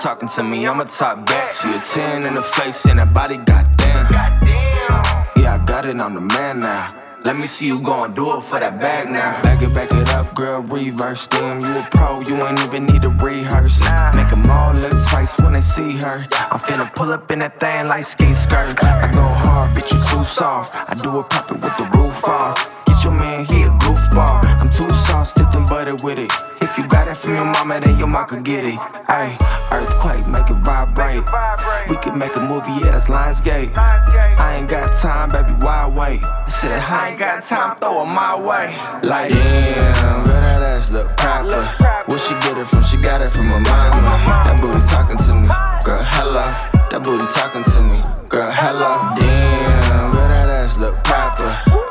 Talking 0.00 0.28
to 0.28 0.42
me, 0.42 0.66
I'm 0.66 0.80
a 0.80 0.86
top 0.86 1.26
back. 1.26 1.54
She 1.54 1.68
a 1.68 1.78
10 1.78 2.24
in 2.24 2.34
the 2.34 2.40
face 2.40 2.86
and 2.86 2.98
that 2.98 3.12
body, 3.12 3.36
goddamn. 3.36 4.08
Yeah, 5.36 5.60
I 5.60 5.64
got 5.66 5.84
it, 5.84 5.96
I'm 6.00 6.14
the 6.14 6.22
man 6.22 6.60
now. 6.60 6.94
Let 7.22 7.36
me 7.36 7.44
see 7.44 7.66
you 7.66 7.78
gon' 7.82 8.14
do 8.14 8.38
it 8.38 8.40
for 8.40 8.58
that 8.58 8.80
bag 8.80 9.10
now. 9.10 9.42
Back 9.42 9.60
it, 9.60 9.74
back 9.74 9.92
it 9.92 10.08
up, 10.08 10.34
girl, 10.34 10.62
reverse 10.62 11.26
them. 11.26 11.60
You 11.60 11.68
a 11.76 11.86
pro, 11.90 12.20
you 12.20 12.34
ain't 12.46 12.58
even 12.64 12.86
need 12.86 13.02
to 13.02 13.10
rehearse. 13.10 13.82
Make 14.16 14.28
them 14.28 14.48
all 14.48 14.72
look 14.72 14.96
twice 15.10 15.38
when 15.42 15.52
they 15.52 15.60
see 15.60 15.92
her. 15.98 16.24
I'm 16.48 16.58
finna 16.58 16.88
pull 16.94 17.12
up 17.12 17.30
in 17.30 17.40
that 17.40 17.60
thing 17.60 17.88
like 17.88 18.04
ski 18.04 18.32
skirt. 18.32 18.82
I 18.82 19.10
go 19.12 19.20
hard, 19.20 19.76
bitch, 19.76 19.92
you 19.92 19.98
too 19.98 20.24
soft. 20.24 20.72
I 20.88 20.94
do 20.94 21.20
it 21.20 21.28
proper 21.28 21.56
with 21.56 21.76
the 21.76 21.84
roof 21.92 22.24
off. 22.24 22.56
Get 22.86 23.04
your 23.04 23.12
man, 23.12 23.44
he 23.44 23.64
a 23.64 23.72
goofball. 23.84 24.46
I'm 24.46 24.70
too 24.70 24.88
soft, 24.88 25.36
stiff 25.36 25.54
and 25.54 25.68
butter 25.68 25.96
with 26.02 26.18
it. 26.18 26.49
If 26.70 26.78
you 26.78 26.86
got 26.86 27.08
it 27.08 27.18
from 27.18 27.34
your 27.34 27.46
mama, 27.46 27.80
then 27.80 27.98
your 27.98 28.06
mom 28.06 28.26
could 28.28 28.44
get 28.44 28.64
it. 28.64 28.78
Ayy, 29.10 29.34
earthquake, 29.72 30.24
make 30.28 30.48
it 30.48 30.54
vibrate. 30.62 31.24
We 31.88 31.96
could 31.96 32.14
make 32.14 32.36
a 32.36 32.40
movie, 32.40 32.70
yeah, 32.78 32.92
that's 32.92 33.08
Lionsgate. 33.08 33.76
I 33.76 34.54
ain't 34.54 34.68
got 34.68 34.94
time, 34.94 35.30
baby, 35.32 35.50
why 35.58 35.88
wait? 35.88 36.20
Said 36.48 36.80
I 36.80 37.08
ain't 37.08 37.18
got 37.18 37.42
time, 37.42 37.74
throw 37.74 38.04
it 38.04 38.06
my 38.06 38.36
way. 38.38 38.70
Like, 39.02 39.32
damn, 39.32 40.24
girl, 40.24 40.40
that 40.40 40.62
ass 40.62 40.92
look 40.92 41.08
proper. 41.18 41.58
Where 42.06 42.18
she 42.20 42.34
get 42.34 42.56
it 42.56 42.66
from? 42.68 42.84
She 42.84 42.96
got 43.02 43.20
it 43.20 43.30
from 43.30 43.46
her 43.46 43.60
mama. 43.66 44.22
That 44.46 44.60
booty 44.62 44.78
talking 44.86 45.18
to 45.18 45.34
me, 45.34 45.48
girl, 45.82 46.04
hello. 46.14 46.46
That 46.90 47.02
booty 47.02 47.26
talking 47.34 47.66
to 47.66 47.80
me, 47.82 47.98
girl, 48.28 48.48
hello. 48.48 49.10
Damn, 49.18 50.12
girl, 50.12 50.28
that 50.28 50.46
ass 50.46 50.78
look 50.78 50.94
proper. 51.02 51.29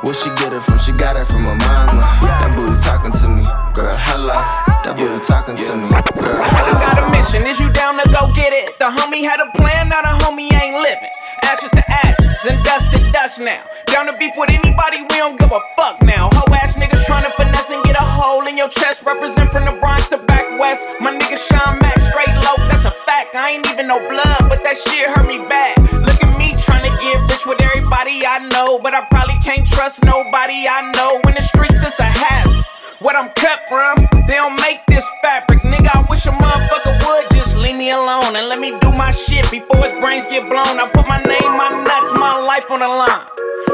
Where 0.04 0.14
she 0.14 0.30
get 0.42 0.54
it 0.54 0.62
from? 0.64 0.78
She 0.80 0.92
got 0.94 1.18
it 1.18 1.26
from 1.26 1.44
her 1.44 1.58
mama. 1.60 2.06
That 2.22 2.54
booty 2.56 2.78
talking 2.82 3.12
to 3.12 3.28
me, 3.28 3.44
girl, 3.74 3.98
hello. 4.10 4.38
That 4.86 4.96
booty 4.96 5.20
talking 5.26 5.58
to 5.58 5.74
me, 5.76 5.90
girl, 6.22 6.40
I 6.40 6.72
got 6.78 6.98
a 7.02 7.06
mission, 7.12 7.44
is 7.46 7.60
you 7.60 7.70
down 7.74 7.98
to 7.98 8.08
go 8.10 8.32
get 8.34 8.54
it? 8.54 8.80
The 8.80 8.86
homie 8.86 9.26
had 9.26 9.42
a 9.42 9.50
plan, 9.58 9.90
now 9.90 10.02
the 10.02 10.14
homie 10.24 10.50
ain't 10.54 10.78
living. 10.82 11.14
Ashes 11.44 11.72
to 11.72 11.84
ashes 11.90 12.46
and 12.46 12.64
dust 12.64 12.92
to 12.92 13.00
dust 13.12 13.40
now. 13.42 13.66
Down 13.90 14.06
to 14.06 14.14
beef 14.18 14.34
with 14.38 14.50
anybody, 14.54 15.02
we 15.02 15.18
don't 15.18 15.38
give 15.40 15.52
a 15.52 15.62
fuck 15.76 16.02
now. 16.06 16.30
Ho 16.32 16.44
ass 16.54 16.78
niggas 16.78 17.04
trying 17.10 17.26
to 17.26 17.34
finesse 17.34 17.70
and 17.70 17.84
get 17.84 17.98
a 17.98 18.06
hole 18.06 18.46
in 18.46 18.56
your 18.56 18.70
chest. 18.70 19.04
Represent 19.04 19.52
from 19.52 19.66
the 19.66 19.74
Bronx 19.82 20.10
to 20.10 20.22
back 20.30 20.46
west. 20.60 20.86
My 21.02 21.12
nigga 21.12 21.42
Sean 21.42 21.80
Mack 21.82 22.00
straight 22.00 22.32
low, 22.46 22.56
that's 22.70 22.86
a 22.86 22.94
fact. 23.10 23.36
I 23.36 23.58
ain't 23.58 23.66
even 23.68 23.88
no 23.88 23.98
blood, 23.98 24.46
but 24.48 24.64
that 24.64 24.78
shit 24.78 25.10
hurt 25.10 25.26
me 25.28 25.42
bad. 25.50 25.76
Look 26.06 26.22
at 26.22 26.32
me 26.38 26.54
trying 26.62 26.86
to 26.86 26.94
get 27.02 27.18
rich 27.34 27.46
with 27.50 27.62
everybody 27.62 28.22
I 28.26 28.46
know, 28.54 28.78
but 28.78 28.94
I 28.94 29.02
probably 29.10 29.39
can't 29.44 29.66
trust 29.66 30.04
nobody 30.04 30.68
I 30.68 30.92
know. 30.96 31.20
In 31.28 31.36
the 31.36 31.42
streets, 31.42 31.82
it's 31.84 32.00
a 32.00 32.04
hazard. 32.04 32.64
What 33.00 33.16
I'm 33.16 33.30
cut 33.32 33.60
from, 33.70 34.08
they 34.28 34.36
don't 34.36 34.60
make 34.62 34.86
this 34.88 35.08
fabric. 35.22 35.60
Nigga, 35.60 35.90
I 35.96 36.06
wish 36.10 36.26
a 36.26 36.32
motherfucker 36.32 37.00
would 37.08 37.32
just 37.32 37.56
leave 37.58 37.78
me 37.78 37.92
alone 37.92 38.36
and 38.36 38.48
let 38.48 38.60
me 38.60 38.78
do 38.80 38.92
my 38.92 39.12
shit 39.12 39.50
before 39.50 39.84
his 39.84 39.94
brains 40.04 40.26
get 40.26 40.50
blown. 40.50 40.68
I 40.68 40.90
put 40.94 41.08
my 41.08 41.24
name, 41.24 41.52
my 41.56 41.70
nuts, 41.88 42.12
my 42.14 42.36
life 42.44 42.70
on 42.70 42.80
the 42.80 42.88
line. 42.88 43.26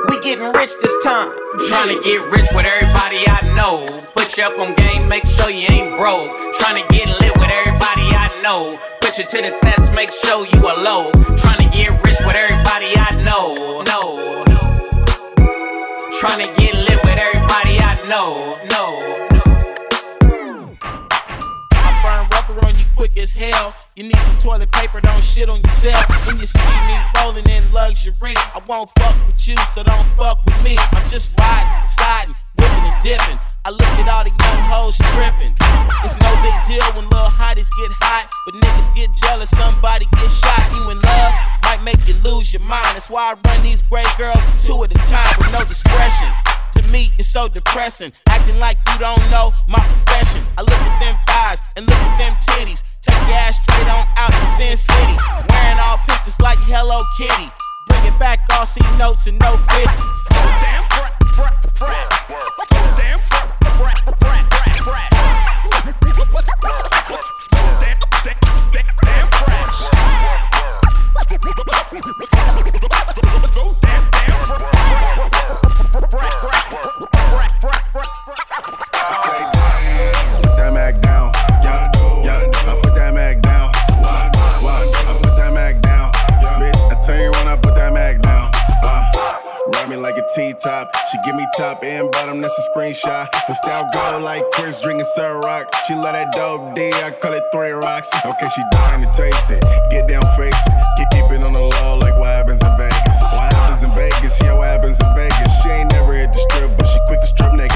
We 0.10 0.22
getting 0.22 0.54
rich 0.54 0.72
this 0.82 0.94
time. 1.04 1.34
Trying 1.68 1.98
to 1.98 2.00
get 2.04 2.22
rich 2.30 2.46
with 2.54 2.66
everybody 2.66 3.26
I 3.28 3.42
know. 3.56 3.86
Put 4.16 4.38
you 4.38 4.44
up 4.44 4.60
on 4.60 4.76
game, 4.76 5.08
make 5.08 5.26
sure 5.26 5.50
you 5.50 5.66
ain't 5.70 5.98
broke. 5.98 6.30
Trying 6.60 6.86
to 6.86 6.94
get 6.94 7.08
lit 7.20 7.34
with 7.34 7.50
everybody 7.50 8.14
I 8.14 8.30
know. 8.44 8.78
Put 9.02 9.18
you 9.18 9.26
to 9.26 9.38
the 9.42 9.58
test, 9.58 9.94
make 9.94 10.12
sure 10.12 10.46
you 10.46 10.68
are 10.68 10.78
low. 10.78 11.12
Trying 11.42 11.66
to 11.66 11.70
get 11.76 11.90
rich 12.06 12.22
with 12.26 12.36
everybody 12.36 12.94
I 12.94 13.22
know. 13.26 13.65
To 16.26 16.42
get 16.58 16.74
lit 16.74 17.00
with 17.04 17.18
everybody 17.18 17.78
I 17.80 18.04
know. 18.10 18.56
No. 18.72 19.00
I 21.72 22.02
burn 22.04 22.28
rubber 22.32 22.66
on 22.66 22.78
you 22.78 22.86
quick 22.96 23.16
as 23.18 23.32
hell. 23.32 23.76
You 23.96 24.04
need 24.04 24.18
some 24.18 24.38
toilet 24.40 24.72
paper, 24.72 25.00
don't 25.00 25.24
shit 25.24 25.50
on 25.50 25.62
yourself. 25.62 26.04
When 26.26 26.38
you 26.40 26.48
see 26.48 26.60
me 26.88 26.98
rolling 27.16 27.48
in 27.48 27.72
luxury, 27.72 28.34
I 28.36 28.60
won't 28.68 28.90
fuck 28.98 29.16
with 29.28 29.48
you, 29.48 29.56
so 29.74 29.84
don't 29.84 30.10
fuck 30.18 30.44
with 30.46 30.62
me. 30.64 30.76
I'm 30.78 31.08
just 31.08 31.32
riding, 31.40 31.88
siding, 31.90 32.36
whipping 32.58 32.74
and 32.74 33.04
dipping. 33.04 33.40
I 33.66 33.72
look 33.72 33.82
at 33.98 34.06
all 34.06 34.22
the 34.22 34.30
young 34.30 34.62
hoes 34.70 34.94
tripping. 35.18 35.58
It's 36.06 36.14
no 36.22 36.30
big 36.46 36.54
deal 36.70 36.86
when 36.94 37.10
little 37.10 37.34
hotties 37.34 37.66
get 37.82 37.90
hot, 37.98 38.30
but 38.46 38.54
niggas 38.62 38.94
get 38.94 39.10
jealous, 39.18 39.50
somebody 39.58 40.06
get 40.22 40.30
shot. 40.30 40.70
You 40.70 40.94
in 40.94 41.02
love 41.02 41.34
might 41.66 41.82
make 41.82 41.98
you 42.06 42.14
lose 42.22 42.54
your 42.54 42.62
mind. 42.62 42.86
That's 42.94 43.10
why 43.10 43.34
I 43.34 43.50
run 43.50 43.66
these 43.66 43.82
great 43.82 44.06
girls 44.22 44.38
two 44.62 44.86
at 44.86 44.94
a 44.94 45.02
time 45.10 45.34
with 45.42 45.50
no 45.50 45.66
discretion. 45.66 46.30
To 46.78 46.86
me, 46.94 47.10
it's 47.18 47.28
so 47.28 47.50
depressing. 47.50 48.14
Acting 48.30 48.62
like 48.62 48.78
you 48.94 49.00
don't 49.02 49.26
know 49.34 49.50
my 49.66 49.82
profession. 49.82 50.46
I 50.60 50.62
look 50.62 50.78
at 50.78 51.02
them 51.02 51.18
thighs 51.26 51.58
and 51.74 51.90
look 51.90 51.98
at 51.98 52.22
them 52.22 52.38
titties. 52.46 52.86
Take 53.02 53.18
your 53.26 53.34
ass 53.34 53.58
straight 53.66 53.90
on 53.90 54.06
out 54.14 54.30
to 54.30 54.46
Sin 54.62 54.78
City. 54.78 55.18
Wearing 55.50 55.82
all 55.82 55.98
pictures 56.06 56.38
like 56.38 56.62
Hello 56.70 57.02
Kitty. 57.18 57.50
Bring 57.90 58.14
it 58.14 58.20
back, 58.22 58.46
all 58.54 58.70
C 58.70 58.78
notes 59.02 59.26
and 59.26 59.42
no 59.42 59.58
50s. 59.58 59.90
Damn, 60.62 60.86
frat, 60.86 61.18
frat, 61.34 61.58
frat. 61.74 62.10
Damn, 62.98 63.20
frat, 63.22 63.55
frat, 63.78 64.00
frat, 76.42 76.55
T-top. 90.36 90.92
She 91.08 91.18
give 91.24 91.36
me 91.36 91.48
top 91.56 91.82
and 91.82 92.12
bottom, 92.12 92.42
that's 92.42 92.60
a 92.60 92.64
screenshot. 92.76 93.32
But 93.32 93.54
style 93.54 93.88
go 93.94 94.20
like 94.20 94.44
Chris 94.52 94.82
drinking 94.82 95.08
Ciroc. 95.18 95.72
She 95.88 95.96
love 95.96 96.12
that 96.12 96.34
dope 96.34 96.76
D, 96.76 96.92
I 96.92 97.12
call 97.12 97.32
it 97.32 97.44
three 97.54 97.72
rocks. 97.72 98.12
Okay, 98.26 98.50
she 98.52 98.62
dying 98.72 99.00
to 99.06 99.12
taste 99.16 99.50
it. 99.50 99.64
Get 99.90 100.10
down, 100.10 100.28
face 100.36 100.52
it. 100.68 100.76
Keep, 100.98 101.10
keep 101.16 101.32
it 101.32 101.42
on 101.42 101.54
the 101.54 101.62
low 101.62 101.98
like 102.00 102.20
what 102.20 102.36
happens 102.36 102.60
in 102.60 102.76
Vegas. 102.76 103.24
What 103.32 103.48
happens 103.54 103.84
in 103.88 103.96
Vegas? 103.96 104.36
Yeah, 104.44 104.60
what 104.60 104.68
happens 104.68 105.00
in 105.00 105.08
Vegas? 105.16 105.64
She 105.64 105.70
ain't 105.70 105.92
never 105.94 106.12
hit 106.12 106.34
the 106.34 106.40
strip, 106.52 106.76
but 106.76 106.86
she 106.86 107.00
quick 107.08 107.22
to 107.22 107.28
strip 107.28 107.54
naked. 107.54 107.75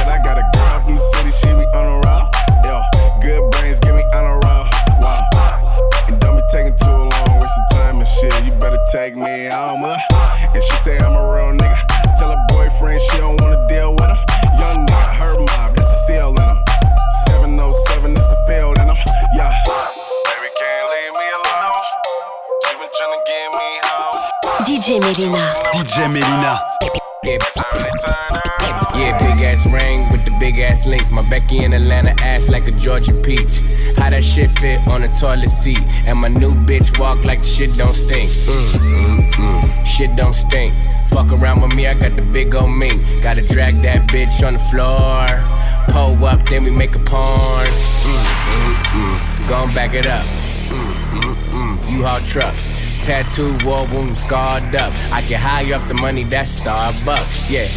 Melyna. 25.09 25.41
DJ 25.73 26.05
Melyna. 26.13 26.59
It's 27.23 27.57
early 27.73 27.89
turn 28.03 28.13
early. 28.31 29.01
Yeah, 29.01 29.17
big 29.17 29.43
ass 29.43 29.65
ring 29.65 30.11
with 30.11 30.23
the 30.23 30.31
big 30.39 30.59
ass 30.59 30.85
links. 30.85 31.09
My 31.09 31.27
Becky 31.27 31.63
in 31.63 31.73
Atlanta 31.73 32.11
ass 32.21 32.47
like 32.47 32.67
a 32.67 32.71
Georgia 32.71 33.13
peach. 33.13 33.61
How 33.97 34.11
that 34.11 34.23
shit 34.23 34.51
fit 34.51 34.87
on 34.87 35.01
the 35.01 35.07
toilet 35.07 35.49
seat. 35.49 35.79
And 36.05 36.19
my 36.19 36.27
new 36.27 36.53
bitch 36.53 36.99
walk 36.99 37.23
like 37.25 37.39
the 37.41 37.47
shit 37.47 37.73
don't 37.73 37.95
stink. 37.95 38.29
Mm, 38.29 38.77
mm, 38.77 39.31
mm. 39.33 39.85
Shit 39.85 40.15
don't 40.15 40.35
stink. 40.35 40.75
Fuck 41.07 41.31
around 41.31 41.61
with 41.61 41.73
me, 41.73 41.87
I 41.87 41.95
got 41.95 42.15
the 42.15 42.21
big 42.21 42.53
old 42.53 42.69
mink. 42.69 43.23
Gotta 43.23 43.41
drag 43.47 43.81
that 43.81 44.07
bitch 44.09 44.45
on 44.45 44.53
the 44.53 44.59
floor. 44.69 45.25
Pull 45.87 46.23
up, 46.23 46.47
then 46.49 46.63
we 46.65 46.69
make 46.69 46.93
a 46.93 46.99
porn. 46.99 47.67
Mm, 48.05 48.25
mm, 48.53 48.75
mm. 48.93 49.49
Gon' 49.49 49.73
back 49.73 49.95
it 49.95 50.05
up. 50.05 50.25
Mm, 50.67 50.93
mm, 51.19 51.35
mm. 51.79 51.91
U-Haul 51.97 52.19
truck. 52.19 52.53
Tattoo, 53.03 53.57
war 53.65 53.87
wound, 53.87 54.17
scarred 54.17 54.75
up. 54.75 54.93
I 55.11 55.21
can 55.21 55.39
hire 55.39 55.75
off 55.75 55.87
the 55.87 55.93
money, 55.93 56.23
that's 56.23 56.59
Starbucks. 56.59 57.49
Yeah, 57.49 57.67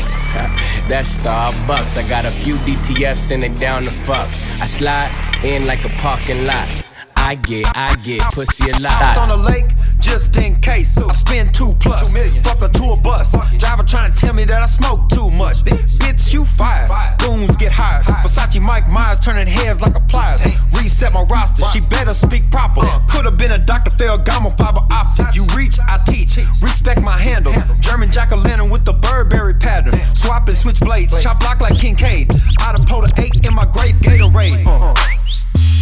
that's 0.89 1.19
Starbucks. 1.19 1.97
I 1.97 2.09
got 2.09 2.25
a 2.25 2.31
few 2.31 2.57
DTFs 2.59 3.31
and 3.31 3.45
it 3.45 3.57
down 3.57 3.85
the 3.85 3.91
fuck. 3.91 4.29
I 4.61 4.67
slide 4.67 5.11
in 5.45 5.67
like 5.67 5.85
a 5.85 5.91
parking 5.91 6.47
lot. 6.47 6.82
I 7.23 7.37
get, 7.37 7.67
I 7.77 7.95
get 7.97 8.21
pussy 8.33 8.69
a 8.69 8.79
lot. 8.81 9.17
on 9.17 9.29
the 9.29 9.37
lake, 9.37 9.75
just 10.01 10.37
in 10.37 10.61
case. 10.61 10.99
I 10.99 11.13
spend 11.13 11.55
two 11.55 11.73
plus. 11.81 12.15
Fuck 12.43 12.63
a 12.63 12.69
tour 12.69 12.97
bus. 12.97 13.33
Driver 13.59 13.85
trying 13.85 14.13
to 14.13 14.21
tell 14.21 14.35
me 14.35 14.45
that 14.45 14.61
I 14.61 14.67
smoke 14.67 15.09
too 15.09 15.31
much. 15.31 15.63
Bitch, 15.65 16.33
you 16.33 16.45
fired. 16.45 16.91
Goons 17.21 17.57
get 17.57 17.71
hired. 17.73 18.05
Versace 18.07 18.61
Mike 18.61 18.89
Myers 18.89 19.21
turning 19.21 19.47
heads 19.47 19.81
like 19.81 19.95
a 19.95 20.01
pliers. 20.01 20.43
Reset 20.73 21.13
my 21.13 21.23
roster. 21.23 21.63
She 21.73 21.81
better 21.89 22.13
speak 22.13 22.51
proper. 22.51 22.83
Could've 23.09 23.37
been 23.37 23.53
a 23.53 23.59
Dr. 23.59 23.93
Ferragamo 23.93 24.57
fiber 24.59 24.81
optic. 24.91 25.35
You 25.35 25.47
reach, 25.57 25.79
I 25.81 26.03
teach. 26.07 26.37
Respect 26.61 27.01
my 27.03 27.17
handles. 27.17 27.57
German 27.81 28.11
jack 28.11 28.33
o' 28.33 28.37
lantern 28.37 28.69
with 28.69 28.85
the 28.85 28.95
Burberry 28.95 29.55
pattern. 29.55 29.99
Swap 30.15 30.49
and 30.49 30.57
switch 30.57 30.81
blades. 30.81 31.15
Chop 31.23 31.39
block 31.39 31.61
like 31.61 31.79
Kincaid. 31.79 32.31
Out 32.61 32.75
pulled 32.75 32.89
Polar 32.89 33.09
8 33.17 33.47
in 33.47 33.55
my 33.55 33.65
grape 33.67 33.97
Gatorade. 33.97 34.65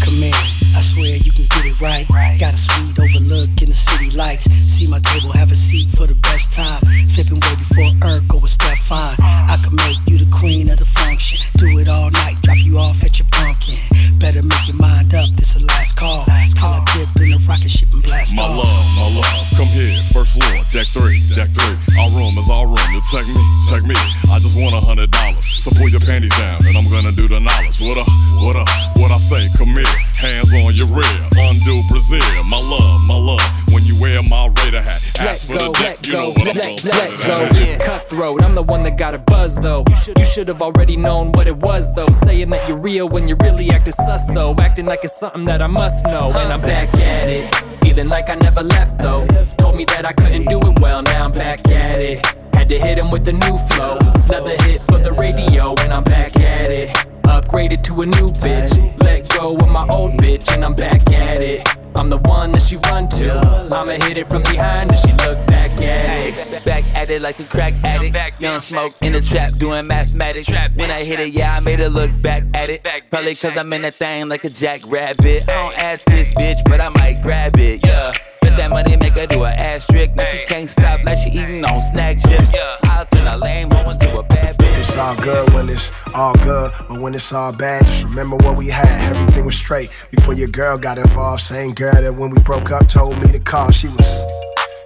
Come 0.04 0.14
here, 0.20 0.34
I 0.76 0.80
swear 0.80 1.16
you 1.16 1.32
can 1.32 1.46
get 1.46 1.64
it 1.66 1.80
right. 1.80 2.06
Got 2.40 2.54
a 2.54 2.58
sweet 2.58 2.98
overlook 2.98 3.50
in 3.62 3.68
the 3.68 3.76
city 3.76 4.10
lights. 4.16 4.44
See 4.50 4.88
my 4.88 4.98
table, 5.00 5.30
have 5.32 5.50
a 5.50 5.54
seat 5.58 5.88
for 5.96 6.06
the 6.06 6.14
best 6.16 6.52
time. 6.52 6.80
Flipping 7.14 7.40
way 7.40 7.54
before 7.60 7.90
Urkel 8.08 8.40
with 8.42 8.50
Stefan. 8.50 9.14
I 9.20 9.56
can 9.62 9.74
make 9.76 9.98
you 10.08 10.18
the 10.18 10.30
queen 10.32 10.70
of 10.70 10.78
the 10.78 10.84
function. 10.84 11.38
Do 11.56 11.66
it 11.78 11.88
all 11.88 12.10
night, 12.10 12.40
drop 12.42 12.58
you 12.58 12.78
off 12.78 13.02
at 13.04 13.18
your 13.18 13.28
pumpkin. 13.32 13.76
Better 14.18 14.42
make 14.42 14.66
your 14.68 14.76
mind 14.76 15.14
up, 15.14 15.28
this 15.36 15.54
the 15.54 15.64
last 15.64 15.96
call. 15.96 16.24
Till 16.56 16.68
I 16.68 16.80
dip 16.92 17.08
in 17.20 17.32
a 17.36 17.40
rocket 17.48 17.70
ship 17.70 17.92
and 17.92 18.02
blast 18.02 18.36
My 18.36 18.44
off. 18.44 18.56
love, 18.56 18.84
my 18.96 19.08
love, 19.20 19.46
come 19.56 19.68
here, 19.72 19.96
first 20.12 20.36
floor, 20.36 20.64
deck 20.72 20.88
three, 20.92 21.20
deck 21.36 21.48
three. 21.52 21.76
Our 22.00 22.10
room 22.12 22.36
is 22.40 22.48
our 22.48 22.66
room. 22.66 22.88
You 22.92 23.00
check 23.12 23.24
me, 23.28 23.40
check 23.68 23.84
me. 23.84 23.96
I 24.32 24.40
just 24.40 24.56
want 24.56 24.74
a 24.76 24.80
hundred 24.80 25.10
dollars. 25.12 25.44
So 25.64 25.70
pull 25.76 25.88
your 25.88 26.00
panties 26.00 26.32
down, 26.40 26.64
and 26.66 26.76
I'm 26.76 26.88
gonna 26.88 27.12
do 27.12 27.28
the 27.28 27.40
knowledge. 27.40 27.80
What 27.80 27.96
up, 28.00 28.08
what 28.40 28.56
up, 28.56 28.68
what 28.96 29.10
I 29.12 29.18
say? 29.18 29.48
Come 29.56 29.72
here, 29.76 29.88
hands 30.20 30.52
on 30.52 30.74
your 30.74 30.86
rear, 30.86 31.28
undo 31.36 31.82
Brazil. 31.88 32.20
My 32.44 32.58
love, 32.58 33.00
my 33.02 33.16
love. 33.16 33.40
When 33.72 33.84
you 33.84 33.98
wear 34.00 34.22
my 34.22 34.46
Raider 34.62 34.82
hat, 34.82 35.00
ask 35.20 35.46
for 35.46 35.54
the 35.54 35.72
deck. 35.72 36.06
You 36.06 36.12
know 36.12 36.28
what 36.30 36.48
I'm 36.48 36.56
gonna 36.56 36.78
say. 36.78 36.90
let 36.90 37.26
go. 37.26 37.58
Yeah, 37.58 37.78
cutthroat. 37.78 38.42
I'm 38.42 38.54
the 38.54 38.62
one 38.62 38.82
that 38.84 38.98
got 38.98 39.14
a 39.14 39.18
buzz 39.18 39.56
though. 39.56 39.84
You 40.16 40.24
should 40.24 40.48
have 40.48 40.62
already 40.62 40.96
known 40.96 41.32
what 41.32 41.46
it 41.46 41.56
was 41.56 41.94
though. 41.94 42.10
Saying 42.10 42.50
that 42.50 42.68
you're 42.68 42.76
real 42.76 43.08
when 43.08 43.28
you're 43.28 43.38
really 43.38 43.70
acting 43.70 43.92
sus 43.92 44.26
though. 44.26 44.54
Acting 44.58 44.86
like 44.86 45.04
it's 45.04 45.16
something 45.16 45.44
that 45.44 45.62
I 45.62 45.66
must 45.66 46.04
know. 46.04 46.28
And 46.34 46.52
I'm 46.52 46.60
back 46.60 46.92
at 46.94 47.28
it. 47.28 47.54
Feeling 47.80 48.08
like 48.08 48.28
I 48.28 48.34
never 48.34 48.62
left 48.62 48.98
though. 48.98 49.26
Told 49.56 49.76
me 49.76 49.84
that 49.86 50.04
I 50.04 50.12
couldn't 50.12 50.44
do 50.44 50.60
it 50.60 50.80
well. 50.80 51.02
Now 51.02 51.24
I'm 51.24 51.32
back 51.32 51.66
at 51.68 52.00
it. 52.00 52.24
Had 52.54 52.68
to 52.68 52.78
hit 52.78 52.98
him 52.98 53.10
with 53.10 53.26
a 53.28 53.32
new 53.32 53.56
flow. 53.56 53.96
Another 54.28 54.56
hit 54.62 54.80
for 54.80 54.98
the 54.98 55.12
radio, 55.18 55.74
and 55.80 55.92
I'm 55.92 56.04
back 56.04 56.36
at 56.36 56.70
it. 56.70 57.09
Upgraded 57.30 57.84
to 57.84 58.02
a 58.02 58.06
new 58.06 58.28
bitch. 58.42 58.98
Let 59.00 59.28
go 59.28 59.56
of 59.56 59.70
my 59.70 59.86
old 59.88 60.12
bitch, 60.18 60.52
and 60.52 60.64
I'm 60.64 60.74
back 60.74 61.00
at 61.12 61.40
it. 61.40 61.66
I'm 61.94 62.10
the 62.10 62.18
one 62.18 62.50
that 62.50 62.62
she 62.62 62.76
run 62.90 63.08
to. 63.08 63.30
I'ma 63.72 64.04
hit 64.04 64.18
it 64.18 64.26
from 64.26 64.42
behind, 64.42 64.90
and 64.90 64.98
she 64.98 65.12
look 65.24 65.38
back 65.46 65.70
at 65.80 66.26
it. 66.26 66.64
Back 66.64 66.84
at 66.96 67.08
it 67.08 67.22
like 67.22 67.38
a 67.38 67.44
crack 67.44 67.74
addict. 67.84 68.40
Young 68.40 68.60
smoke 68.60 68.94
in 69.02 69.12
the 69.12 69.20
trap 69.20 69.56
doing 69.58 69.86
mathematics. 69.86 70.50
When 70.74 70.90
I 70.90 71.04
hit 71.04 71.20
it, 71.20 71.32
yeah, 71.32 71.54
I 71.56 71.60
made 71.60 71.78
her 71.78 71.88
look 71.88 72.10
back 72.20 72.42
at 72.54 72.68
it. 72.68 72.84
Probably 73.10 73.36
cause 73.36 73.56
I'm 73.56 73.72
in 73.72 73.82
that 73.82 73.94
thing 73.94 74.28
like 74.28 74.42
a 74.44 74.50
jackrabbit. 74.50 75.44
I 75.48 75.52
don't 75.52 75.78
ask 75.84 76.04
this 76.06 76.32
bitch, 76.34 76.58
but 76.64 76.80
I 76.80 76.88
might 76.98 77.20
grab 77.22 77.52
it, 77.56 77.80
yeah. 77.86 78.12
Bet 78.50 78.58
that 78.58 78.70
money 78.70 78.96
make 78.96 79.16
her 79.16 79.26
do 79.26 79.44
an 79.44 79.54
ass 79.58 79.86
trick. 79.86 80.14
Now 80.14 80.24
she 80.24 80.44
can't 80.46 80.68
stop 80.68 81.04
like 81.04 81.18
she 81.18 81.30
eating 81.30 81.64
on 81.64 81.80
snack 81.80 82.18
chips. 82.18 82.54
I'll 82.84 83.06
turn 83.06 83.26
a 83.26 83.36
lame 83.36 83.68
woman 83.68 83.98
to 83.98 84.18
a 84.18 84.22
bad 84.22 84.56
bitch. 84.56 84.80
It's 84.80 84.96
all 84.96 85.14
good 85.16 85.52
when 85.52 85.68
it's 85.68 85.92
all 86.14 86.34
good, 86.34 86.72
but 86.88 87.00
when 87.00 87.14
it's 87.14 87.32
all 87.32 87.52
bad, 87.52 87.84
just 87.86 88.04
remember 88.04 88.36
what 88.36 88.56
we 88.56 88.68
had. 88.68 89.14
Everything 89.16 89.44
was 89.44 89.56
straight 89.56 89.90
before 90.10 90.34
your 90.34 90.48
girl 90.48 90.76
got 90.78 90.98
involved. 90.98 91.42
Same 91.42 91.74
girl 91.74 91.94
that 91.94 92.14
when 92.14 92.30
we 92.30 92.40
broke 92.40 92.70
up 92.70 92.88
told 92.88 93.20
me 93.20 93.28
to 93.28 93.40
call. 93.40 93.70
She 93.70 93.88
was 93.88 94.08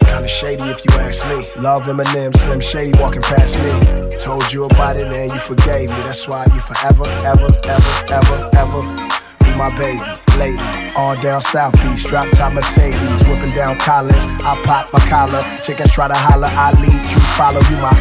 kinda 0.00 0.28
shady 0.28 0.64
if 0.64 0.84
you 0.84 0.92
ask 0.98 1.26
me. 1.26 1.46
Love 1.62 1.84
Eminem, 1.84 2.36
Slim 2.36 2.60
Shady 2.60 2.98
walking 2.98 3.22
past 3.22 3.58
me. 3.58 4.10
Told 4.18 4.52
you 4.52 4.64
about 4.64 4.96
it 4.96 5.06
and 5.06 5.32
you 5.32 5.38
forgave 5.38 5.90
me. 5.90 5.96
That's 5.96 6.28
why 6.28 6.44
you 6.44 6.60
forever, 6.60 7.08
ever, 7.24 7.50
ever, 7.64 8.12
ever, 8.12 8.50
ever 8.56 9.23
be 9.23 9.23
my 9.56 9.74
baby. 9.76 10.02
Lady, 10.38 10.58
all 10.96 11.14
down 11.22 11.40
South 11.40 11.74
Beach, 11.82 12.04
drop 12.04 12.28
top 12.32 12.52
Mercedes, 12.52 13.22
whipping 13.28 13.50
down 13.50 13.76
Collins. 13.76 14.24
I 14.42 14.60
pop 14.64 14.92
my 14.92 15.00
collar, 15.08 15.42
chickens 15.62 15.92
try 15.92 16.08
to 16.08 16.14
holler. 16.14 16.48
I 16.50 16.72
lead, 16.80 16.92
you 16.92 17.20
follow. 17.38 17.60
You 17.70 17.76
my 17.78 17.94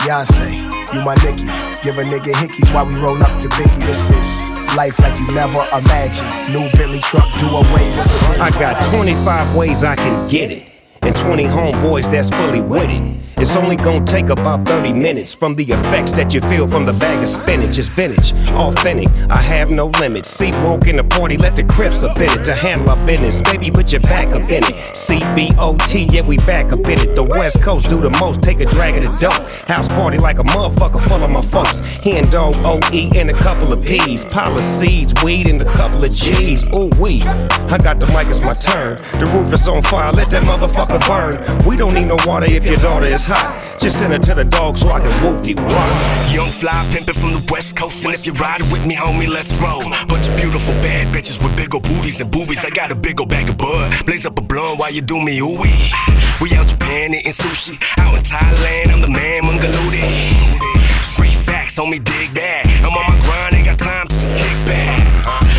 Beyonce, 0.00 0.64
you 0.94 1.00
my 1.04 1.14
Nicki. 1.24 1.48
Give 1.82 1.98
a 1.98 2.04
nigga 2.04 2.32
hickeys 2.32 2.72
while 2.74 2.86
we 2.86 2.96
roll 2.96 3.22
up 3.22 3.38
to 3.40 3.48
Biggie. 3.48 3.86
This 3.86 4.08
is 4.08 4.54
life 4.76 4.98
like 4.98 5.18
you 5.20 5.32
never 5.32 5.60
imagined. 5.76 6.28
New 6.52 6.68
Bentley 6.76 7.00
truck, 7.00 7.28
do 7.38 7.46
away 7.46 7.86
with 7.96 8.36
the 8.36 8.42
I 8.42 8.50
got 8.50 8.82
25 8.90 9.54
ways 9.54 9.84
I 9.84 9.96
can 9.96 10.28
get 10.28 10.50
it, 10.50 10.62
and 11.04 11.16
20 11.16 11.44
homeboys 11.44 12.10
that's 12.10 12.30
fully 12.30 12.60
with 12.60 12.88
it. 12.88 13.24
It's 13.36 13.56
only 13.56 13.74
gonna 13.74 14.06
take 14.06 14.28
about 14.28 14.64
30 14.66 14.92
minutes 14.92 15.34
from 15.34 15.56
the 15.56 15.64
effects 15.64 16.12
that 16.12 16.32
you 16.32 16.40
feel 16.40 16.68
from 16.68 16.86
the 16.86 16.92
bag 16.92 17.20
of 17.20 17.28
spinach. 17.28 17.78
It's 17.78 17.88
vintage, 17.88 18.32
authentic, 18.52 19.08
I 19.28 19.36
have 19.36 19.70
no 19.70 19.88
limits. 20.00 20.30
See, 20.30 20.52
walk 20.62 20.86
in 20.86 20.96
the 20.96 21.04
party, 21.04 21.36
let 21.36 21.56
the 21.56 21.64
crips 21.64 22.04
up 22.04 22.16
in 22.16 22.30
it 22.30 22.44
to 22.44 22.54
handle 22.54 22.90
our 22.90 23.06
business. 23.06 23.40
Baby, 23.40 23.72
put 23.72 23.90
your 23.90 24.02
back 24.02 24.28
up 24.28 24.48
in 24.50 24.62
it. 24.62 24.74
CBOT, 24.94 26.12
yeah, 26.12 26.22
we 26.22 26.36
back 26.38 26.72
up 26.72 26.80
in 26.80 26.98
it. 27.00 27.16
The 27.16 27.24
West 27.24 27.60
Coast 27.60 27.88
do 27.88 28.00
the 28.00 28.10
most, 28.10 28.40
take 28.40 28.60
a 28.60 28.66
drag 28.66 28.96
of 28.96 29.02
the 29.02 29.16
dope. 29.18 29.42
House 29.66 29.88
party 29.88 30.18
like 30.18 30.38
a 30.38 30.44
motherfucker 30.44 31.02
full 31.02 31.22
of 31.22 31.30
my 31.30 31.42
folks. 31.42 31.80
Hen 32.00 32.30
dog, 32.30 32.54
OE, 32.64 33.10
and 33.16 33.30
a 33.30 33.34
couple 33.34 33.72
of 33.72 33.84
P's. 33.84 34.24
Pile 34.26 34.54
of 34.54 34.62
seeds, 34.62 35.12
weed, 35.24 35.48
and 35.48 35.60
a 35.60 35.72
couple 35.72 36.04
of 36.04 36.12
G's. 36.12 36.72
Ooh, 36.72 36.88
wee. 37.00 37.20
I 37.24 37.78
got 37.78 37.98
the 37.98 38.06
mic, 38.06 38.28
it's 38.28 38.44
my 38.44 38.54
turn. 38.54 38.96
The 39.18 39.26
roof 39.34 39.52
is 39.52 39.66
on 39.66 39.82
fire, 39.82 40.12
let 40.12 40.30
that 40.30 40.44
motherfucker 40.44 40.93
burn. 41.00 41.34
We 41.66 41.76
don't 41.76 41.94
need 41.94 42.06
no 42.06 42.16
water 42.26 42.46
if 42.46 42.64
your 42.64 42.76
daughter 42.76 43.06
is 43.06 43.24
hot. 43.24 43.64
Just 43.80 43.98
send 43.98 44.12
her 44.12 44.18
to 44.18 44.34
the 44.34 44.44
dog 44.44 44.78
so 44.78 44.90
I 44.90 45.00
can 45.00 45.12
whoop 45.22 45.42
the 45.42 45.54
rock. 45.54 45.92
Young 46.32 46.50
fly 46.50 46.72
pimpin' 46.90 47.14
from 47.14 47.32
the 47.32 47.44
west 47.52 47.76
coast, 47.76 48.04
and 48.04 48.14
if 48.14 48.24
you're 48.26 48.34
with 48.72 48.86
me, 48.86 48.96
homie, 48.96 49.28
let's 49.28 49.52
roll. 49.60 49.82
Bunch 50.08 50.28
of 50.28 50.36
beautiful 50.36 50.74
bad 50.80 51.06
bitches 51.14 51.42
with 51.42 51.56
big 51.56 51.74
ol' 51.74 51.80
booties 51.80 52.20
and 52.20 52.30
boobies. 52.30 52.64
I 52.64 52.70
got 52.70 52.92
a 52.92 52.96
big 52.96 53.20
ol' 53.20 53.26
bag 53.26 53.48
of 53.48 53.58
bud. 53.58 54.06
Blaze 54.06 54.26
up 54.26 54.38
a 54.38 54.42
blunt 54.42 54.78
while 54.78 54.92
you 54.92 55.02
do 55.02 55.20
me 55.20 55.38
ooh 55.40 55.58
wee. 55.60 55.92
We 56.40 56.54
out 56.54 56.68
Japan 56.68 57.14
eating 57.14 57.32
sushi. 57.32 57.76
Out 57.98 58.14
in 58.16 58.22
Thailand, 58.22 58.92
I'm 58.92 59.00
the 59.00 59.08
man, 59.08 59.42
Mungaludi. 59.42 60.64
Straight 61.02 61.36
facts, 61.36 61.76
homie, 61.78 62.02
dig 62.02 62.34
that. 62.34 62.64
I'm 62.82 62.96
on 62.96 63.04
my 63.04 63.18
grind, 63.20 63.54
ain't 63.54 63.66
got 63.66 63.78
time 63.78 64.08
to 64.08 64.14
just 64.14 64.36
kick 64.36 64.56
back. 64.66 65.04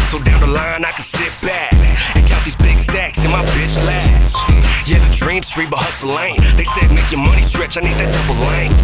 So 0.07 0.19
down 0.21 0.41
the 0.41 0.47
line, 0.47 0.83
I 0.83 0.91
can 0.91 1.03
sit 1.03 1.31
back 1.45 1.73
and 2.15 2.25
count 2.27 2.43
these 2.43 2.55
big 2.55 2.79
stacks 2.79 3.23
in 3.23 3.31
my 3.31 3.43
bitch 3.45 3.77
laps. 3.85 4.54
Yeah, 4.85 5.01
the 5.01 5.09
dream 5.11 5.41
street, 5.41 5.71
but 5.71 5.79
hustle 5.79 6.13
ain't. 6.19 6.37
They 6.57 6.63
said 6.63 6.91
make 6.93 7.09
your 7.09 7.19
money 7.19 7.41
stretch, 7.41 7.75
I 7.75 7.81
need 7.81 7.97
that 7.97 8.05
double 8.13 8.37
length. 8.45 8.77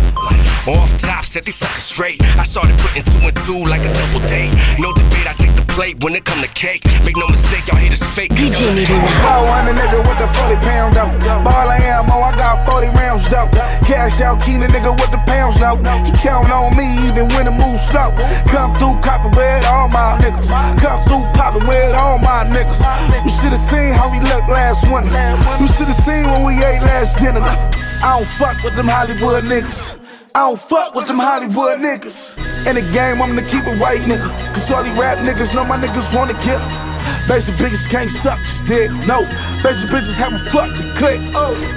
Off 0.68 0.98
top, 0.98 1.26
set 1.26 1.44
these 1.46 1.56
suckers 1.56 1.84
straight. 1.84 2.18
I 2.38 2.44
started 2.44 2.74
putting 2.80 3.04
two 3.04 3.22
and 3.22 3.38
two 3.46 3.62
like 3.70 3.86
a 3.86 3.94
double 3.94 4.26
date. 4.26 4.50
No 4.82 4.94
debate, 4.94 5.30
I 5.30 5.34
take 5.38 5.54
the 5.54 5.62
plate 5.72 6.04
when 6.04 6.16
it 6.16 6.24
come 6.26 6.42
to 6.42 6.52
cake. 6.52 6.84
Make 7.04 7.18
no 7.18 7.28
mistake, 7.28 7.68
y'all 7.68 7.80
haters 7.80 8.04
fake. 8.04 8.32
DJ 8.32 8.72
Melyna. 8.76 9.08
Flow 9.24 9.44
on 9.48 9.64
the 9.66 9.74
nigga 9.74 10.00
with 10.04 10.20
the 10.20 10.28
40 10.36 10.56
pound 10.62 10.96
though. 10.96 11.12
Ball 11.44 11.72
of 11.72 11.80
ammo, 11.80 12.20
I 12.20 12.36
got 12.36 12.68
40 12.68 12.88
rounds 12.92 13.30
though. 13.30 13.48
Cash 13.88 14.22
out, 14.22 14.44
key 14.44 14.60
the 14.60 14.68
nigga 14.68 14.92
with 14.92 15.12
the 15.12 15.22
pounds 15.28 15.60
though. 15.60 15.80
He 16.04 16.12
count 16.20 16.52
on 16.52 16.76
me 16.76 16.88
even 17.08 17.28
when 17.34 17.48
the 17.48 17.56
move 17.56 17.80
slow. 17.80 18.12
Come 18.52 18.76
through 18.76 19.00
copping 19.02 19.32
with 19.32 19.64
all 19.66 19.88
my 19.90 20.16
niggas. 20.20 20.52
Come 20.80 21.00
through 21.08 21.24
popping 21.40 21.66
with 21.68 21.96
all 21.96 22.20
my 22.20 22.44
niggas. 22.52 22.84
You 23.24 23.32
should've 23.32 23.60
seen 23.60 23.96
how 23.96 24.12
we 24.12 24.20
looked 24.28 24.50
last 24.52 24.86
winter. 24.92 25.12
You 25.60 25.68
should've 25.72 25.96
seen 25.96 26.28
when 26.28 26.44
we 26.44 26.60
ate 26.60 26.84
last 26.84 27.18
dinner. 27.18 27.42
I 27.42 28.18
don't 28.18 28.28
fuck 28.28 28.62
with 28.64 28.76
them 28.76 28.88
Hollywood 28.88 29.44
niggas. 29.46 30.01
I 30.34 30.48
don't 30.48 30.60
fuck 30.60 30.96
with 30.96 31.08
them 31.08 31.20
Hollywood 31.20 31.80
niggas. 31.80 32.38
In 32.66 32.76
the 32.76 32.82
game, 32.94 33.22
I'm 33.22 33.36
the 33.36 33.42
keep 33.42 33.68
it 33.68 33.78
white 33.80 34.00
nigga. 34.02 34.54
Cause 34.54 34.72
all 34.72 34.82
these 34.82 34.98
rap 34.98 35.18
niggas 35.18 35.54
know 35.54 35.66
my 35.66 35.78
niggas 35.78 36.16
wanna 36.16 36.40
kill. 36.40 36.91
Basic 37.28 37.56
bitches 37.56 37.90
can't 37.90 38.10
suck 38.10 38.40
dick. 38.66 38.92
No, 39.08 39.22
basic 39.64 39.90
bitches 39.90 40.18
haven't 40.18 40.44
fucked 40.52 40.78
the 40.78 40.86
click. 40.96 41.20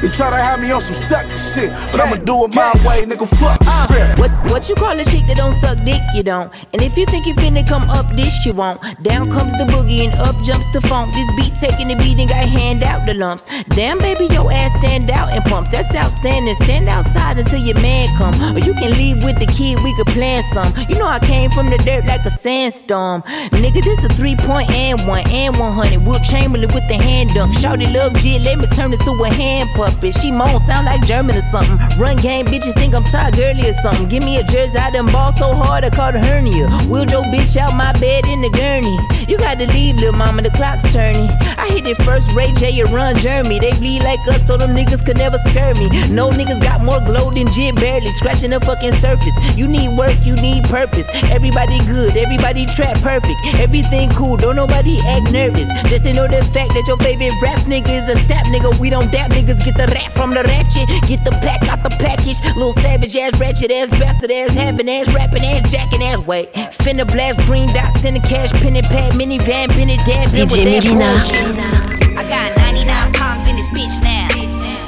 They 0.02 0.08
try 0.08 0.30
to 0.30 0.36
have 0.36 0.60
me 0.60 0.70
on 0.70 0.80
some 0.80 0.94
sucker 0.94 1.38
shit, 1.38 1.70
but 1.90 2.00
I'ma 2.00 2.16
do 2.24 2.44
it 2.44 2.54
my 2.54 2.72
way, 2.86 3.04
nigga. 3.04 3.26
Fuck 3.26 3.58
the 3.60 3.68
uh, 3.68 3.86
script. 3.86 4.18
What 4.18 4.30
what 4.50 4.68
you 4.68 4.74
call 4.74 4.98
a 4.98 5.04
chick 5.04 5.26
that 5.26 5.36
don't 5.36 5.56
suck 5.60 5.78
dick? 5.84 6.00
You 6.14 6.22
don't. 6.22 6.52
And 6.72 6.82
if 6.82 6.96
you 6.96 7.06
think 7.06 7.26
you 7.26 7.34
finna 7.34 7.66
come 7.66 7.88
up 7.90 8.06
this, 8.14 8.34
you 8.44 8.52
won't. 8.52 8.80
Down 9.02 9.30
comes 9.30 9.52
the 9.58 9.64
boogie 9.64 10.06
and 10.06 10.14
up 10.20 10.36
jumps 10.44 10.70
the 10.72 10.80
funk. 10.82 11.14
This 11.14 11.28
beat 11.36 11.54
taking 11.58 11.88
the 11.88 11.96
beat 11.96 12.18
and 12.18 12.28
got 12.28 12.46
hand 12.46 12.82
out 12.82 13.06
the 13.06 13.14
lumps. 13.14 13.46
Damn 13.70 13.98
baby, 13.98 14.26
your 14.32 14.50
ass 14.52 14.72
stand 14.78 15.10
out 15.10 15.30
and 15.30 15.42
pump. 15.44 15.70
That's 15.70 15.94
outstanding. 15.94 16.54
Stand 16.54 16.88
outside 16.88 17.38
until 17.38 17.60
your 17.60 17.80
man 17.80 18.08
come, 18.16 18.34
or 18.56 18.60
you 18.60 18.74
can 18.74 18.92
leave 18.92 19.24
with 19.24 19.38
the 19.38 19.46
kid. 19.46 19.82
We 19.82 19.94
could 19.96 20.08
plan 20.08 20.42
some. 20.42 20.72
You 20.88 20.96
know 20.96 21.06
I 21.06 21.18
came 21.18 21.50
from 21.50 21.70
the 21.70 21.78
dirt 21.78 22.04
like 22.06 22.24
a 22.24 22.30
sandstorm. 22.30 23.22
Nigga, 23.52 23.82
this 23.82 24.04
a 24.04 24.08
three 24.10 24.36
point 24.36 24.70
and 24.70 25.06
one 25.08 25.23
and 25.32 25.56
100. 25.58 26.04
Wilt 26.04 26.22
Chamberlain 26.24 26.72
with 26.74 26.86
the 26.88 26.94
hand 26.94 27.30
dunk. 27.34 27.54
Shorty 27.58 27.86
love 27.86 28.14
G, 28.16 28.38
let 28.38 28.58
me 28.58 28.66
turn 28.74 28.92
it 28.92 29.00
to 29.00 29.10
a 29.10 29.28
hand 29.28 29.68
puppet. 29.74 30.14
She 30.20 30.30
moan, 30.30 30.60
sound 30.60 30.86
like 30.86 31.04
German 31.06 31.36
or 31.36 31.40
something. 31.40 31.78
Run 31.98 32.16
game, 32.18 32.46
bitches 32.46 32.74
think 32.74 32.94
I'm 32.94 33.04
Todd 33.04 33.34
Gurley 33.36 33.68
or 33.68 33.74
something. 33.74 34.08
Give 34.08 34.24
me 34.24 34.38
a 34.38 34.44
jersey, 34.44 34.78
I 34.78 34.90
done 34.90 35.06
ball 35.06 35.32
so 35.32 35.54
hard 35.54 35.84
I 35.84 35.90
caught 35.90 36.14
a 36.14 36.18
hernia. 36.18 36.68
Wheeled 36.88 37.10
your 37.10 37.24
bitch 37.24 37.56
out 37.56 37.74
my 37.76 37.92
bed 37.98 38.26
in 38.26 38.42
the 38.42 38.50
gurney. 38.50 38.96
You 39.28 39.38
got 39.38 39.58
to 39.58 39.66
leave, 39.72 39.96
little 39.96 40.12
mama, 40.12 40.42
the 40.42 40.50
clock's 40.50 40.92
turning. 40.92 41.28
I 41.56 41.68
hit 41.68 41.86
it 41.86 41.96
first, 42.04 42.30
Ray 42.32 42.52
J 42.52 42.80
and 42.80 42.90
Ron 42.90 43.16
Jeremy. 43.16 43.58
They 43.58 43.72
bleed 43.72 44.02
like 44.02 44.20
us, 44.28 44.46
so 44.46 44.56
them 44.56 44.70
niggas 44.70 45.04
could 45.04 45.16
never 45.16 45.38
scare 45.50 45.74
me. 45.74 45.88
No 46.08 46.30
niggas 46.30 46.60
got 46.62 46.82
more 46.82 47.00
glow 47.00 47.30
than 47.30 47.50
Jim 47.52 47.74
barely 47.74 48.10
scratching 48.12 48.50
the 48.50 48.60
fucking 48.60 48.94
surface. 48.94 49.36
You 49.56 49.66
need 49.66 49.96
work, 49.96 50.16
you 50.24 50.36
need 50.36 50.64
purpose. 50.64 51.08
Everybody 51.30 51.78
good, 51.86 52.16
everybody 52.16 52.66
trap 52.74 53.00
perfect. 53.00 53.38
Everything 53.54 54.10
cool, 54.10 54.36
don't 54.36 54.56
nobody 54.56 54.98
act 55.06 55.30
nervous. 55.32 55.68
Just 55.88 56.04
to 56.04 56.12
know 56.12 56.26
the 56.26 56.44
fact 56.52 56.74
that 56.74 56.84
your 56.86 56.96
favorite 56.98 57.34
rap 57.42 57.60
nigga 57.66 57.90
is 57.90 58.08
a 58.08 58.18
sap 58.26 58.46
nigga. 58.46 58.78
We 58.78 58.90
don't 58.90 59.10
dap 59.10 59.30
niggas, 59.30 59.64
get 59.64 59.76
the 59.76 59.86
rap 59.86 60.12
from 60.12 60.30
the 60.34 60.42
ratchet. 60.42 60.88
Get 61.08 61.24
the 61.24 61.32
pack 61.42 61.66
out 61.68 61.82
the 61.82 61.90
package. 61.90 62.40
Little 62.56 62.72
savage 62.74 63.16
ass, 63.16 63.38
ratchet 63.38 63.70
ass, 63.70 63.90
bastard 63.90 64.30
ass, 64.30 64.54
having 64.54 64.88
ass, 64.88 65.12
rapping 65.14 65.44
ass, 65.44 65.70
jacking 65.70 66.02
ass. 66.02 66.18
Wait, 66.26 66.52
finna 66.52 67.06
blast 67.06 67.38
green 67.46 67.72
dots 67.72 68.04
in 68.04 68.14
the 68.14 68.20
cash, 68.20 68.52
penny 68.60 68.82
pad, 68.82 69.12
minivan, 69.14 69.70
penny 69.70 69.96
dab. 70.04 70.30
DJ 70.30 70.66
Melyna. 70.66 71.94
I 72.14 72.22
got 72.28 72.54
99 72.58 73.12
palms 73.14 73.48
in 73.48 73.56
this 73.56 73.68
bitch 73.74 74.02
now. 74.02 74.30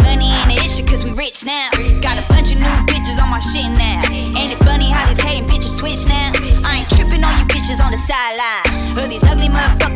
Money 0.06 0.30
ain't 0.30 0.46
an 0.46 0.58
issue 0.62 0.86
cause 0.86 1.04
we 1.04 1.10
rich 1.10 1.44
now. 1.44 1.70
Got 2.02 2.22
a 2.22 2.24
bunch 2.30 2.52
of 2.52 2.58
new 2.58 2.76
bitches 2.86 3.18
on 3.18 3.30
my 3.30 3.40
shit 3.40 3.66
now. 3.74 4.02
Ain't 4.38 4.52
it 4.52 4.62
funny 4.62 4.90
how 4.90 5.02
these 5.08 5.18
hating 5.18 5.46
bitches 5.50 5.74
switch 5.74 6.06
now? 6.06 6.30
I 6.70 6.82
ain't 6.82 6.90
tripping 6.90 7.24
on 7.24 7.34
you 7.34 7.46
bitches 7.50 7.82
on 7.82 7.90
the 7.90 7.98
sideline. 7.98 8.94
Or 8.94 9.08
these 9.10 9.26
ugly 9.26 9.48
motherfuckers 9.48 9.86
on 9.86 9.86
my 9.90 9.95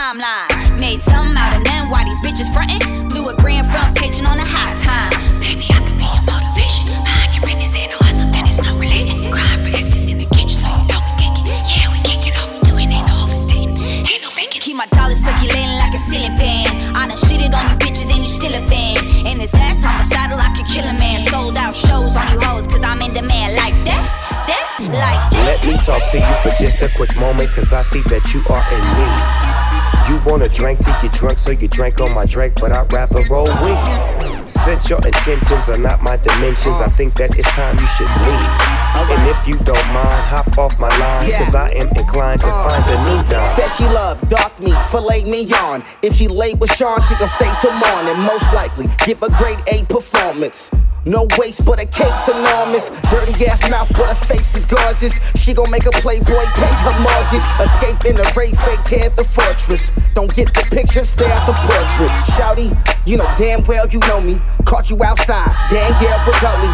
timeline. 0.00 0.80
Made 0.80 1.02
something 1.02 1.36
out 1.36 1.52
of 1.52 1.62
them 1.64 1.92
while 1.92 2.04
these 2.08 2.20
bitches 2.24 2.48
frontin'. 2.48 2.80
Blew 3.12 3.28
a 3.28 3.36
grand 3.36 3.68
front 3.68 3.92
pitching 4.00 4.24
on 4.24 4.40
the 4.40 4.48
high 4.48 4.72
times. 4.80 5.44
Baby, 5.44 5.68
I 5.68 5.78
could 5.84 5.98
be 6.00 6.08
your 6.08 6.24
motivation. 6.24 6.88
Mind 7.04 7.36
your 7.36 7.44
business, 7.44 7.76
ain't 7.76 7.92
no 7.92 8.00
hustle, 8.00 8.32
then 8.32 8.48
it's 8.48 8.56
not 8.64 8.80
related. 8.80 9.28
Grind 9.28 9.60
for 9.60 9.72
instance 9.76 10.08
in 10.08 10.16
the 10.16 10.28
kitchen, 10.32 10.56
so 10.56 10.72
you 10.72 10.88
know 10.88 11.00
we 11.04 11.12
kickin'. 11.20 11.44
Yeah, 11.68 11.92
we 11.92 12.00
kickin', 12.00 12.32
all 12.40 12.48
we 12.48 12.58
doing 12.64 12.88
ain't 12.88 13.04
no 13.04 13.14
overstating. 13.28 13.76
Ain't 13.76 14.22
no 14.24 14.32
faking. 14.32 14.64
Keep 14.64 14.80
my 14.80 14.88
dollars 14.96 15.20
circulating 15.20 15.76
like 15.84 15.92
a 15.92 16.00
ceiling 16.08 16.32
fan. 16.40 16.64
I 16.96 17.04
done 17.04 17.20
shitted 17.20 17.52
on 17.52 17.64
you 17.68 17.76
bitches 17.84 18.08
and 18.16 18.24
you 18.24 18.30
still 18.32 18.56
a 18.56 18.62
fan. 18.64 18.96
And 19.28 19.36
this 19.36 19.52
last 19.52 19.84
time 19.84 20.00
I 20.32 20.48
could 20.56 20.64
kill 20.64 20.86
a 20.88 20.96
man. 20.96 21.20
Sold 21.28 21.60
out 21.60 21.76
shows 21.76 22.16
on 22.16 22.24
you 22.32 22.40
hoes, 22.40 22.64
cause 22.72 22.80
I'm 22.80 23.04
in 23.04 23.12
demand 23.12 23.52
like 23.60 23.76
that, 23.84 24.04
that, 24.48 24.64
like 24.80 25.22
that. 25.28 25.44
Let 25.44 25.60
me 25.68 25.76
talk 25.84 26.00
to 26.00 26.16
you 26.16 26.34
for 26.40 26.52
just 26.56 26.80
a 26.80 26.88
quick 26.96 27.12
moment, 27.20 27.50
cause 27.52 27.72
I 27.76 27.82
see 27.82 28.00
that 28.08 28.24
you 28.32 28.40
are 28.48 28.64
in 28.72 28.80
need. 28.96 29.69
You 30.10 30.20
wanna 30.26 30.48
drink 30.48 30.80
to 30.80 30.98
get 31.00 31.12
drunk, 31.12 31.38
so 31.38 31.52
you 31.52 31.68
drank 31.68 32.00
on 32.00 32.12
my 32.12 32.26
drink, 32.26 32.54
but 32.60 32.72
I'd 32.72 32.92
rather 32.92 33.22
roll 33.30 33.44
with. 33.46 34.50
Since 34.50 34.90
your 34.90 34.98
intentions 35.06 35.68
are 35.68 35.78
not 35.78 36.02
my 36.02 36.16
dimensions, 36.16 36.80
I 36.80 36.88
think 36.88 37.14
that 37.14 37.36
it's 37.38 37.48
time 37.50 37.78
you 37.78 37.86
should 37.86 38.10
leave. 38.26 38.80
And 39.06 39.28
if 39.28 39.46
you 39.46 39.54
don't 39.62 39.86
mind, 39.94 40.22
hop 40.26 40.58
off 40.58 40.76
my 40.80 40.88
line, 40.98 41.30
cause 41.30 41.54
I 41.54 41.70
am 41.70 41.88
inclined 41.96 42.40
to 42.40 42.48
uh. 42.48 42.68
find 42.68 42.84
a 42.90 43.04
new 43.04 43.30
dime. 43.30 43.54
Said 43.54 43.68
she 43.76 43.84
love 43.84 44.20
dark 44.28 44.58
meat, 44.58 44.76
filet 44.90 45.22
mignon. 45.22 45.84
If 46.02 46.16
she 46.16 46.26
late 46.26 46.58
with 46.58 46.72
Sean, 46.74 47.00
she 47.02 47.14
gon' 47.14 47.28
stay 47.28 47.52
till 47.60 47.70
morning. 47.70 48.18
Most 48.18 48.52
likely, 48.52 48.86
give 49.06 49.22
a 49.22 49.28
grade 49.38 49.62
A 49.68 49.84
performance. 49.84 50.72
No 51.04 51.26
waste, 51.38 51.64
but 51.64 51.78
her 51.78 51.86
cake's 51.86 52.28
enormous. 52.28 52.90
Dirty 53.10 53.46
ass 53.46 53.68
mouth, 53.70 53.88
but 53.96 54.14
her 54.14 54.26
face 54.26 54.54
is 54.54 54.66
gorgeous. 54.66 55.18
She 55.40 55.54
gon' 55.54 55.70
make 55.70 55.86
a 55.86 55.90
playboy 55.90 56.44
pay 56.54 56.74
her 56.84 57.00
mortgage. 57.00 57.46
Escape 57.58 58.04
in 58.04 58.18
a 58.18 58.24
raid, 58.36 58.58
fake 58.60 58.86
head 58.86 59.16
the 59.16 59.24
fortress. 59.24 59.90
Don't 60.14 60.34
get 60.34 60.52
the 60.52 60.62
picture, 60.70 61.04
stare 61.04 61.28
at 61.28 61.46
the 61.46 61.54
portrait. 61.54 62.10
Shouty, 62.36 62.68
you 63.06 63.16
know 63.16 63.34
damn 63.38 63.64
well 63.64 63.88
you 63.88 64.00
know 64.00 64.20
me. 64.20 64.40
Caught 64.66 64.90
you 64.90 65.02
outside, 65.02 65.54
Danielle 65.70 66.18
Bregoli. 66.20 66.70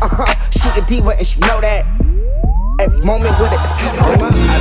Uh 0.00 0.08
huh, 0.10 0.50
she 0.50 0.68
a 0.78 0.84
diva 0.84 1.10
and 1.10 1.26
she 1.26 1.38
know 1.40 1.60
that. 1.60 2.07
Every 2.78 3.00
moment 3.00 3.36
with 3.40 3.52
it 3.52 3.60
is 3.60 3.72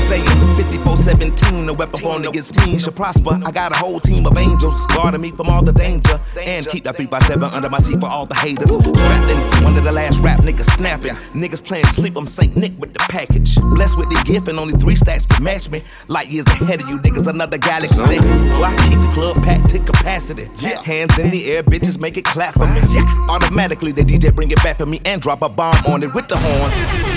Isaiah 0.10 0.24
5417, 0.58 1.66
no 1.68 1.74
weapon 1.74 2.02
formed 2.02 2.26
against 2.26 2.58
me 2.66 2.80
shall 2.80 2.94
prosper. 2.94 3.40
I 3.46 3.52
got 3.52 3.72
a 3.72 3.78
whole 3.78 4.00
team 4.00 4.26
of 4.26 4.36
angels 4.38 4.86
guarding 4.88 5.22
me 5.22 5.32
from 5.32 5.50
all 5.50 5.64
the 5.64 5.72
danger. 5.72 6.20
And 6.40 6.68
keep 6.68 6.84
that 6.86 6.98
3 6.98 7.06
by 7.06 7.20
7 7.20 7.44
under 7.44 7.70
my 7.70 7.78
seat 7.78 8.00
for 8.00 8.08
all 8.08 8.26
the 8.26 8.34
haters. 8.34 8.72
Strapped 8.72 9.64
one 9.64 9.78
of 9.78 9.84
the 9.84 9.92
last 9.92 10.20
rap 10.22 10.40
niggas 10.42 10.70
snapping. 10.76 11.14
Niggas 11.34 11.64
playing 11.64 11.86
sleep, 11.86 12.16
I'm 12.16 12.26
St. 12.26 12.56
Nick 12.56 12.74
with 12.80 12.94
the 12.94 13.00
package. 13.00 13.56
Blessed 13.56 13.98
with 13.98 14.10
the 14.10 14.22
gift, 14.26 14.48
and 14.48 14.58
only 14.60 14.74
three 14.74 14.96
stacks 14.96 15.28
can 15.28 15.44
match 15.44 15.70
me. 15.70 15.84
Light 16.08 16.30
years 16.30 16.48
ahead 16.48 16.82
of 16.82 16.90
you 16.90 16.98
niggas, 17.00 17.28
another 17.28 17.60
galaxy. 17.60 18.00
Well, 18.00 18.66
I 18.66 18.76
keep 18.90 19.00
the 19.00 19.12
club 19.14 19.44
packed 19.44 19.70
to 19.70 19.80
capacity. 19.80 20.50
Yeah. 20.60 20.82
Hands 20.82 21.18
in 21.20 21.30
the 21.30 21.52
air, 21.52 21.62
bitches 21.62 22.00
make 22.00 22.18
it 22.18 22.26
clap 22.26 22.56
for 22.56 22.68
me. 22.68 22.82
Yeah. 22.90 23.28
Automatically, 23.30 23.92
the 23.92 24.02
DJ 24.02 24.34
bring 24.34 24.50
it 24.50 24.64
back 24.64 24.78
for 24.78 24.88
me 24.88 25.02
and 25.06 25.22
drop 25.22 25.44
a 25.44 25.50
bomb 25.50 25.76
on 25.86 26.02
it 26.02 26.14
with 26.14 26.28
the 26.28 26.38
horns. 26.38 26.74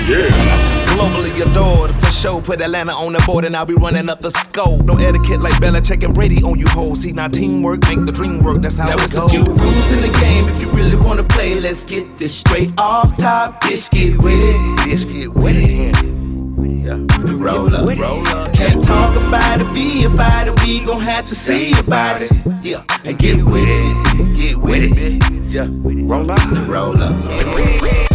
Yeah. 0.09 0.90
Globally 0.95 1.31
adored, 1.51 1.95
for 1.95 2.07
sure. 2.11 2.41
Put 2.43 2.61
Atlanta 2.61 2.93
on 2.93 3.13
the 3.13 3.23
board 3.27 3.45
and 3.45 3.57
I'll 3.57 3.65
be 3.67 3.75
running 3.75 4.09
up 4.09 4.21
the 4.21 4.31
scope. 4.31 4.83
No 4.85 4.97
etiquette 4.97 5.41
like 5.41 5.55
Belichick 5.55 6.05
and 6.05 6.15
Brady 6.15 6.43
on 6.43 6.59
you 6.59 6.69
hoes. 6.69 7.01
See, 7.03 7.13
now 7.13 7.29
teamwork 7.29 7.81
make 7.89 8.05
the 8.07 8.13
dream 8.13 8.41
work. 8.43 8.61
That's 8.63 8.77
how 8.77 8.89
Now 8.89 8.97
it 8.97 9.03
it's 9.05 9.17
goes. 9.17 9.31
a 9.31 9.35
few 9.35 9.45
rules 9.45 9.93
in 9.93 10.01
the 10.03 10.19
game 10.21 10.49
if 10.49 10.61
you 10.61 10.69
really 10.71 10.97
wanna 10.97 11.25
play. 11.25 11.59
Let's 11.59 11.85
get 11.85 12.19
this 12.19 12.35
straight 12.35 12.73
off 12.79 13.17
top. 13.17 13.61
Bitch, 13.63 13.91
get 13.91 14.19
with 14.19 14.35
it. 14.35 14.57
Bitch, 14.81 15.13
get 15.13 15.33
with 15.35 15.57
it. 15.57 15.97
Yeah. 16.85 16.99
Roll 17.35 17.75
up, 17.75 17.99
roll 17.99 18.27
up. 18.29 18.53
Can't 18.55 18.83
talk 18.83 19.15
about 19.29 19.61
it, 19.61 19.73
be 19.75 20.05
about 20.05 20.49
it. 20.49 20.61
We 20.63 20.81
gon' 20.81 21.01
have 21.01 21.25
to 21.27 21.35
see 21.35 21.79
about 21.79 22.21
it. 22.23 22.31
Yeah, 22.63 22.83
and 23.05 23.19
get 23.19 23.45
with 23.45 23.65
it, 23.69 24.37
get 24.37 24.57
with 24.57 24.83
it. 24.97 25.23
Yeah, 25.49 25.69
roll 25.71 26.31
up, 26.31 26.69
roll 26.69 27.01
up. 27.03 28.10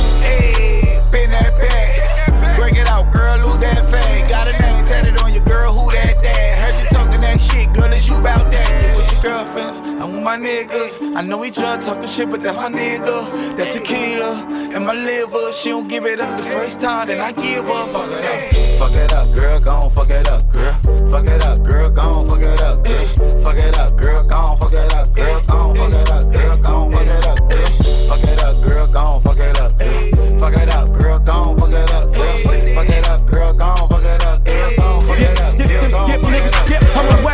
That 3.59 3.77
fag? 3.77 4.29
Got 4.29 4.47
a 4.47 4.51
name 4.61 4.83
tatted 4.83 5.17
on 5.21 5.33
your 5.33 5.43
girl, 5.45 5.73
who 5.73 5.91
that 5.91 6.13
dad? 6.21 6.57
Heard 6.63 6.79
you 6.79 6.87
talking 6.89 7.19
that 7.21 7.39
shit, 7.39 7.73
girl, 7.73 7.91
is 7.91 8.07
you 8.07 8.17
about 8.17 8.43
that? 8.51 8.81
Get 8.81 8.95
with 8.95 9.11
your 9.13 9.21
girlfriends, 9.23 9.79
I'm 9.79 10.13
with 10.13 10.23
my 10.23 10.37
niggas. 10.37 11.15
I 11.15 11.21
know 11.21 11.39
we 11.39 11.51
try 11.51 11.77
talking 11.77 12.07
shit, 12.07 12.29
but 12.29 12.43
that's 12.43 12.57
my 12.57 12.69
nigga. 12.69 13.55
That 13.57 13.71
tequila 13.71 14.45
and 14.73 14.85
my 14.85 14.93
liver. 14.93 15.51
She 15.51 15.69
don't 15.69 15.87
give 15.87 16.05
it 16.05 16.19
up 16.19 16.37
the 16.37 16.43
first 16.43 16.81
time, 16.81 17.07
then 17.07 17.21
I 17.21 17.31
give 17.31 17.69
up. 17.69 17.89
Fuck 17.89 18.11
it 18.11 18.25
up. 18.25 18.65
Fuck 18.79 18.91
it 18.91 19.13
up, 19.13 19.27
girl, 19.33 19.59
gon' 19.63 19.89
fuck 19.91 20.09
it 20.09 20.29
up, 20.29 20.41
girl. 20.51 20.73
Fuck 21.09 21.27
it 21.27 21.45
up, 21.45 21.63
girl, 21.63 21.89
gon' 21.89 22.27
fuck 22.27 22.41
it 22.41 22.61
up, 22.61 22.83
girl. 22.83 23.05
Fuck 23.43 23.57
it 23.57 23.79
up, 23.79 23.95
girl, 23.97 24.21
gon' 24.29 24.57
fuck 24.57 24.73
it 24.73 24.93
up, 24.93 25.15
girl, 25.15 25.41
gon' 25.47 25.75
fuck 25.75 25.93
it 25.93 26.11
up, 26.11 26.33
girl, 26.33 26.57
gon' 26.57 26.91
fuck 26.91 27.07
it 27.07 27.24
up, 27.24 27.24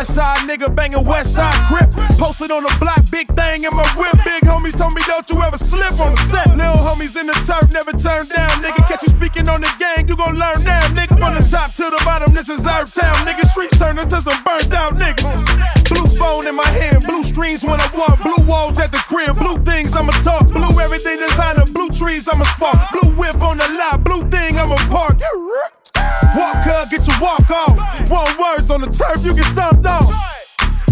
west 0.02 0.16
side 0.16 0.42
nigga 0.50 0.66
banging 0.74 1.04
west 1.04 1.36
side 1.36 1.54
grip. 1.70 1.86
Posted 2.18 2.50
on 2.50 2.66
the 2.66 2.74
block, 2.82 2.98
big 3.14 3.30
thing 3.38 3.62
in 3.62 3.70
my 3.70 3.86
whip. 3.94 4.18
Big 4.26 4.42
homies 4.42 4.74
told 4.74 4.90
me 4.98 5.02
don't 5.06 5.22
you 5.30 5.38
ever 5.46 5.56
slip 5.56 5.94
on 6.02 6.10
the 6.10 6.22
set. 6.26 6.50
Little 6.58 6.74
homies 6.82 7.14
in 7.14 7.30
the 7.30 7.36
turf, 7.46 7.70
never 7.70 7.94
turn 7.94 8.26
down. 8.26 8.50
Nigga, 8.66 8.82
catch 8.90 9.06
you 9.06 9.14
speaking 9.14 9.46
on 9.46 9.62
the 9.62 9.70
gang, 9.78 10.02
you 10.10 10.18
gon' 10.18 10.34
learn 10.34 10.58
now. 10.66 10.82
Nigga, 10.98 11.14
from 11.22 11.38
the 11.38 11.44
top 11.46 11.70
to 11.78 11.86
the 11.86 12.02
bottom, 12.02 12.34
this 12.34 12.50
is 12.50 12.66
our 12.66 12.82
Town. 12.82 13.14
Nigga, 13.22 13.46
streets 13.46 13.78
turn 13.78 13.94
into 13.94 14.18
some 14.18 14.42
burnt 14.42 14.74
out 14.74 14.98
niggas. 14.98 15.30
Blue 15.86 16.10
phone 16.18 16.50
in 16.50 16.56
my 16.58 16.66
hand, 16.66 17.06
blue 17.06 17.22
streams 17.22 17.62
when 17.62 17.78
I 17.78 17.86
walk, 17.94 18.18
blue 18.26 18.42
walls 18.42 18.82
at 18.82 18.90
the 18.90 19.02
crib, 19.06 19.38
blue 19.38 19.62
things 19.62 19.94
I'ma 19.94 20.10
talk, 20.26 20.50
blue 20.50 20.82
everything 20.82 21.22
designer, 21.22 21.62
blue 21.70 21.90
trees 21.94 22.26
I'ma 22.26 22.42
spark, 22.58 22.90
blue 22.90 23.14
whip 23.14 23.38
on 23.38 23.54
the 23.54 23.70
lot, 23.78 24.02
blue 24.02 24.26
thing 24.34 24.58
I'ma 24.58 24.82
park. 24.90 25.22
Walk 26.36 26.64
cuz, 26.64 26.90
get 26.90 27.06
your 27.06 27.18
walk 27.20 27.50
on. 27.50 27.76
One 28.08 28.32
words 28.38 28.70
on 28.70 28.80
the 28.80 28.88
turf, 28.88 29.24
you 29.24 29.34
get 29.34 29.44
stumped 29.44 29.86
on. 29.86 30.02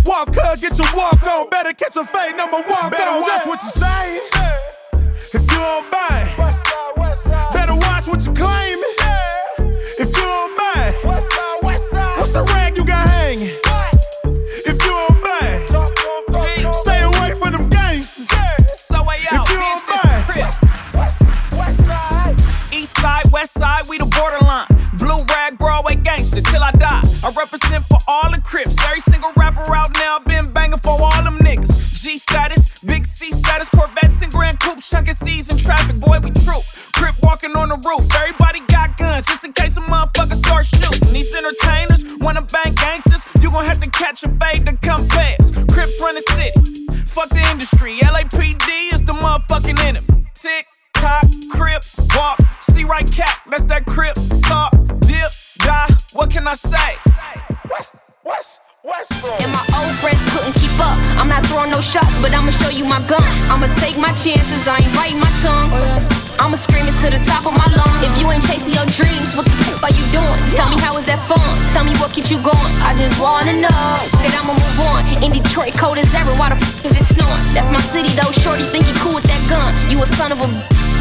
Walk 0.05 0.33
cuz, 0.35 0.61
get 0.61 0.77
your 0.79 0.89
walk 0.95 1.23
on. 1.23 1.49
Better 1.51 1.73
catch 1.73 1.97
a 1.97 2.05
fade, 2.05 2.37
number 2.37 2.59
walk 2.69 2.91
Better 2.91 3.11
on. 3.11 3.21
watch 3.21 3.47
what 3.47 3.63
you 3.63 3.71
say. 3.71 4.21
If 5.17 5.51
you 5.51 5.59
don't 5.59 5.91
buy, 5.91 6.27
better 7.53 7.75
watch 7.75 8.09
what 8.09 8.27
you 8.27 8.33
claiming. 8.35 9.00
I 26.63 26.73
die. 26.73 27.03
I 27.25 27.33
represent 27.37 27.85
for 27.89 27.99
all 28.09 28.31
the 28.31 28.41
Crips. 28.41 28.77
Every 28.85 29.01
single 29.01 29.33
rapper 29.37 29.65
out 29.75 29.91
now 29.95 30.19
been 30.21 30.53
banging 30.53 30.79
for 30.79 30.97
all 31.01 31.23
them 31.23 31.39
niggas. 31.39 32.01
G 32.03 32.19
status, 32.19 32.81
big 32.83 33.07
C 33.07 33.33
status, 33.33 33.69
Corvettes 33.69 34.23
and 34.23 34.33
Grand 34.33 34.59
Coupes, 34.61 34.89
chunking 34.89 35.15
C's 35.15 35.51
in 35.51 35.57
traffic. 35.59 36.01
Boy, 36.01 36.21
we 36.21 36.31
true. 36.45 36.61
Crip 36.97 37.15
walking 37.23 37.57
on 37.57 37.69
the 37.69 37.77
roof. 37.77 38.05
Everybody 38.17 38.61
got 38.69 38.97
guns 38.97 39.27
just 39.27 39.45
in 39.45 39.53
case 39.53 39.77
a 39.77 39.81
motherfucker 39.81 40.37
start 40.37 40.67
shooting. 40.67 41.13
These 41.13 41.35
entertainers 41.35 42.17
wanna 42.21 42.43
bang 42.43 42.75
gangsters. 42.75 43.23
You 43.41 43.51
gon' 43.51 43.65
have 43.65 43.81
to 43.81 43.91
catch 43.91 44.23
a 44.25 44.31
fade 44.41 44.67
to 44.67 44.77
come 44.85 45.03
fast. 45.09 45.55
Crips 45.73 46.01
run 46.01 46.15
the 46.15 46.25
city. 46.37 46.53
Fuck 47.07 47.29
the 47.31 47.47
industry. 47.53 47.99
LAPD 48.01 48.93
is 48.93 49.03
the 49.05 49.13
motherfucking 49.13 49.79
enemy. 49.85 50.27
Tick 50.35 50.67
tock, 51.01 51.25
crip, 51.51 51.83
walk. 52.15 52.39
See 52.63 52.85
right 52.85 53.11
cap, 53.13 53.39
that's 53.51 53.65
that 53.65 53.87
crip, 53.87 54.15
talk, 54.47 54.73
dip. 55.01 55.40
What 56.13 56.27
can 56.27 56.43
I 56.49 56.59
say? 56.59 56.99
What's, 57.71 57.95
what's, 58.27 58.59
what's 58.83 59.11
And 59.47 59.53
my 59.55 59.63
old 59.79 59.95
friends 60.03 60.19
couldn't 60.35 60.59
keep 60.59 60.75
up. 60.83 60.99
I'm 61.15 61.31
not 61.31 61.47
throwing 61.47 61.71
no 61.71 61.79
shots, 61.79 62.19
but 62.19 62.35
I'ma 62.35 62.51
show 62.51 62.67
you 62.75 62.83
my 62.83 62.99
guns. 63.07 63.31
I'ma 63.47 63.71
take 63.79 63.95
my 63.95 64.11
chances, 64.19 64.67
I 64.67 64.83
ain't 64.83 64.91
biting 64.91 65.23
my 65.23 65.31
tongue. 65.39 65.71
I'ma 66.43 66.59
scream 66.59 66.91
it 66.91 66.99
to 67.07 67.15
the 67.15 67.23
top 67.23 67.47
of 67.47 67.55
my 67.55 67.69
lungs. 67.71 68.03
If 68.03 68.11
you 68.19 68.27
ain't 68.27 68.43
chasing 68.43 68.75
your 68.75 68.91
dreams, 68.91 69.39
what 69.39 69.47
the 69.47 69.55
fuck 69.63 69.87
are 69.87 69.95
you 69.95 70.03
doing? 70.11 70.39
Tell 70.59 70.67
me 70.67 70.83
how 70.83 70.99
is 70.99 71.07
that 71.07 71.23
fun? 71.31 71.39
Tell 71.71 71.87
me 71.87 71.95
what 72.03 72.11
keeps 72.11 72.27
you 72.27 72.43
going. 72.43 72.73
I 72.83 72.91
just 72.99 73.15
wanna 73.23 73.55
know 73.55 73.71
that 73.71 74.33
I'ma 74.35 74.59
move 74.59 74.81
on. 74.91 75.07
In 75.23 75.31
Detroit, 75.31 75.79
cold 75.79 75.95
as 75.95 76.11
ever. 76.11 76.35
Why 76.35 76.51
the 76.51 76.59
fuck 76.59 76.91
is 76.91 76.99
it 76.99 77.07
snowing? 77.07 77.43
That's 77.55 77.71
my 77.71 77.83
city 77.95 78.11
though. 78.19 78.35
Shorty 78.43 78.67
think 78.75 78.91
he 78.91 78.95
cool 78.99 79.15
with 79.15 79.31
that 79.31 79.43
gun. 79.47 79.71
You 79.87 80.03
a 80.03 80.07
son 80.19 80.35
of 80.35 80.43
a. 80.43 80.49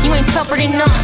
You 0.06 0.14
ain't 0.14 0.30
tougher 0.30 0.54
than 0.54 0.78
none. 0.78 1.02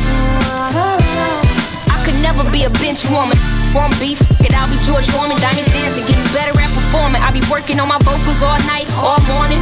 I 1.89 1.97
could 2.05 2.21
never 2.21 2.45
be 2.53 2.69
a 2.69 2.71
bench 2.77 3.09
woman. 3.09 3.41
Want 3.75 3.91
beef? 3.99 4.23
It 4.39 4.55
I'll 4.55 4.71
be 4.71 4.79
George 4.87 5.03
Foreman. 5.11 5.35
Diamonds 5.35 5.67
dancing, 5.75 6.07
getting 6.07 6.23
better 6.31 6.55
at 6.55 6.71
performing. 6.71 7.19
I'll 7.19 7.35
be 7.35 7.43
working 7.51 7.75
on 7.83 7.91
my 7.91 7.99
vocals 8.07 8.39
all 8.39 8.55
night, 8.63 8.87
all 8.95 9.19
morning. 9.35 9.59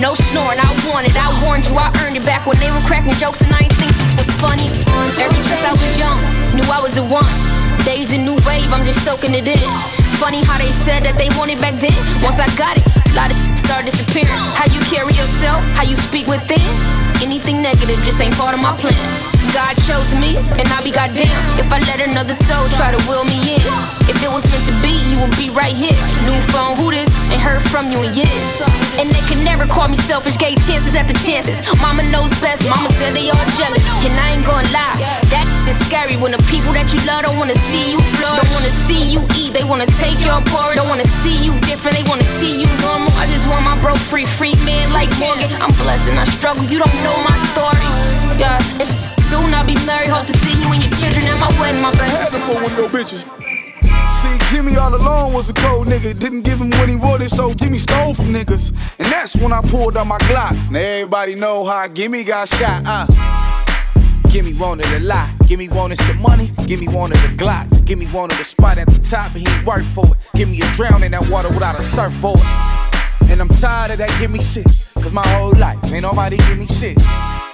No 0.00 0.16
snoring, 0.16 0.56
I 0.56 0.72
want 0.88 1.04
it. 1.04 1.12
I 1.12 1.28
warned 1.44 1.68
you, 1.68 1.76
I 1.76 1.92
earned 2.00 2.16
it 2.16 2.24
back 2.24 2.48
when 2.48 2.56
they 2.56 2.72
were 2.72 2.80
cracking 2.88 3.12
jokes 3.20 3.44
and 3.44 3.52
I 3.52 3.68
ain't 3.68 3.76
think 3.76 3.92
it 3.92 4.16
was 4.16 4.32
funny. 4.40 4.72
Ever 5.20 5.36
since 5.36 5.60
I 5.60 5.76
was 5.76 5.92
young, 6.00 6.16
knew 6.56 6.64
I 6.72 6.80
was 6.80 6.96
the 6.96 7.04
one. 7.04 7.28
Days 7.84 8.16
a 8.16 8.18
new 8.18 8.40
wave, 8.48 8.72
I'm 8.72 8.88
just 8.88 9.04
soaking 9.04 9.36
it 9.36 9.44
in. 9.44 9.60
Funny 10.16 10.40
how 10.48 10.56
they 10.56 10.72
said 10.72 11.04
that 11.04 11.20
they 11.20 11.28
wanted 11.36 11.60
back 11.60 11.76
then. 11.84 11.92
Once 12.24 12.40
I 12.40 12.48
got 12.56 12.80
it, 12.80 12.84
a 12.88 13.12
lot 13.12 13.28
of 13.28 13.36
start 13.60 13.84
disappearing. 13.84 14.40
How 14.56 14.72
you 14.72 14.80
carry 14.88 15.12
yourself, 15.12 15.60
how 15.76 15.84
you 15.84 16.00
speak 16.00 16.32
within. 16.32 16.64
Anything 17.20 17.60
negative 17.60 18.00
just 18.08 18.24
ain't 18.24 18.32
part 18.40 18.56
of 18.56 18.64
my 18.64 18.72
plan. 18.80 19.29
God 19.52 19.74
chose 19.82 20.14
me, 20.14 20.38
and 20.58 20.66
I 20.70 20.78
be 20.82 20.90
goddamn 20.94 21.26
if 21.58 21.66
I 21.72 21.82
let 21.90 21.98
another 21.98 22.34
soul 22.34 22.68
try 22.78 22.94
to 22.94 23.00
will 23.10 23.24
me 23.24 23.58
in. 23.58 23.62
If 24.06 24.22
it 24.22 24.30
was 24.30 24.46
meant 24.46 24.66
to 24.70 24.74
be, 24.78 24.94
you 25.10 25.18
would 25.22 25.34
be 25.34 25.50
right 25.50 25.74
here. 25.74 25.96
New 26.26 26.38
phone, 26.54 26.76
who 26.78 26.90
this? 26.90 27.10
Ain't 27.30 27.42
heard 27.42 27.62
from 27.62 27.90
you 27.90 28.02
in 28.02 28.14
years. 28.14 28.62
And 28.98 29.10
they 29.10 29.22
can 29.26 29.42
never 29.42 29.66
call 29.66 29.88
me 29.88 29.96
selfish, 29.96 30.38
gave 30.38 30.58
chances 30.66 30.94
after 30.94 31.14
chances. 31.26 31.58
Mama 31.82 32.06
knows 32.14 32.30
best, 32.38 32.62
mama 32.70 32.88
said 32.94 33.10
they 33.14 33.30
all 33.30 33.46
jealous. 33.58 33.82
And 34.06 34.14
I 34.18 34.38
ain't 34.38 34.46
gonna 34.46 34.70
lie, 34.70 34.98
that 35.34 35.46
is 35.66 35.78
scary 35.86 36.14
when 36.14 36.30
the 36.30 36.42
people 36.46 36.70
that 36.74 36.94
you 36.94 37.00
love 37.02 37.26
don't 37.26 37.38
wanna 37.38 37.58
see 37.70 37.90
you 37.90 37.98
flourish. 38.18 38.46
Don't 38.46 38.54
wanna 38.54 38.70
see 38.70 39.02
you 39.02 39.20
eat, 39.34 39.50
they 39.52 39.64
wanna 39.64 39.90
take 39.98 40.18
your 40.22 40.38
porridge. 40.46 40.78
Don't 40.78 40.88
wanna 40.88 41.10
see 41.22 41.34
you 41.34 41.58
different, 41.66 41.98
they 41.98 42.06
wanna 42.06 42.28
see 42.38 42.62
you 42.62 42.68
normal. 42.86 43.10
I 43.18 43.26
just 43.26 43.50
want 43.50 43.66
my 43.66 43.74
bro 43.82 43.94
free, 43.94 44.26
free 44.26 44.54
man 44.62 44.92
like 44.92 45.10
Morgan. 45.18 45.50
I'm 45.58 45.74
blessed 45.82 46.10
and 46.10 46.18
I 46.18 46.24
struggle, 46.24 46.64
you 46.64 46.78
don't 46.78 46.98
know 47.02 47.16
my 47.26 47.36
story. 47.50 48.19
Yeah, 48.38 48.58
it's 48.80 48.90
soon 49.28 49.52
I'll 49.54 49.66
be 49.66 49.74
married, 49.86 50.08
hope 50.08 50.26
to 50.26 50.32
see 50.32 50.58
you 50.60 50.72
and 50.72 50.82
your 50.82 50.92
children 50.98 51.24
at 51.26 51.38
my 51.40 51.50
wedding, 51.60 51.80
my 51.82 51.90
baby. 51.92 52.10
Had 52.10 52.34
it 52.34 52.40
for 52.40 52.54
one 52.54 52.64
of 52.64 52.76
your 52.78 52.88
bitches. 52.88 53.24
See, 54.20 54.54
Gimme 54.54 54.76
all 54.76 54.94
alone 54.94 55.32
was 55.32 55.48
a 55.48 55.54
cold 55.54 55.86
nigga. 55.86 56.18
Didn't 56.18 56.42
give 56.42 56.58
him 56.60 56.70
when 56.70 56.88
he 56.88 56.96
wanted, 56.96 57.30
so 57.30 57.54
Gimme 57.54 57.78
stole 57.78 58.14
from 58.14 58.32
niggas. 58.32 58.70
And 58.98 59.10
that's 59.12 59.36
when 59.36 59.52
I 59.52 59.60
pulled 59.62 59.96
out 59.96 60.06
my 60.06 60.18
Glock. 60.18 60.70
Now 60.70 60.78
everybody 60.78 61.34
know 61.34 61.64
how 61.64 61.86
Gimme 61.88 62.24
got 62.24 62.48
shot, 62.48 62.82
uh. 62.86 63.06
Gimme 64.30 64.52
wanted 64.54 64.86
a 64.86 65.00
lot. 65.00 65.28
Gimme 65.48 65.68
wanted 65.70 65.98
some 65.98 66.20
money. 66.22 66.52
Gimme 66.66 66.88
wanted 66.88 67.16
a 67.18 67.34
Glock. 67.36 67.84
Gimme 67.84 68.06
wanted 68.12 68.38
a 68.38 68.44
spot 68.44 68.78
at 68.78 68.88
the 68.88 68.98
top, 68.98 69.34
and 69.34 69.46
he 69.46 69.66
worked 69.66 69.86
for 69.86 70.04
it. 70.06 70.16
Gimme 70.34 70.60
a 70.60 70.66
drown 70.74 71.02
in 71.02 71.12
that 71.12 71.28
water 71.28 71.48
without 71.48 71.78
a 71.78 71.82
surfboard. 71.82 72.38
And 73.30 73.40
I'm 73.40 73.48
tired 73.48 73.92
of 73.92 73.98
that 73.98 74.14
gimme 74.20 74.40
shit. 74.40 74.66
Cause 74.94 75.12
my 75.12 75.26
whole 75.28 75.52
life 75.52 75.78
ain't 75.92 76.02
nobody 76.02 76.36
give 76.36 76.58
me 76.58 76.66
shit. 76.66 76.96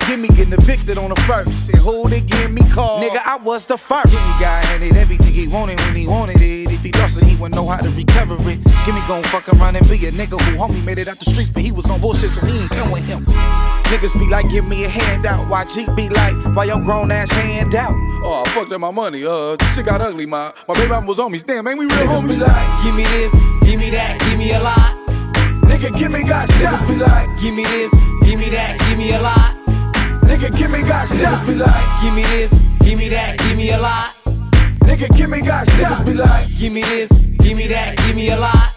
Give 0.06 0.20
me 0.20 0.28
getting 0.28 0.52
evicted 0.52 0.98
on 0.98 1.10
the 1.10 1.20
first. 1.22 1.68
And 1.68 1.78
who 1.78 2.08
they 2.08 2.20
give 2.20 2.52
me 2.52 2.62
call? 2.70 3.02
Nigga, 3.02 3.20
I 3.26 3.38
was 3.42 3.66
the 3.66 3.76
first. 3.76 4.12
Give 4.12 4.22
me 4.22 4.34
guy 4.40 4.64
handed 4.66 4.96
everything 4.96 5.32
he 5.32 5.48
wanted 5.48 5.80
when 5.80 5.96
he 5.96 6.06
wanted 6.06 6.36
it. 6.40 6.70
If 6.70 6.82
he 6.84 6.92
lost 6.92 7.16
it, 7.18 7.24
he 7.24 7.34
wouldn't 7.34 7.56
know 7.56 7.66
how 7.66 7.80
to 7.82 7.90
recover 7.90 8.34
it. 8.48 8.62
Give 8.86 8.94
me 8.94 9.02
gon' 9.08 9.24
fuck 9.24 9.48
around 9.48 9.74
and 9.74 9.88
be 9.88 10.06
a 10.06 10.12
nigga 10.12 10.38
who 10.40 10.56
homie 10.56 10.84
made 10.84 10.98
it 10.98 11.08
out 11.08 11.18
the 11.18 11.24
streets, 11.24 11.50
but 11.50 11.62
he 11.62 11.72
was 11.72 11.90
on 11.90 12.00
bullshit, 12.00 12.30
so 12.30 12.46
he 12.46 12.62
ain't 12.62 12.70
come 12.70 12.92
with 12.92 13.04
him. 13.04 13.24
Niggas 13.90 14.14
be 14.14 14.30
like, 14.30 14.48
give 14.48 14.64
me 14.64 14.84
a 14.84 14.88
handout. 14.88 15.50
Why 15.50 15.64
G 15.64 15.86
be 15.96 16.08
like, 16.08 16.34
why 16.54 16.64
your 16.64 16.80
grown 16.80 17.10
ass 17.10 17.30
hand 17.32 17.74
out? 17.74 17.92
Oh, 18.22 18.44
I 18.46 18.50
fucked 18.50 18.70
up 18.70 18.80
my 18.80 18.92
money. 18.92 19.24
Uh, 19.24 19.56
this 19.56 19.74
shit 19.74 19.86
got 19.86 20.00
ugly. 20.00 20.26
My 20.26 20.52
my 20.68 20.74
baby 20.74 20.88
mama 20.88 21.06
was 21.06 21.18
homies. 21.18 21.44
Damn, 21.44 21.66
ain't 21.66 21.78
we 21.78 21.86
real 21.86 21.96
Niggas 21.96 22.22
homies? 22.22 22.28
be 22.28 22.36
like, 22.46 22.84
give 22.84 22.94
me 22.94 23.04
this, 23.04 23.32
give 23.62 23.80
me 23.80 23.90
that, 23.90 24.20
give 24.20 24.38
me 24.38 24.52
a 24.52 24.60
lot. 24.60 24.94
Nigga, 25.66 25.98
give 25.98 26.12
me 26.12 26.22
got 26.22 26.48
shot. 26.62 26.74
Niggas 26.74 26.88
be 26.88 26.96
like, 26.96 27.28
give 27.40 27.54
me 27.54 27.64
this, 27.64 27.90
give 28.22 28.38
me 28.38 28.50
that, 28.50 28.78
give 28.88 28.98
me 28.98 29.12
a 29.12 29.20
lot. 29.20 29.55
Nigga, 30.36 30.54
give 30.54 30.70
me 30.70 30.82
got 30.82 31.08
shot. 31.08 31.16
Niggas 31.16 31.46
be 31.46 31.54
like, 31.54 32.02
give 32.02 32.14
me 32.14 32.22
this, 32.24 32.50
give 32.82 32.98
me 32.98 33.08
that, 33.08 33.38
give 33.38 33.56
me 33.56 33.70
a 33.70 33.78
lot. 33.78 34.12
Nigga, 34.84 35.16
give 35.16 35.30
me 35.30 35.40
got 35.40 35.66
shot. 35.66 36.04
Niggas 36.04 36.04
be 36.04 36.12
like, 36.12 36.58
give 36.58 36.72
me 36.74 36.82
this, 36.82 37.10
give 37.38 37.56
me 37.56 37.66
that, 37.68 37.96
give 37.96 38.14
me 38.14 38.28
a 38.28 38.36
lot. 38.36 38.75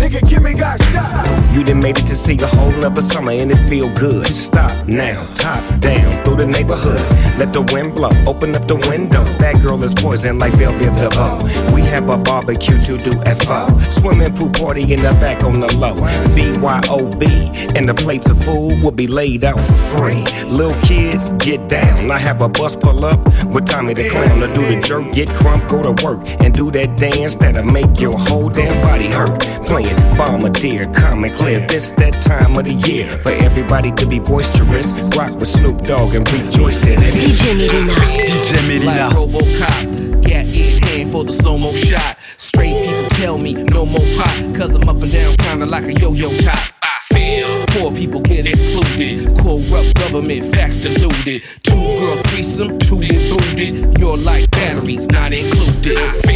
Nigga, 0.00 0.42
me 0.42 0.54
got 0.58 0.82
shot. 0.84 1.54
You 1.54 1.62
done 1.62 1.80
made 1.80 1.98
it 1.98 2.06
to 2.06 2.16
see 2.16 2.38
a 2.38 2.46
whole 2.46 2.72
nother 2.72 3.02
summer 3.02 3.32
and 3.32 3.50
it 3.50 3.68
feel 3.68 3.92
good. 3.94 4.26
Stop 4.26 4.88
now, 4.88 5.26
top 5.34 5.62
down 5.80 6.24
through 6.24 6.36
the 6.36 6.46
neighborhood. 6.46 7.00
Let 7.38 7.52
the 7.52 7.62
wind 7.72 7.94
blow, 7.94 8.10
open 8.26 8.54
up 8.54 8.66
the 8.66 8.76
window. 8.88 9.24
That 9.38 9.60
girl 9.62 9.82
is 9.84 9.92
poison 9.92 10.38
like 10.38 10.52
Bell 10.58 10.72
Biv 10.72 10.96
DeVoe. 10.96 11.74
We 11.74 11.82
have 11.82 12.08
a 12.08 12.16
barbecue 12.16 12.80
to 12.82 12.96
do 12.96 13.12
FO. 13.44 13.68
Swimming 13.90 14.34
pool 14.34 14.48
party 14.50 14.82
in 14.92 15.02
the 15.02 15.10
back 15.20 15.44
on 15.44 15.60
the 15.60 15.76
low. 15.76 15.94
BYOB, 16.34 17.76
and 17.76 17.86
the 17.86 17.94
plates 17.94 18.30
of 18.30 18.42
food 18.42 18.82
will 18.82 18.90
be 18.92 19.06
laid 19.06 19.44
out 19.44 19.60
for 19.60 19.98
free. 19.98 20.24
Little 20.46 20.80
kids, 20.80 21.32
get 21.32 21.68
down. 21.68 22.10
I 22.10 22.18
have 22.18 22.40
a 22.40 22.48
bus 22.48 22.74
pull 22.74 23.04
up 23.04 23.20
with 23.46 23.66
Tommy 23.66 23.92
the 23.94 24.08
Clown 24.08 24.40
to 24.40 24.54
do 24.54 24.66
the 24.66 24.80
jerk, 24.80 25.12
get 25.12 25.28
crump, 25.28 25.68
go 25.68 25.82
to 25.82 26.04
work, 26.04 26.20
and 26.42 26.54
do 26.54 26.70
that 26.70 26.96
dance 26.96 27.36
that'll 27.36 27.64
make 27.64 28.00
your 28.00 28.16
whole 28.16 28.48
damn 28.48 28.80
body 28.82 29.08
hurt. 29.08 29.40
Playing 29.66 29.89
Bombardier, 30.16 30.84
common 30.92 31.30
clear. 31.34 31.66
This 31.66 31.92
that 31.92 32.22
time 32.22 32.56
of 32.56 32.64
the 32.64 32.74
year 32.88 33.06
for 33.22 33.30
everybody 33.30 33.90
to 33.92 34.06
be 34.06 34.18
boisterous. 34.18 34.92
Rock 35.16 35.38
with 35.38 35.48
Snoop 35.48 35.82
Dogg 35.84 36.14
and 36.14 36.30
rejoice 36.32 36.78
that 36.78 36.98
it 37.00 37.14
is. 37.14 37.40
DJ 37.40 37.54
Melyna. 37.56 37.94
DJ 38.26 38.86
Like 38.86 39.12
Robocop, 39.14 40.22
gat 40.22 40.46
in 40.46 40.82
hand 40.82 41.12
for 41.12 41.24
the 41.24 41.32
slow 41.32 41.56
mo 41.58 41.72
shot. 41.72 42.16
Straight 42.38 42.74
people 42.84 43.08
tell 43.10 43.38
me 43.38 43.54
no 43.54 43.84
more 43.86 44.06
pop, 44.16 44.54
cause 44.54 44.74
I'm 44.74 44.88
up 44.88 45.02
and 45.02 45.12
down 45.12 45.36
kinda 45.36 45.66
like 45.66 45.84
a 45.84 45.92
yo 45.94 46.12
yo 46.12 46.28
cop. 46.42 46.58
I 46.82 47.14
feel 47.14 47.64
poor 47.68 47.92
people 47.92 48.20
get 48.20 48.46
excluded, 48.46 49.36
corrupt 49.38 49.94
government 49.94 50.54
facts 50.54 50.78
diluted. 50.78 51.42
Two 51.62 51.72
girl 51.72 52.16
threesome, 52.24 52.78
two 52.78 53.00
get 53.00 53.30
booted. 53.30 53.98
You're 53.98 54.16
like 54.16 54.50
batteries 54.50 55.06
not 55.08 55.32
included. 55.32 56.29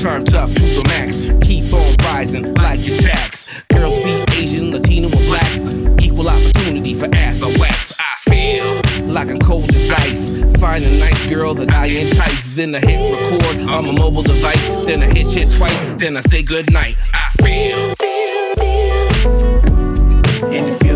Turned 0.00 0.32
up 0.32 0.48
to 0.48 0.60
the 0.62 0.82
max, 0.88 1.26
keep 1.46 1.74
on 1.74 1.94
rising 2.04 2.54
like 2.54 2.86
your 2.86 2.96
tax. 2.96 3.46
Girls 3.68 4.02
be 4.02 4.24
Asian, 4.34 4.70
Latino, 4.70 5.08
or 5.08 5.24
black, 5.26 5.46
equal 6.00 6.26
opportunity 6.26 6.94
for 6.94 7.06
ass 7.14 7.42
or 7.42 7.52
wax. 7.58 7.98
I 8.00 8.30
feel 8.30 8.80
like 9.12 9.28
I'm 9.28 9.38
cold 9.38 9.70
as 9.74 9.90
ice. 9.90 10.58
Find 10.58 10.86
a 10.86 10.98
nice 10.98 11.26
girl 11.26 11.52
that 11.52 11.70
I 11.72 11.84
entice. 11.84 12.56
Then 12.56 12.74
I 12.74 12.80
hit 12.80 12.98
record 13.12 13.70
on 13.70 13.88
my 13.88 13.92
mobile 13.92 14.22
device. 14.22 14.86
Then 14.86 15.02
I 15.02 15.06
hit 15.12 15.26
shit 15.26 15.52
twice. 15.52 15.78
Then 15.98 16.16
I 16.16 16.20
say 16.20 16.42
goodnight. 16.42 16.96
I 17.12 17.30
feel. 17.42 17.94
And 20.46 20.66
if 20.66 20.82
you 20.82 20.92